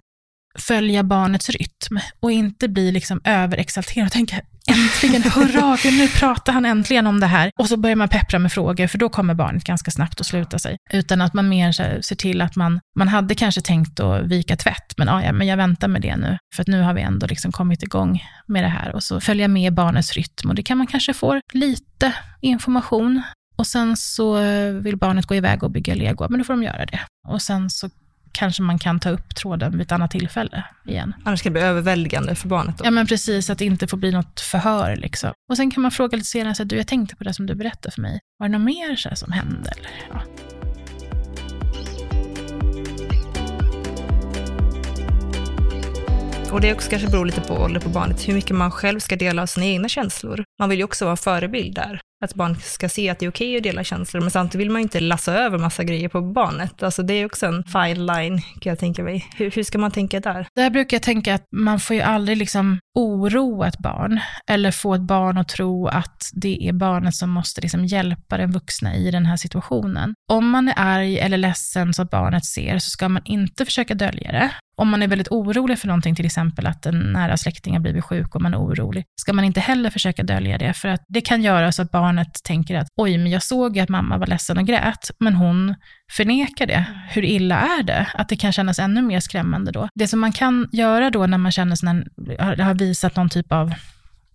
följa 0.58 1.02
barnets 1.02 1.48
rytm 1.48 1.98
och 2.20 2.30
inte 2.32 2.68
bli 2.68 2.92
liksom 2.92 3.20
överexalterad 3.24 4.06
och 4.06 4.12
tänka 4.12 4.40
äntligen, 4.68 5.22
hurra, 5.22 5.78
nu 5.84 6.08
pratar 6.08 6.52
han 6.52 6.64
äntligen 6.64 7.06
om 7.06 7.20
det 7.20 7.26
här. 7.26 7.50
Och 7.58 7.68
så 7.68 7.76
börjar 7.76 7.96
man 7.96 8.08
peppra 8.08 8.38
med 8.38 8.52
frågor, 8.52 8.86
för 8.86 8.98
då 8.98 9.08
kommer 9.08 9.34
barnet 9.34 9.64
ganska 9.64 9.90
snabbt 9.90 10.20
att 10.20 10.26
sluta 10.26 10.58
sig. 10.58 10.76
Utan 10.92 11.20
att 11.20 11.34
man 11.34 11.48
mer 11.48 11.82
här, 11.82 12.00
ser 12.00 12.16
till 12.16 12.40
att 12.40 12.56
man, 12.56 12.80
man 12.98 13.08
hade 13.08 13.34
kanske 13.34 13.60
tänkt 13.60 14.00
att 14.00 14.26
vika 14.26 14.56
tvätt, 14.56 14.94
men, 14.96 15.08
ja, 15.08 15.24
ja, 15.24 15.32
men 15.32 15.46
jag 15.46 15.56
väntar 15.56 15.88
med 15.88 16.02
det 16.02 16.16
nu, 16.16 16.38
för 16.54 16.62
att 16.62 16.68
nu 16.68 16.82
har 16.82 16.94
vi 16.94 17.02
ändå 17.02 17.26
liksom 17.26 17.52
kommit 17.52 17.82
igång 17.82 18.24
med 18.46 18.64
det 18.64 18.68
här. 18.68 18.94
Och 18.94 19.02
så 19.02 19.20
följa 19.20 19.48
med 19.48 19.74
barnets 19.74 20.12
rytm 20.12 20.48
och 20.48 20.54
det 20.54 20.62
kan 20.62 20.78
man 20.78 20.86
kanske 20.86 21.14
få 21.14 21.40
lite 21.52 22.12
information. 22.40 23.22
Och 23.56 23.66
sen 23.66 23.96
så 23.96 24.40
vill 24.80 24.96
barnet 24.96 25.26
gå 25.26 25.34
iväg 25.34 25.62
och 25.62 25.70
bygga 25.70 25.94
lego, 25.94 26.26
men 26.30 26.38
då 26.38 26.44
får 26.44 26.52
de 26.52 26.62
göra 26.62 26.86
det. 26.86 27.00
Och 27.28 27.42
sen 27.42 27.70
så 27.70 27.90
kanske 28.38 28.62
man 28.62 28.78
kan 28.78 29.00
ta 29.00 29.10
upp 29.10 29.34
tråden 29.34 29.72
vid 29.72 29.80
ett 29.80 29.92
annat 29.92 30.10
tillfälle 30.10 30.64
igen. 30.86 31.14
Annars 31.24 31.42
kan 31.42 31.52
det 31.52 31.60
bli 31.60 31.68
överväldigande 31.68 32.34
för 32.34 32.48
barnet. 32.48 32.78
Då. 32.78 32.84
Ja 32.84 32.90
men 32.90 33.06
precis, 33.06 33.50
att 33.50 33.58
det 33.58 33.64
inte 33.64 33.86
får 33.86 33.96
bli 33.96 34.10
något 34.10 34.40
förhör 34.40 34.96
liksom. 34.96 35.32
Och 35.50 35.56
sen 35.56 35.70
kan 35.70 35.82
man 35.82 35.90
fråga 35.90 36.16
lite 36.16 36.28
senare, 36.28 36.54
så 36.54 36.62
att, 36.62 36.68
du 36.68 36.76
jag 36.76 36.86
tänkte 36.86 37.16
på 37.16 37.24
det 37.24 37.34
som 37.34 37.46
du 37.46 37.54
berättade 37.54 37.94
för 37.94 38.02
mig. 38.02 38.20
Var 38.38 38.48
det 38.48 38.58
något 38.58 38.64
mer 38.64 38.96
så 38.96 39.08
här 39.08 39.16
som 39.16 39.32
hände? 39.32 39.70
Eller? 39.76 39.90
Ja. 40.10 40.22
Och 46.52 46.60
det 46.60 46.74
också 46.74 46.90
kanske 46.90 47.08
beror 47.08 47.26
lite 47.26 47.40
på 47.40 47.54
ålder 47.54 47.80
på 47.80 47.88
barnet, 47.88 48.28
hur 48.28 48.34
mycket 48.34 48.56
man 48.56 48.70
själv 48.70 49.00
ska 49.00 49.16
dela 49.16 49.42
av 49.42 49.46
sina 49.46 49.66
egna 49.66 49.88
känslor. 49.88 50.44
Man 50.58 50.68
vill 50.68 50.78
ju 50.78 50.84
också 50.84 51.04
vara 51.04 51.16
förebild 51.16 51.74
där. 51.74 52.00
Att 52.24 52.34
barn 52.34 52.56
ska 52.56 52.88
se 52.88 53.08
att 53.08 53.18
det 53.18 53.26
är 53.26 53.30
okej 53.30 53.56
att 53.56 53.62
dela 53.62 53.84
känslor, 53.84 54.20
men 54.20 54.30
samtidigt 54.30 54.60
vill 54.60 54.70
man 54.70 54.80
ju 54.80 54.82
inte 54.82 55.00
lassa 55.00 55.34
över 55.34 55.58
massa 55.58 55.84
grejer 55.84 56.08
på 56.08 56.20
barnet. 56.20 56.82
Alltså 56.82 57.02
det 57.02 57.14
är 57.14 57.26
också 57.26 57.46
en 57.46 57.64
fine 57.64 58.06
line, 58.06 58.42
kan 58.60 58.70
jag 58.70 58.78
tänka 58.78 59.02
mig. 59.02 59.26
Hur, 59.36 59.50
hur 59.50 59.62
ska 59.62 59.78
man 59.78 59.90
tänka 59.90 60.20
där? 60.20 60.46
Där 60.56 60.70
brukar 60.70 60.94
jag 60.94 61.02
tänka 61.02 61.34
att 61.34 61.44
man 61.56 61.80
får 61.80 61.96
ju 61.96 62.02
aldrig 62.02 62.38
liksom 62.38 62.78
oroa 62.94 63.66
ett 63.68 63.78
barn, 63.78 64.20
eller 64.50 64.70
få 64.70 64.94
ett 64.94 65.00
barn 65.00 65.38
att 65.38 65.48
tro 65.48 65.86
att 65.86 66.30
det 66.32 66.68
är 66.68 66.72
barnet 66.72 67.14
som 67.14 67.30
måste 67.30 67.60
liksom 67.60 67.84
hjälpa 67.84 68.36
den 68.36 68.52
vuxna 68.52 68.96
i 68.96 69.10
den 69.10 69.26
här 69.26 69.36
situationen. 69.36 70.14
Om 70.30 70.50
man 70.50 70.68
är 70.68 70.74
arg 70.76 71.18
eller 71.18 71.36
ledsen 71.36 71.94
så 71.94 72.02
att 72.02 72.10
barnet 72.10 72.44
ser, 72.44 72.78
så 72.78 72.90
ska 72.90 73.08
man 73.08 73.22
inte 73.24 73.64
försöka 73.64 73.94
dölja 73.94 74.32
det. 74.32 74.50
Om 74.80 74.88
man 74.88 75.02
är 75.02 75.08
väldigt 75.08 75.28
orolig 75.28 75.78
för 75.78 75.86
någonting, 75.86 76.14
till 76.14 76.26
exempel 76.26 76.66
att 76.66 76.86
en 76.86 77.12
nära 77.12 77.36
släkting 77.36 77.72
har 77.72 77.80
blivit 77.80 78.04
sjuk 78.04 78.34
och 78.34 78.42
man 78.42 78.54
är 78.54 78.58
orolig, 78.58 79.04
ska 79.20 79.32
man 79.32 79.44
inte 79.44 79.60
heller 79.60 79.90
försöka 79.90 80.22
dölja 80.22 80.58
det, 80.58 80.72
för 80.72 80.88
att 80.88 81.04
det 81.08 81.20
kan 81.20 81.42
göra 81.42 81.72
så 81.72 81.82
att 81.82 81.90
barnet 82.08 82.42
tänker 82.44 82.74
att 82.74 82.88
oj, 82.96 83.18
men 83.18 83.30
jag 83.30 83.42
såg 83.42 83.76
ju 83.76 83.82
att 83.82 83.88
mamma 83.88 84.18
var 84.18 84.26
ledsen 84.26 84.58
och 84.58 84.66
grät, 84.66 85.10
men 85.18 85.34
hon 85.34 85.74
förnekar 86.12 86.66
det. 86.66 86.84
Hur 87.10 87.24
illa 87.24 87.56
är 87.56 87.82
det? 87.82 88.06
Att 88.14 88.28
det 88.28 88.36
kan 88.36 88.52
kännas 88.52 88.78
ännu 88.78 89.02
mer 89.02 89.20
skrämmande 89.20 89.72
då. 89.72 89.88
Det 89.94 90.08
som 90.08 90.20
man 90.20 90.32
kan 90.32 90.68
göra 90.72 91.10
då 91.10 91.26
när 91.26 91.38
man 91.38 91.52
känner 91.52 91.76
såna, 91.76 92.04
har, 92.38 92.56
har 92.56 92.74
visat 92.74 93.16
någon 93.16 93.28
typ 93.28 93.52
av 93.52 93.74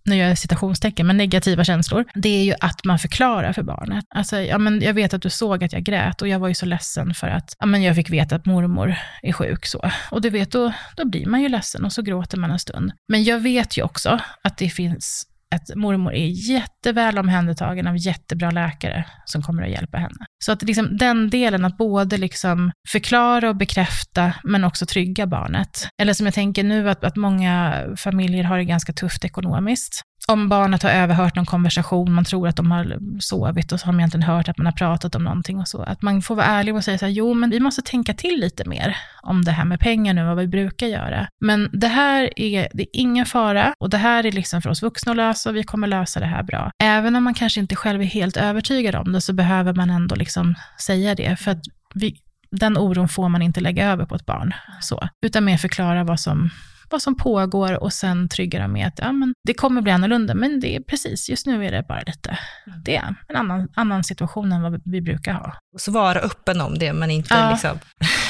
nu 0.06 0.16
gör 0.16 0.28
jag 0.28 0.38
citationstecken, 0.38 1.06
men 1.06 1.16
negativa 1.16 1.64
känslor, 1.64 2.04
det 2.14 2.28
är 2.28 2.44
ju 2.44 2.54
att 2.60 2.84
man 2.84 2.98
förklarar 2.98 3.52
för 3.52 3.62
barnet. 3.62 4.04
Alltså, 4.14 4.40
ja, 4.40 4.58
men 4.58 4.80
jag 4.80 4.94
vet 4.94 5.14
att 5.14 5.22
du 5.22 5.30
såg 5.30 5.64
att 5.64 5.72
jag 5.72 5.82
grät 5.82 6.22
och 6.22 6.28
jag 6.28 6.38
var 6.38 6.48
ju 6.48 6.54
så 6.54 6.66
ledsen 6.66 7.14
för 7.14 7.26
att 7.26 7.56
ja, 7.58 7.66
men 7.66 7.82
jag 7.82 7.96
fick 7.96 8.10
veta 8.10 8.36
att 8.36 8.46
mormor 8.46 8.94
är 9.22 9.32
sjuk. 9.32 9.66
Så. 9.66 9.90
Och 10.10 10.20
du 10.20 10.30
vet, 10.30 10.50
då, 10.50 10.72
då 10.96 11.08
blir 11.08 11.26
man 11.26 11.42
ju 11.42 11.48
ledsen 11.48 11.84
och 11.84 11.92
så 11.92 12.02
gråter 12.02 12.38
man 12.38 12.50
en 12.50 12.58
stund. 12.58 12.92
Men 13.08 13.24
jag 13.24 13.40
vet 13.40 13.78
ju 13.78 13.82
också 13.82 14.20
att 14.42 14.58
det 14.58 14.68
finns 14.68 15.26
att 15.54 15.76
mormor 15.76 16.12
är 16.14 16.50
jätteväl 16.50 17.18
omhändertagen 17.18 17.86
av 17.86 17.96
jättebra 17.96 18.50
läkare 18.50 19.04
som 19.24 19.42
kommer 19.42 19.62
att 19.62 19.70
hjälpa 19.70 19.98
henne. 19.98 20.26
Så 20.44 20.52
att 20.52 20.62
liksom 20.62 20.96
den 20.96 21.30
delen, 21.30 21.64
att 21.64 21.76
både 21.76 22.16
liksom 22.16 22.72
förklara 22.88 23.48
och 23.48 23.56
bekräfta, 23.56 24.32
men 24.44 24.64
också 24.64 24.86
trygga 24.86 25.26
barnet. 25.26 25.88
Eller 26.02 26.12
som 26.12 26.26
jag 26.26 26.34
tänker 26.34 26.64
nu, 26.64 26.90
att, 26.90 27.04
att 27.04 27.16
många 27.16 27.84
familjer 27.96 28.44
har 28.44 28.58
det 28.58 28.64
ganska 28.64 28.92
tufft 28.92 29.24
ekonomiskt. 29.24 30.02
Om 30.28 30.48
barnet 30.48 30.82
har 30.82 30.90
överhört 30.90 31.36
någon 31.36 31.46
konversation, 31.46 32.12
man 32.12 32.24
tror 32.24 32.48
att 32.48 32.56
de 32.56 32.70
har 32.70 32.98
sovit 33.20 33.72
och 33.72 33.80
så 33.80 33.86
har 33.86 33.92
de 33.92 34.00
egentligen 34.00 34.22
hört 34.22 34.48
att 34.48 34.58
man 34.58 34.66
har 34.66 34.72
pratat 34.72 35.14
om 35.14 35.24
någonting 35.24 35.58
och 35.58 35.68
så. 35.68 35.82
Att 35.82 36.02
man 36.02 36.22
får 36.22 36.34
vara 36.34 36.46
ärlig 36.46 36.74
och 36.74 36.84
säga 36.84 36.98
så 36.98 37.04
här, 37.04 37.12
jo 37.12 37.34
men 37.34 37.50
vi 37.50 37.60
måste 37.60 37.82
tänka 37.82 38.14
till 38.14 38.40
lite 38.40 38.68
mer 38.68 38.96
om 39.22 39.44
det 39.44 39.50
här 39.50 39.64
med 39.64 39.80
pengar 39.80 40.14
nu, 40.14 40.24
vad 40.24 40.36
vi 40.36 40.46
brukar 40.46 40.86
göra. 40.86 41.28
Men 41.40 41.70
det 41.72 41.88
här 41.88 42.40
är, 42.40 42.68
det 42.72 42.82
är 42.82 42.88
ingen 42.92 43.26
fara 43.26 43.74
och 43.78 43.90
det 43.90 43.96
här 43.96 44.26
är 44.26 44.32
liksom 44.32 44.62
för 44.62 44.70
oss 44.70 44.82
vuxna 44.82 45.12
att 45.12 45.16
lösa 45.16 45.50
och 45.50 45.56
vi 45.56 45.64
kommer 45.64 45.86
lösa 45.86 46.20
det 46.20 46.26
här 46.26 46.42
bra. 46.42 46.70
Även 46.82 47.16
om 47.16 47.24
man 47.24 47.34
kanske 47.34 47.60
inte 47.60 47.76
själv 47.76 48.00
är 48.02 48.06
helt 48.06 48.36
övertygad 48.36 48.94
om 48.94 49.12
det 49.12 49.20
så 49.20 49.32
behöver 49.32 49.72
man 49.74 49.90
ändå 49.90 50.14
liksom 50.14 50.54
säga 50.80 51.14
det. 51.14 51.36
För 51.36 51.50
att 51.50 51.62
vi, 51.94 52.16
den 52.50 52.78
oron 52.78 53.08
får 53.08 53.28
man 53.28 53.42
inte 53.42 53.60
lägga 53.60 53.90
över 53.92 54.06
på 54.06 54.14
ett 54.14 54.26
barn. 54.26 54.54
Så, 54.80 55.08
utan 55.26 55.44
mer 55.44 55.56
förklara 55.56 56.04
vad 56.04 56.20
som, 56.20 56.50
vad 56.94 57.02
som 57.02 57.16
pågår 57.16 57.82
och 57.82 57.92
sen 57.92 58.28
trygga 58.28 58.58
dem 58.62 58.72
med 58.72 58.86
att 58.86 58.98
ja, 58.98 59.12
men 59.12 59.32
det 59.46 59.54
kommer 59.54 59.82
bli 59.82 59.92
annorlunda, 59.92 60.34
men 60.34 60.60
det 60.60 60.76
är 60.76 60.80
precis, 60.80 61.28
just 61.30 61.46
nu 61.46 61.66
är 61.66 61.72
det 61.72 61.84
bara 61.88 62.00
lite, 62.06 62.38
det 62.84 62.96
är 62.96 63.14
en 63.28 63.36
annan, 63.36 63.68
annan 63.74 64.04
situation 64.04 64.52
än 64.52 64.62
vad 64.62 64.80
vi 64.84 65.00
brukar 65.00 65.32
ha. 65.32 65.52
Och 65.74 65.80
så 65.80 65.90
vara 65.92 66.18
öppen 66.20 66.60
om 66.60 66.78
det, 66.78 66.92
men 66.92 67.10
inte 67.10 67.34
Ja. 67.34 67.50
liksom 67.50 67.78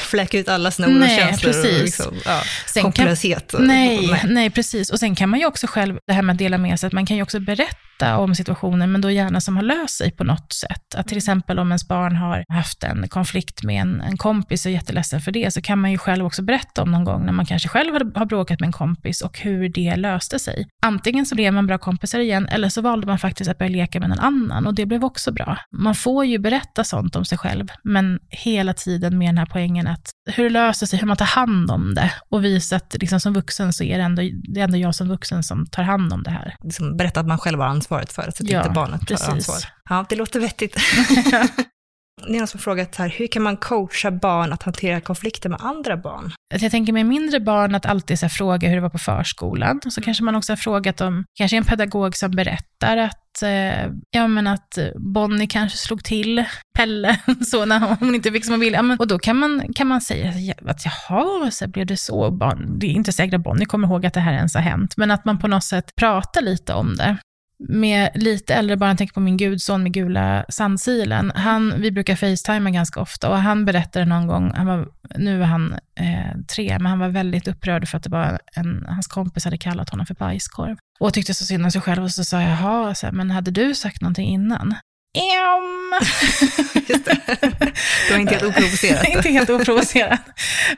fläka 0.04 0.38
ut 0.38 0.48
alla 0.48 0.70
sina 0.70 0.88
oro 0.88 1.06
känslor 1.08 1.52
precis. 1.52 1.76
och 1.78 1.84
liksom, 1.84 2.14
ja, 2.24 2.40
Sen 2.66 2.82
kan- 2.92 3.04
och- 3.54 3.60
Nej, 3.60 4.08
nej. 4.10 4.20
nej, 4.28 4.50
precis. 4.50 4.90
Och 4.90 4.98
sen 4.98 5.14
kan 5.14 5.28
man 5.28 5.40
ju 5.40 5.46
också 5.46 5.66
själv, 5.66 5.98
det 6.06 6.12
här 6.12 6.22
med 6.22 6.32
att 6.32 6.38
dela 6.38 6.58
med 6.58 6.80
sig, 6.80 6.86
att 6.86 6.92
man 6.92 7.06
kan 7.06 7.16
ju 7.16 7.22
också 7.22 7.40
berätta 7.40 8.16
om 8.18 8.34
situationen, 8.34 8.92
men 8.92 9.00
då 9.00 9.10
gärna 9.10 9.40
som 9.40 9.56
har 9.56 9.62
löst 9.62 9.96
sig 9.98 10.10
på 10.10 10.24
något 10.24 10.52
sätt. 10.52 10.94
Att 10.96 11.08
till 11.08 11.16
exempel 11.16 11.58
om 11.58 11.68
ens 11.68 11.88
barn 11.88 12.16
har 12.16 12.44
haft 12.48 12.84
en 12.84 13.08
konflikt 13.08 13.62
med 13.62 13.80
en, 13.82 14.00
en 14.00 14.16
kompis 14.16 14.66
och 14.66 14.70
är 14.70 14.74
jätteledsen 14.74 15.20
för 15.20 15.32
det, 15.32 15.52
så 15.52 15.62
kan 15.62 15.78
man 15.80 15.90
ju 15.90 15.98
själv 15.98 16.26
också 16.26 16.42
berätta 16.42 16.82
om 16.82 16.90
någon 16.90 17.04
gång 17.04 17.26
när 17.26 17.32
man 17.32 17.46
kanske 17.46 17.68
själv 17.68 17.92
har, 17.92 18.18
har 18.18 18.26
bråkat 18.26 18.60
med 18.60 18.66
en 18.66 18.72
kompis 18.72 19.20
och 19.22 19.38
hur 19.38 19.68
det 19.68 19.96
löste 19.96 20.38
sig. 20.38 20.66
Antingen 20.86 21.26
så 21.26 21.34
blev 21.34 21.52
man 21.52 21.66
bra 21.66 21.78
kompisar 21.78 22.18
igen, 22.20 22.48
eller 22.48 22.68
så 22.68 22.80
valde 22.80 23.06
man 23.06 23.18
faktiskt 23.18 23.50
att 23.50 23.58
börja 23.58 23.70
leka 23.72 24.00
med 24.00 24.08
någon 24.08 24.18
annan 24.20 24.66
och 24.66 24.74
det 24.74 24.86
blev 24.86 25.04
också 25.04 25.32
bra. 25.32 25.58
Man 25.76 25.94
får 25.94 26.24
ju 26.24 26.38
berätta 26.38 26.84
sånt 26.84 27.16
om 27.16 27.24
sig 27.24 27.38
själv, 27.38 27.68
men 27.84 28.18
hela 28.30 28.74
tiden 28.74 29.18
med 29.18 29.28
den 29.28 29.38
här 29.38 29.46
poängen 29.46 29.86
att 29.94 30.10
hur 30.36 30.44
det 30.44 30.50
löser 30.50 30.86
sig, 30.86 30.98
hur 30.98 31.06
man 31.06 31.16
tar 31.16 31.24
hand 31.26 31.70
om 31.70 31.94
det 31.94 32.12
och 32.28 32.44
visa 32.44 32.76
att 32.76 32.96
liksom 33.00 33.20
som 33.20 33.32
vuxen 33.32 33.72
så 33.72 33.84
är 33.84 33.98
det 33.98 34.04
ändå, 34.04 34.22
det 34.54 34.60
är 34.60 34.64
ändå 34.64 34.78
jag 34.78 34.94
som 34.94 35.08
vuxen 35.08 35.42
som 35.42 35.66
tar 35.66 35.82
hand 35.82 36.12
om 36.12 36.22
det 36.22 36.30
här. 36.30 36.56
Liksom 36.64 36.96
berätta 36.96 37.20
att 37.20 37.26
man 37.26 37.38
själv 37.38 37.60
har 37.60 37.66
ansvaret 37.66 38.12
för 38.12 38.22
det, 38.26 38.36
så 38.36 38.44
att 38.44 38.50
Ja, 38.50 38.58
inte 38.58 38.70
barnet 38.70 39.00
tar 39.00 39.06
precis. 39.06 39.28
ansvar. 39.28 39.56
Ja, 39.90 40.06
det 40.08 40.16
låter 40.16 40.40
vettigt. 40.40 40.76
Det 42.22 42.34
är 42.34 42.38
någon 42.38 42.46
som 42.46 42.60
frågat 42.60 42.96
här, 42.96 43.08
hur 43.08 43.26
kan 43.26 43.42
man 43.42 43.56
coacha 43.56 44.10
barn 44.10 44.52
att 44.52 44.62
hantera 44.62 45.00
konflikter 45.00 45.48
med 45.48 45.60
andra 45.62 45.96
barn? 45.96 46.32
Jag 46.60 46.70
tänker 46.70 46.92
med 46.92 47.06
mindre 47.06 47.40
barn 47.40 47.74
att 47.74 47.86
alltid 47.86 48.18
så 48.18 48.28
fråga 48.28 48.68
hur 48.68 48.74
det 48.74 48.82
var 48.82 48.88
på 48.88 48.98
förskolan. 48.98 49.80
Så 49.90 50.00
kanske 50.00 50.24
man 50.24 50.34
också 50.34 50.52
har 50.52 50.56
frågat 50.56 51.00
om, 51.00 51.24
kanske 51.34 51.56
en 51.56 51.64
pedagog 51.64 52.16
som 52.16 52.30
berättar 52.30 52.96
att, 52.96 53.42
eh, 53.42 53.86
ja 54.10 54.28
men 54.28 54.46
att 54.46 54.78
Bonnie 54.96 55.46
kanske 55.46 55.78
slog 55.78 56.04
till 56.04 56.44
Pelle 56.78 57.20
så 57.46 57.64
när 57.64 57.96
hon 58.00 58.14
inte 58.14 58.32
fick 58.32 58.44
som 58.44 58.52
hon 58.52 58.60
ville. 58.60 58.76
Ja, 58.76 58.82
men, 58.82 58.98
och 58.98 59.08
då 59.08 59.18
kan 59.18 59.36
man, 59.36 59.72
kan 59.74 59.86
man 59.86 60.00
säga 60.00 60.32
att 60.66 60.80
jaha, 60.84 61.50
så 61.50 61.68
blev 61.68 61.86
det 61.86 61.96
så. 61.96 62.30
Barn, 62.30 62.78
det 62.78 62.86
är 62.86 62.90
inte 62.90 63.12
säkert 63.12 63.34
att 63.34 63.42
Bonnie 63.42 63.64
kommer 63.64 63.88
ihåg 63.88 64.06
att 64.06 64.14
det 64.14 64.20
här 64.20 64.34
ens 64.34 64.54
har 64.54 64.62
hänt, 64.62 64.96
men 64.96 65.10
att 65.10 65.24
man 65.24 65.38
på 65.38 65.48
något 65.48 65.64
sätt 65.64 65.96
pratar 65.96 66.40
lite 66.40 66.74
om 66.74 66.96
det 66.96 67.16
med 67.68 68.10
lite 68.14 68.54
äldre 68.54 68.76
barn, 68.76 68.88
jag 68.88 68.98
tänker 68.98 69.14
på 69.14 69.20
min 69.20 69.36
gudson 69.36 69.82
med 69.82 69.92
gula 69.92 70.44
sandsilen, 70.48 71.32
han, 71.34 71.74
vi 71.80 71.90
brukar 71.90 72.16
facetima 72.16 72.70
ganska 72.70 73.00
ofta 73.00 73.30
och 73.30 73.38
han 73.38 73.64
berättade 73.64 74.04
någon 74.04 74.26
gång, 74.26 74.52
han 74.54 74.66
var, 74.66 74.88
nu 75.16 75.42
är 75.42 75.46
han 75.46 75.72
eh, 76.00 76.40
tre, 76.54 76.78
men 76.78 76.86
han 76.86 76.98
var 76.98 77.08
väldigt 77.08 77.48
upprörd 77.48 77.88
för 77.88 77.96
att 77.96 78.04
det 78.04 78.10
var 78.10 78.38
en, 78.52 78.84
hans 78.88 79.06
kompis 79.06 79.44
hade 79.44 79.58
kallat 79.58 79.90
honom 79.90 80.06
för 80.06 80.14
bajskorv. 80.14 80.76
Och 81.00 81.14
tyckte 81.14 81.34
så 81.34 81.44
synd 81.44 81.64
om 81.64 81.70
sig 81.70 81.80
själv 81.80 82.02
och 82.02 82.10
så 82.10 82.24
sa 82.24 82.40
jag, 82.40 82.50
jaha, 82.50 82.94
så 82.94 83.06
här, 83.06 83.12
men 83.12 83.30
hade 83.30 83.50
du 83.50 83.74
sagt 83.74 84.00
någonting 84.00 84.28
innan? 84.28 84.74
Em. 85.14 85.94
Just 86.88 87.04
det. 87.04 87.18
Det 88.08 88.12
var 88.12 88.18
inte 88.18 88.34
helt 88.34 88.44
oprovocerat. 88.44 89.08
inte 89.16 89.28
helt 89.28 89.50
oprovocerat. 89.50 90.20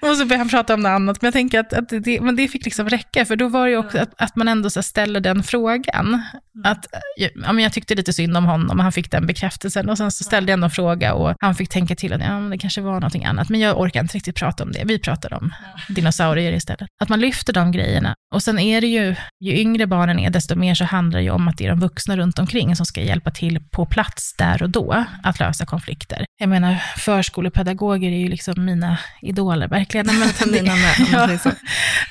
Och 0.01 0.17
så 0.17 0.25
började 0.25 0.37
han 0.37 0.49
prata 0.49 0.75
om 0.75 0.81
något 0.81 0.91
annat. 0.91 1.23
Men 1.23 1.27
jag 1.27 1.33
tänker 1.33 1.61
att, 1.61 1.73
att 1.73 1.89
det, 1.89 2.21
men 2.21 2.37
det 2.37 2.49
fick 2.49 2.65
liksom 2.65 2.89
räcka, 2.89 3.25
för 3.25 3.37
då 3.37 3.49
var 3.49 3.65
det 3.65 3.71
ju 3.71 3.79
också 3.79 3.99
att, 3.99 4.11
att 4.17 4.37
man 4.37 4.49
ändå 4.49 4.71
så 4.71 4.83
ställer 4.83 5.21
den 5.21 5.43
frågan. 5.43 6.23
Att, 6.65 6.87
ja, 7.17 7.53
men 7.53 7.59
jag 7.59 7.73
tyckte 7.73 7.95
lite 7.95 8.13
synd 8.13 8.37
om 8.37 8.45
honom 8.45 8.79
och 8.79 8.83
han 8.83 8.93
fick 8.93 9.11
den 9.11 9.27
bekräftelsen. 9.27 9.89
Och 9.89 9.99
sen 9.99 10.11
så 10.11 10.25
ställde 10.25 10.53
jag 10.53 10.55
ändå 10.55 10.65
en 10.65 10.71
fråga 10.71 11.15
och 11.15 11.35
han 11.41 11.55
fick 11.55 11.69
tänka 11.69 11.97
till 11.97 12.13
att 12.13 12.21
ja, 12.21 12.41
men 12.41 12.51
det 12.51 12.59
kanske 12.59 12.81
var 12.81 12.93
någonting 12.93 13.25
annat. 13.25 13.49
Men 13.49 13.61
jag 13.61 13.81
orkar 13.81 14.01
inte 14.01 14.17
riktigt 14.17 14.37
prata 14.37 14.65
om 14.65 14.73
det. 14.73 14.83
Vi 14.85 14.99
pratar 14.99 15.35
om 15.35 15.53
dinosaurier 15.89 16.53
istället. 16.53 16.89
Att 17.01 17.09
man 17.09 17.21
lyfter 17.21 17.53
de 17.53 17.73
grejerna. 17.73 18.15
Och 18.35 18.43
sen 18.43 18.59
är 18.59 18.81
det 18.81 18.87
ju, 18.87 19.15
ju 19.41 19.53
yngre 19.53 19.87
barnen 19.87 20.19
är, 20.19 20.31
desto 20.31 20.55
mer 20.55 20.75
så 20.75 20.85
handlar 20.85 21.19
det 21.19 21.25
ju 21.25 21.31
om 21.31 21.49
att 21.49 21.59
det 21.59 21.65
är 21.65 21.69
de 21.69 21.81
vuxna 21.81 22.17
runt 22.17 22.39
omkring 22.39 22.77
som 22.77 22.87
ska 22.87 23.01
hjälpa 23.01 23.31
till 23.31 23.61
på 23.71 23.87
plats 23.87 24.26
där 24.33 24.63
och 24.63 24.71
då 24.71 25.05
att 25.23 25.41
lösa 25.41 25.67
konflikter. 25.67 26.25
Jag 26.39 26.49
menar, 26.49 26.75
förskolepedagoger 26.97 28.13
är 28.13 28.19
ju 28.19 28.29
liksom 28.29 28.65
mina 28.65 28.99
idoler, 29.23 29.69
verkligen. 29.69 30.07
Men 30.19 30.23
att 30.23 30.47
med, 30.47 30.95
säger 30.95 31.39
så. 31.39 31.51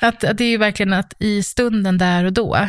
att, 0.06 0.24
att 0.24 0.38
det 0.38 0.44
är 0.44 0.50
ju 0.50 0.58
verkligen 0.58 0.92
att 0.92 1.14
i 1.18 1.42
stunden 1.42 1.98
där 1.98 2.24
och 2.24 2.32
då, 2.32 2.68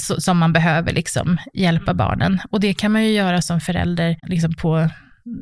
så, 0.00 0.20
som 0.20 0.38
man 0.38 0.52
behöver 0.52 0.92
liksom 0.92 1.38
hjälpa 1.54 1.94
barnen. 1.94 2.40
Och 2.50 2.60
det 2.60 2.74
kan 2.74 2.92
man 2.92 3.04
ju 3.04 3.12
göra 3.12 3.42
som 3.42 3.60
förälder 3.60 4.16
liksom 4.22 4.54
på, 4.54 4.90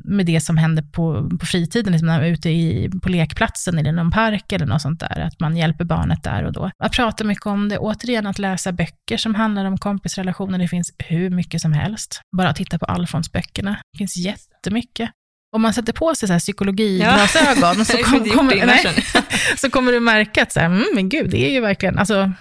med 0.04 0.26
det 0.26 0.40
som 0.40 0.56
händer 0.56 0.82
på, 0.82 1.28
på 1.38 1.46
fritiden, 1.46 1.92
liksom 1.92 2.06
när 2.06 2.18
man 2.18 2.26
är 2.26 2.30
ute 2.30 2.50
i, 2.50 2.90
på 3.02 3.08
lekplatsen 3.08 3.78
eller 3.78 3.92
någon 3.92 4.10
park 4.10 4.52
eller 4.52 4.66
något 4.66 4.82
sånt 4.82 5.00
där, 5.00 5.20
att 5.20 5.40
man 5.40 5.56
hjälper 5.56 5.84
barnet 5.84 6.22
där 6.22 6.44
och 6.44 6.52
då. 6.52 6.70
Att 6.84 6.92
prata 6.92 7.24
mycket 7.24 7.46
om 7.46 7.68
det, 7.68 7.78
återigen 7.78 8.26
att 8.26 8.38
läsa 8.38 8.72
böcker 8.72 9.16
som 9.16 9.34
handlar 9.34 9.64
om 9.64 9.78
kompisrelationer, 9.78 10.58
det 10.58 10.68
finns 10.68 10.94
hur 10.98 11.30
mycket 11.30 11.60
som 11.60 11.72
helst. 11.72 12.20
Bara 12.36 12.48
att 12.48 12.56
titta 12.56 12.78
på 12.78 12.86
Alfons-böckerna, 12.86 13.76
det 13.92 13.98
finns 13.98 14.16
jättemycket. 14.16 15.10
Om 15.56 15.62
man 15.62 15.74
sätter 15.74 15.92
på 15.92 16.14
sig 16.14 16.28
så 16.28 16.32
här 16.32 16.40
psykologiglasögon 16.40 17.84
så, 17.84 17.92
Jag 17.98 18.04
har 18.04 18.18
kom, 18.18 18.28
kommer, 18.28 18.66
nej, 18.66 19.04
så 19.56 19.70
kommer 19.70 19.92
du 19.92 20.00
märka 20.00 20.42
att 20.42 20.52
så 20.52 20.60
här, 20.60 20.66
mm, 20.66 20.84
men 20.94 21.08
gud, 21.08 21.30
det 21.30 21.48
är 21.48 21.52
ju 21.52 21.60
verkligen, 21.60 21.98
alltså, 21.98 22.32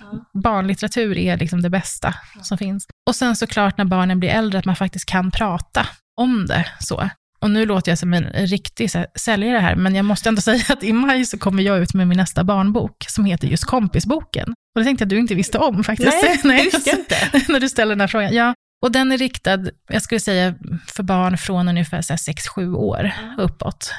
barnlitteratur 0.43 1.17
är 1.17 1.37
liksom 1.37 1.61
det 1.61 1.69
bästa 1.69 2.13
som 2.41 2.57
finns. 2.57 2.87
Och 3.09 3.15
sen 3.15 3.35
såklart 3.35 3.77
när 3.77 3.85
barnen 3.85 4.19
blir 4.19 4.29
äldre, 4.29 4.59
att 4.59 4.65
man 4.65 4.75
faktiskt 4.75 5.05
kan 5.05 5.31
prata 5.31 5.87
om 6.21 6.45
det. 6.45 6.65
så. 6.79 7.09
Och 7.41 7.51
nu 7.51 7.65
låter 7.65 7.91
jag 7.91 7.99
som 7.99 8.13
en 8.13 8.23
riktig 8.23 8.91
säljare 9.15 9.57
här, 9.57 9.75
men 9.75 9.95
jag 9.95 10.05
måste 10.05 10.29
ändå 10.29 10.41
säga 10.51 10.63
att 10.69 10.83
i 10.83 10.93
maj 10.93 11.25
så 11.25 11.37
kommer 11.37 11.63
jag 11.63 11.79
ut 11.79 11.93
med 11.93 12.07
min 12.07 12.17
nästa 12.17 12.43
barnbok, 12.43 13.05
som 13.07 13.25
heter 13.25 13.47
just 13.47 13.65
Kompisboken. 13.65 14.49
Och 14.49 14.81
det 14.81 14.83
tänkte 14.83 15.01
jag 15.01 15.05
att 15.05 15.09
du 15.09 15.19
inte 15.19 15.35
visste 15.35 15.57
om 15.57 15.83
faktiskt. 15.83 16.43
Nej, 16.43 16.61
det 16.71 16.77
visste 16.77 16.89
jag 16.89 16.99
inte. 16.99 17.41
när 17.51 17.59
du 17.59 17.69
ställer 17.69 17.91
den 17.91 18.01
här 18.01 18.07
frågan. 18.07 18.33
Ja, 18.33 18.53
och 18.81 18.91
den 18.91 19.11
är 19.11 19.17
riktad, 19.17 19.59
jag 19.87 20.01
skulle 20.01 20.19
säga, 20.19 20.55
för 20.87 21.03
barn 21.03 21.37
från 21.37 21.67
ungefär 21.67 22.01
6-7 22.01 22.75
år 22.75 23.11
uppåt. 23.37 23.93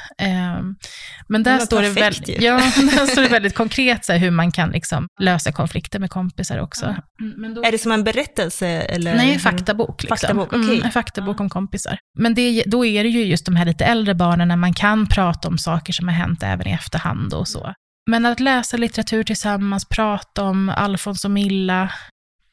Men 1.29 1.43
där 1.43 1.57
vad 1.57 1.65
står, 1.65 1.81
det 1.81 1.89
väldigt, 1.89 2.41
ja, 2.41 2.53
där 2.75 3.05
står 3.05 3.21
det 3.21 3.27
väldigt 3.27 3.55
konkret 3.55 4.05
så 4.05 4.11
här, 4.11 4.19
hur 4.19 4.31
man 4.31 4.51
kan 4.51 4.69
liksom 4.69 5.07
lösa 5.19 5.51
konflikter 5.51 5.99
med 5.99 6.09
kompisar 6.09 6.57
också. 6.59 6.85
Mm, 6.85 7.33
men 7.37 7.53
då- 7.53 7.63
Är 7.63 7.71
det 7.71 7.77
som 7.77 7.91
en 7.91 8.03
berättelse? 8.03 8.67
Eller? 8.67 9.15
Nej, 9.15 9.39
faktabok. 9.39 10.03
Liksom. 10.03 10.17
Faktabok, 10.17 10.47
okej. 10.53 10.63
mm, 10.63 10.83
en 10.83 10.91
faktabok 10.91 11.39
om 11.39 11.49
kompisar. 11.49 11.97
Men 12.19 12.33
det, 12.33 12.63
då 12.67 12.85
är 12.85 13.03
det 13.03 13.09
ju 13.09 13.23
just 13.25 13.45
de 13.45 13.55
här 13.55 13.65
lite 13.65 13.85
äldre 13.85 14.15
barnen 14.15 14.47
när 14.47 14.55
man 14.55 14.73
kan 14.73 15.07
prata 15.07 15.47
om 15.47 15.57
saker 15.57 15.93
som 15.93 16.07
har 16.07 16.15
hänt 16.15 16.43
även 16.43 16.67
i 16.67 16.71
efterhand 16.71 17.33
och 17.33 17.47
så. 17.47 17.73
Men 18.09 18.25
att 18.25 18.39
läsa 18.39 18.77
litteratur 18.77 19.23
tillsammans, 19.23 19.85
prata 19.89 20.43
om 20.43 20.69
Alfons 20.69 21.25
och 21.25 21.31
Milla, 21.31 21.91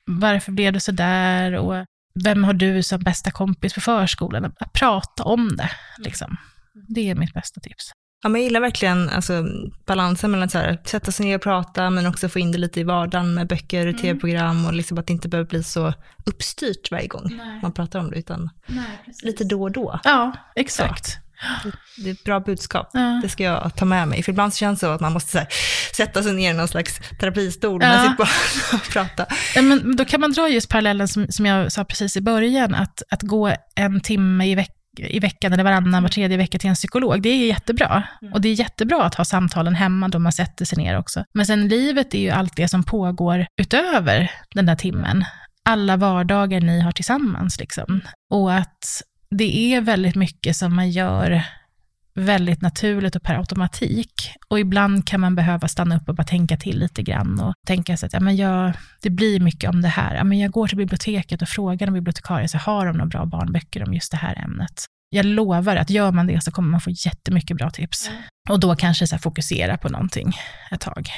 varför 0.07 0.53
blev 0.53 0.73
det 0.73 0.81
så 0.81 0.93
där 0.93 1.55
och 1.55 1.85
vem 2.25 2.45
har 2.45 2.53
du 2.53 2.83
som 2.83 3.01
bästa 3.01 3.31
kompis 3.31 3.75
på 3.75 3.81
förskolan? 3.81 4.45
Att, 4.45 4.63
att 4.63 4.73
prata 4.73 5.23
om 5.25 5.57
det, 5.57 5.71
liksom. 5.99 6.37
Det 6.89 7.11
är 7.11 7.15
mitt 7.15 7.35
bästa 7.35 7.61
tips. 7.61 7.91
Ja, 8.23 8.29
men 8.29 8.41
jag 8.41 8.45
gillar 8.49 8.61
verkligen 8.61 9.09
alltså, 9.09 9.45
balansen 9.87 10.31
mellan 10.31 10.45
att 10.47 10.53
så 10.53 10.59
här, 10.59 10.79
sätta 10.85 11.13
sig 11.13 11.27
ner 11.27 11.35
och 11.37 11.43
prata, 11.43 11.91
men 11.91 12.07
också 12.07 12.29
få 12.29 12.39
in 12.39 12.53
det 12.53 12.59
lite 12.59 12.81
i 12.81 12.85
vardagen 12.85 13.35
med 13.35 13.47
böcker, 13.47 13.83
Mm. 13.87 13.97
tv-program 14.01 14.67
och 14.67 14.73
liksom 14.73 14.99
att 14.99 15.07
det 15.07 15.13
inte 15.13 15.29
behöver 15.29 15.49
bli 15.51 15.63
så 15.65 15.95
uppstyrt 16.27 16.91
varje 16.91 17.07
gång 17.07 17.41
man 17.63 17.73
pratar 17.73 17.99
om 17.99 18.11
det, 18.11 18.17
utan 18.19 18.51
lite 19.23 19.45
då 19.45 19.63
och 19.63 19.73
då. 19.73 20.01
Ja, 20.05 20.33
exakt. 20.57 21.19
Det 21.97 22.09
är 22.11 22.13
ett 22.13 22.25
bra 22.25 22.41
budskap. 22.41 22.91
Ja. 22.93 23.21
Det 23.23 23.29
ska 23.29 23.43
jag 23.45 23.77
ta 23.77 23.85
med 23.85 24.09
mig. 24.09 24.23
För 24.23 24.33
ibland 24.33 24.53
så 24.55 24.57
känns 24.59 24.81
det 24.81 24.87
så 24.87 24.91
att 24.93 25.01
man 25.01 25.13
måste 25.13 25.39
här, 25.39 25.49
sätta 25.97 26.23
sig 26.23 26.33
ner 26.33 26.51
i 26.51 26.57
någon 26.57 26.69
slags 26.69 27.01
terapistol 27.21 27.79
med 27.79 27.95
Ja. 27.99 28.09
sitt 28.09 28.17
barn 28.19 28.29
och 28.81 28.89
prata. 28.93 29.27
Ja, 29.55 29.63
men 29.63 29.97
då 29.97 30.05
kan 30.05 30.21
man 30.21 30.33
dra 30.33 30.49
just 30.49 30.69
parallellen 30.69 31.09
som, 31.09 31.27
som 31.29 31.47
jag 31.47 31.73
sa 31.73 31.85
precis 31.85 32.17
i 32.17 32.21
början, 32.21 32.75
att, 32.75 33.03
att 33.11 33.23
gå 33.23 33.53
en 33.75 34.01
timme 34.01 34.47
i, 34.47 34.55
veck, 34.55 34.71
i 34.99 35.19
veckan 35.19 35.53
eller 35.53 35.65
varannan, 35.65 36.03
var 36.03 36.11
tredje 36.11 36.37
vecka 36.37 36.59
till 36.59 36.69
en 36.69 36.75
psykolog, 36.75 37.23
det 37.23 37.29
är 37.29 37.47
jättebra. 37.47 38.03
Och 38.35 38.41
det 38.41 38.49
är 38.49 38.55
jättebra 38.55 39.03
att 39.03 39.15
ha 39.15 39.25
samtalen 39.25 39.75
hemma 39.75 40.09
då 40.09 40.19
man 40.19 40.33
sätter 40.33 40.65
sig 40.65 40.79
ner 40.79 40.99
också. 40.99 41.25
Men 41.35 41.47
sen 41.47 41.69
livet 41.69 42.15
är 42.15 42.19
ju 42.19 42.31
allt 42.31 42.57
det 42.57 42.69
som 42.69 42.83
pågår 42.85 43.47
utöver 43.61 44.31
den 44.55 44.67
där 44.67 44.77
timmen. 44.77 45.25
Alla 45.65 45.97
vardagar 45.97 46.61
ni 46.61 46.81
har 46.81 46.93
tillsammans 46.93 47.61
liksom. 47.61 48.01
Och 48.31 48.55
att 48.55 49.03
det 49.31 49.75
är 49.75 49.81
väldigt 49.81 50.17
mycket 50.17 50.57
som 50.57 50.77
man 50.77 50.91
gör 50.91 51.43
väldigt 52.21 52.63
naturligt 52.63 53.17
och 53.17 53.23
per 53.23 53.35
automatik. 53.35 54.13
Och 54.49 54.61
ibland 54.61 55.07
kan 55.07 55.21
man 55.21 55.35
behöva 55.35 55.69
stanna 55.69 55.97
upp 55.97 56.09
och 56.09 56.15
bara 56.15 56.25
tänka 56.25 56.57
till 56.57 56.79
lite 56.79 57.03
grann 57.03 57.41
och 57.41 57.55
tänka 57.67 57.97
sig 57.97 58.07
att 58.07 58.13
ja, 58.13 58.21
men 58.21 58.37
jag, 58.37 58.73
det 59.03 59.11
blir 59.11 59.41
mycket 59.41 59.71
om 59.71 59.83
det 59.83 59.89
här. 59.89 60.15
Ja, 60.15 60.25
men 60.25 60.39
jag 60.39 60.51
går 60.51 60.67
till 60.67 60.77
biblioteket 60.77 61.43
och 61.43 61.49
frågar 61.49 61.87
en 61.87 61.93
bibliotekarie, 61.93 62.49
så 62.49 62.59
har 62.59 62.87
de 62.87 62.97
några 62.97 63.09
bra 63.09 63.27
barnböcker 63.27 63.83
om 63.87 63.95
just 63.95 64.11
det 64.11 64.17
här 64.17 64.43
ämnet? 64.45 64.85
Jag 65.11 65.27
lovar 65.27 65.77
att 65.77 65.91
gör 65.91 66.13
man 66.13 66.27
det 66.27 66.45
så 66.45 66.51
kommer 66.51 66.69
man 66.69 66.81
få 66.81 66.91
jättemycket 66.91 67.57
bra 67.57 67.71
tips. 67.71 68.11
Och 68.49 68.61
då 68.61 68.77
kanske 68.77 69.07
så 69.07 69.19
fokusera 69.19 69.77
på 69.77 69.89
någonting 69.89 70.33
ett 70.71 70.81
tag. 70.81 71.09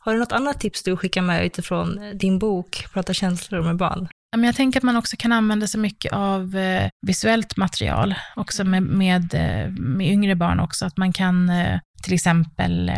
Har 0.00 0.12
du 0.12 0.18
något 0.18 0.32
annat 0.32 0.60
tips 0.60 0.82
du 0.82 0.96
skickar 0.96 1.22
med 1.22 1.46
utifrån 1.46 2.00
din 2.14 2.38
bok, 2.38 2.86
Prata 2.92 3.14
känslor 3.14 3.62
med 3.62 3.76
barn? 3.76 4.08
Men 4.36 4.44
jag 4.44 4.56
tänker 4.56 4.80
att 4.80 4.84
man 4.84 4.96
också 4.96 5.16
kan 5.18 5.32
använda 5.32 5.66
sig 5.66 5.80
mycket 5.80 6.12
av 6.12 6.56
eh, 6.56 6.88
visuellt 7.06 7.56
material, 7.56 8.14
också 8.36 8.64
med, 8.64 8.82
med, 8.82 9.34
eh, 9.34 9.70
med 9.70 10.06
yngre 10.06 10.34
barn 10.34 10.60
också. 10.60 10.86
Att 10.86 10.96
man 10.96 11.12
kan 11.12 11.50
eh, 11.50 11.80
till 12.02 12.14
exempel 12.14 12.92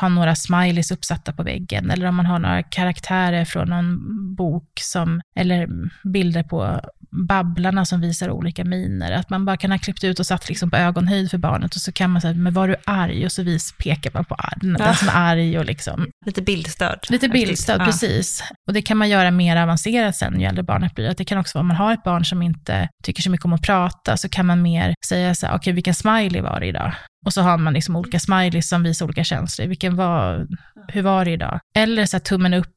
ha 0.00 0.08
några 0.08 0.34
smileys 0.34 0.90
uppsatta 0.90 1.32
på 1.32 1.42
väggen, 1.42 1.90
eller 1.90 2.06
om 2.06 2.14
man 2.14 2.26
har 2.26 2.38
några 2.38 2.62
karaktärer 2.62 3.44
från 3.44 3.68
någon 3.68 3.98
bok, 4.34 4.70
som, 4.80 5.20
eller 5.36 5.68
bilder 6.08 6.42
på, 6.42 6.80
babblarna 7.14 7.84
som 7.84 8.00
visar 8.00 8.30
olika 8.30 8.64
miner. 8.64 9.12
Att 9.12 9.30
man 9.30 9.44
bara 9.44 9.56
kan 9.56 9.70
ha 9.70 9.78
klippt 9.78 10.04
ut 10.04 10.20
och 10.20 10.26
satt 10.26 10.48
liksom 10.48 10.70
på 10.70 10.76
ögonhöjd 10.76 11.30
för 11.30 11.38
barnet 11.38 11.74
och 11.74 11.80
så 11.80 11.92
kan 11.92 12.10
man 12.10 12.22
säga, 12.22 12.34
men 12.34 12.52
var 12.52 12.68
du 12.68 12.76
arg? 12.84 13.24
Och 13.24 13.32
så 13.32 13.42
vis, 13.42 13.74
pekar 13.78 14.10
man 14.14 14.24
på 14.24 14.36
den, 14.56 14.72
den 14.72 14.94
som 14.94 15.08
är 15.08 15.12
arg 15.14 15.58
och 15.58 15.64
liksom. 15.64 16.06
Lite 16.26 16.42
bildstöd. 16.42 16.98
Lite 17.08 17.28
bildstöd, 17.28 17.80
ja. 17.80 17.84
precis. 17.84 18.42
Och 18.66 18.72
det 18.74 18.82
kan 18.82 18.96
man 18.96 19.08
göra 19.08 19.30
mer 19.30 19.56
avancerat 19.56 20.16
sen 20.16 20.40
ju 20.40 20.46
äldre 20.46 20.62
barnet 20.62 20.94
blir. 20.94 21.08
Att 21.08 21.18
det 21.18 21.24
kan 21.24 21.38
också 21.38 21.58
vara 21.58 21.60
om 21.60 21.68
man 21.68 21.76
har 21.76 21.92
ett 21.92 22.02
barn 22.02 22.24
som 22.24 22.42
inte 22.42 22.88
tycker 23.04 23.22
så 23.22 23.30
mycket 23.30 23.44
om 23.44 23.52
att 23.52 23.62
prata, 23.62 24.16
så 24.16 24.28
kan 24.28 24.46
man 24.46 24.62
mer 24.62 24.94
säga 25.06 25.34
så 25.34 25.46
här, 25.46 25.52
okej 25.52 25.58
okay, 25.58 25.72
vilken 25.72 25.94
smiley 25.94 26.42
var 26.42 26.60
det 26.60 26.66
idag? 26.66 26.94
Och 27.26 27.32
så 27.32 27.42
har 27.42 27.58
man 27.58 27.72
liksom 27.72 27.96
olika 27.96 28.20
smileys 28.20 28.68
som 28.68 28.82
visar 28.82 29.06
olika 29.06 29.24
känslor. 29.24 29.66
Vilken 29.66 29.96
var, 29.96 30.46
hur 30.88 31.02
var 31.02 31.24
det 31.24 31.30
idag? 31.30 31.60
Eller 31.78 32.06
så 32.06 32.16
här, 32.16 32.24
tummen 32.24 32.54
upp, 32.54 32.74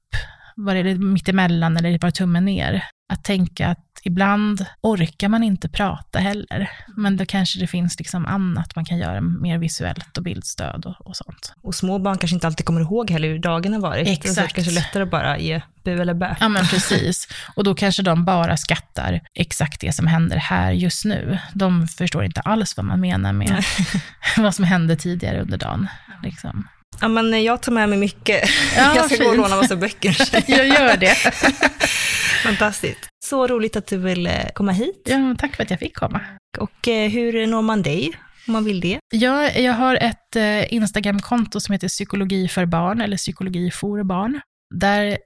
var 0.55 0.75
det 0.75 0.95
mittemellan 0.95 1.77
eller 1.77 1.91
var 1.91 2.09
det 2.09 2.11
tummen 2.11 2.45
ner? 2.45 2.83
Att 3.13 3.23
tänka 3.23 3.67
att 3.67 3.86
ibland 4.07 4.65
orkar 4.81 5.29
man 5.29 5.43
inte 5.43 5.69
prata 5.69 6.19
heller, 6.19 6.69
men 6.97 7.17
då 7.17 7.25
kanske 7.25 7.59
det 7.59 7.67
finns 7.67 7.99
liksom 7.99 8.25
annat 8.25 8.75
man 8.75 8.85
kan 8.85 8.97
göra 8.97 9.21
mer 9.21 9.57
visuellt 9.57 10.17
och 10.17 10.23
bildstöd 10.23 10.85
och, 10.85 11.07
och 11.07 11.15
sånt. 11.15 11.53
Och 11.61 11.75
små 11.75 11.99
barn 11.99 12.17
kanske 12.17 12.35
inte 12.35 12.47
alltid 12.47 12.65
kommer 12.65 12.81
ihåg 12.81 13.11
heller 13.11 13.27
hur 13.27 13.39
dagen 13.39 13.73
har 13.73 13.79
varit. 13.79 14.07
Exakt. 14.07 14.35
Det 14.35 14.41
är 14.41 14.47
kanske 14.47 14.73
lättare 14.73 15.03
att 15.03 15.11
bara 15.11 15.39
ge 15.39 15.61
bu 15.83 16.01
eller 16.01 16.13
bä. 16.13 16.35
Ja, 16.39 16.49
men 16.49 16.65
precis. 16.65 17.27
Och 17.55 17.63
då 17.63 17.75
kanske 17.75 18.03
de 18.03 18.25
bara 18.25 18.57
skattar 18.57 19.21
exakt 19.33 19.81
det 19.81 19.95
som 19.95 20.07
händer 20.07 20.37
här 20.37 20.71
just 20.71 21.05
nu. 21.05 21.39
De 21.53 21.87
förstår 21.87 22.23
inte 22.23 22.41
alls 22.41 22.77
vad 22.77 22.85
man 22.85 22.99
menar 22.99 23.33
med 23.33 23.63
vad 24.37 24.55
som 24.55 24.65
hände 24.65 24.95
tidigare 24.95 25.41
under 25.41 25.57
dagen. 25.57 25.87
Liksom. 26.23 26.67
Ja, 27.01 27.07
men 27.07 27.43
jag 27.43 27.61
tar 27.61 27.71
med 27.71 27.89
mig 27.89 27.97
mycket. 27.97 28.49
Ja, 28.75 28.91
jag 28.95 29.05
ska 29.05 29.15
fint. 29.15 29.21
gå 29.23 29.29
och 29.29 29.37
låna 29.37 29.55
massa 29.55 29.75
böcker. 29.75 30.17
jag 30.51 30.67
gör 30.67 30.97
det. 30.97 31.15
Fantastiskt. 32.43 33.09
Så 33.25 33.47
roligt 33.47 33.75
att 33.75 33.87
du 33.87 33.97
ville 33.97 34.51
komma 34.55 34.71
hit. 34.71 35.01
Ja, 35.05 35.35
tack 35.39 35.55
för 35.55 35.63
att 35.63 35.69
jag 35.69 35.79
fick 35.79 35.95
komma. 35.95 36.21
Och 36.57 36.87
eh, 36.87 37.09
hur 37.09 37.47
når 37.47 37.61
man 37.61 37.81
dig? 37.81 38.11
Om 38.47 38.53
man 38.53 38.65
vill 38.65 38.79
det? 38.79 38.99
Ja, 39.13 39.49
jag 39.49 39.73
har 39.73 39.95
ett 39.95 40.35
eh, 40.35 40.73
Instagramkonto 40.73 41.59
som 41.59 41.73
heter 41.73 41.87
psykologi 41.87 42.47
för 42.47 42.65
barn, 42.65 43.01
eller 43.01 43.17
psykologi 43.17 43.71
för 43.71 44.03
barn. 44.03 44.41
Där 44.75 45.17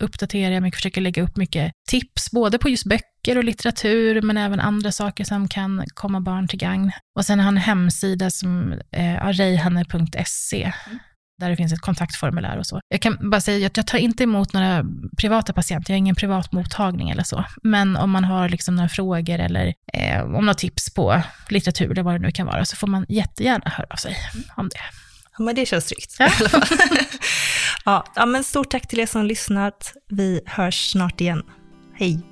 uppdaterar 0.00 0.52
jag 0.52 0.62
mig, 0.62 0.72
försöker 0.72 1.00
lägga 1.00 1.22
upp 1.22 1.36
mycket 1.36 1.72
tips, 1.90 2.30
både 2.30 2.58
på 2.58 2.68
just 2.68 2.84
böcker 2.84 3.11
och 3.28 3.44
litteratur, 3.44 4.22
men 4.22 4.36
även 4.36 4.60
andra 4.60 4.92
saker 4.92 5.24
som 5.24 5.48
kan 5.48 5.84
komma 5.94 6.20
barn 6.20 6.48
till 6.48 6.58
gagn. 6.58 6.92
Och 7.16 7.24
sen 7.24 7.38
har 7.38 7.46
jag 7.46 7.52
en 7.52 7.56
hemsida 7.56 8.30
som 8.30 8.72
eh, 8.92 9.24
arejhanne.se, 9.24 10.72
där 11.38 11.50
det 11.50 11.56
finns 11.56 11.72
ett 11.72 11.80
kontaktformulär 11.80 12.58
och 12.58 12.66
så. 12.66 12.80
Jag 12.88 13.02
kan 13.02 13.30
bara 13.30 13.40
säga 13.40 13.66
att 13.66 13.76
jag 13.76 13.86
tar 13.86 13.98
inte 13.98 14.22
emot 14.22 14.52
några 14.52 14.84
privata 15.18 15.52
patienter, 15.52 15.90
jag 15.90 15.94
har 15.94 15.98
ingen 15.98 16.14
privat 16.14 16.52
mottagning 16.52 17.10
eller 17.10 17.22
så. 17.22 17.44
Men 17.62 17.96
om 17.96 18.10
man 18.10 18.24
har 18.24 18.48
liksom 18.48 18.76
några 18.76 18.88
frågor 18.88 19.38
eller 19.38 19.74
eh, 19.92 20.22
om 20.22 20.30
några 20.30 20.54
tips 20.54 20.94
på 20.94 21.22
litteratur 21.48 21.90
eller 21.90 22.02
vad 22.02 22.14
det 22.14 22.18
nu 22.18 22.30
kan 22.30 22.46
vara, 22.46 22.64
så 22.64 22.76
får 22.76 22.86
man 22.86 23.06
jättegärna 23.08 23.70
höra 23.70 23.86
av 23.90 23.96
sig 23.96 24.16
om 24.56 24.68
det. 24.68 24.80
Ja, 25.38 25.44
men 25.44 25.54
det 25.54 25.66
känns 25.66 25.86
tryggt. 25.86 26.16
Ja. 26.18 26.30
ja, 27.84 28.04
ja, 28.14 28.26
men 28.26 28.44
stort 28.44 28.70
tack 28.70 28.88
till 28.88 29.00
er 29.00 29.06
som 29.06 29.24
lyssnat. 29.24 29.92
Vi 30.08 30.40
hörs 30.46 30.90
snart 30.90 31.20
igen. 31.20 31.42
Hej! 31.94 32.31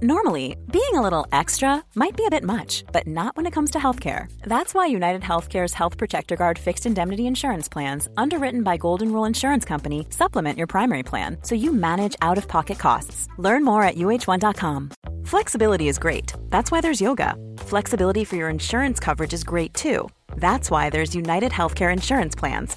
Normally, 0.00 0.56
being 0.70 0.94
a 0.94 1.02
little 1.02 1.26
extra 1.32 1.84
might 1.94 2.16
be 2.16 2.26
a 2.26 2.30
bit 2.30 2.42
much, 2.42 2.84
but 2.92 3.06
not 3.06 3.36
when 3.36 3.46
it 3.46 3.52
comes 3.52 3.70
to 3.72 3.78
healthcare. 3.78 4.26
That's 4.42 4.74
why 4.74 4.86
United 4.86 5.22
Healthcare's 5.22 5.74
Health 5.74 5.96
Protector 5.96 6.36
Guard 6.36 6.58
fixed 6.58 6.86
indemnity 6.86 7.26
insurance 7.26 7.68
plans, 7.68 8.08
underwritten 8.16 8.62
by 8.62 8.76
Golden 8.76 9.12
Rule 9.12 9.26
Insurance 9.26 9.64
Company, 9.64 10.06
supplement 10.10 10.58
your 10.58 10.66
primary 10.66 11.02
plan 11.02 11.36
so 11.42 11.54
you 11.54 11.72
manage 11.72 12.16
out 12.20 12.38
of 12.38 12.48
pocket 12.48 12.78
costs. 12.78 13.28
Learn 13.38 13.64
more 13.64 13.82
at 13.84 13.96
uh1.com. 13.96 14.90
Flexibility 15.24 15.88
is 15.88 15.98
great. 15.98 16.32
That's 16.50 16.70
why 16.70 16.80
there's 16.80 17.00
yoga. 17.00 17.36
Flexibility 17.58 18.24
for 18.24 18.36
your 18.36 18.48
insurance 18.50 18.98
coverage 19.00 19.32
is 19.32 19.44
great 19.44 19.74
too. 19.74 20.08
That's 20.36 20.70
why 20.70 20.90
there's 20.90 21.14
United 21.14 21.52
Healthcare 21.52 21.92
Insurance 21.92 22.34
Plans. 22.34 22.76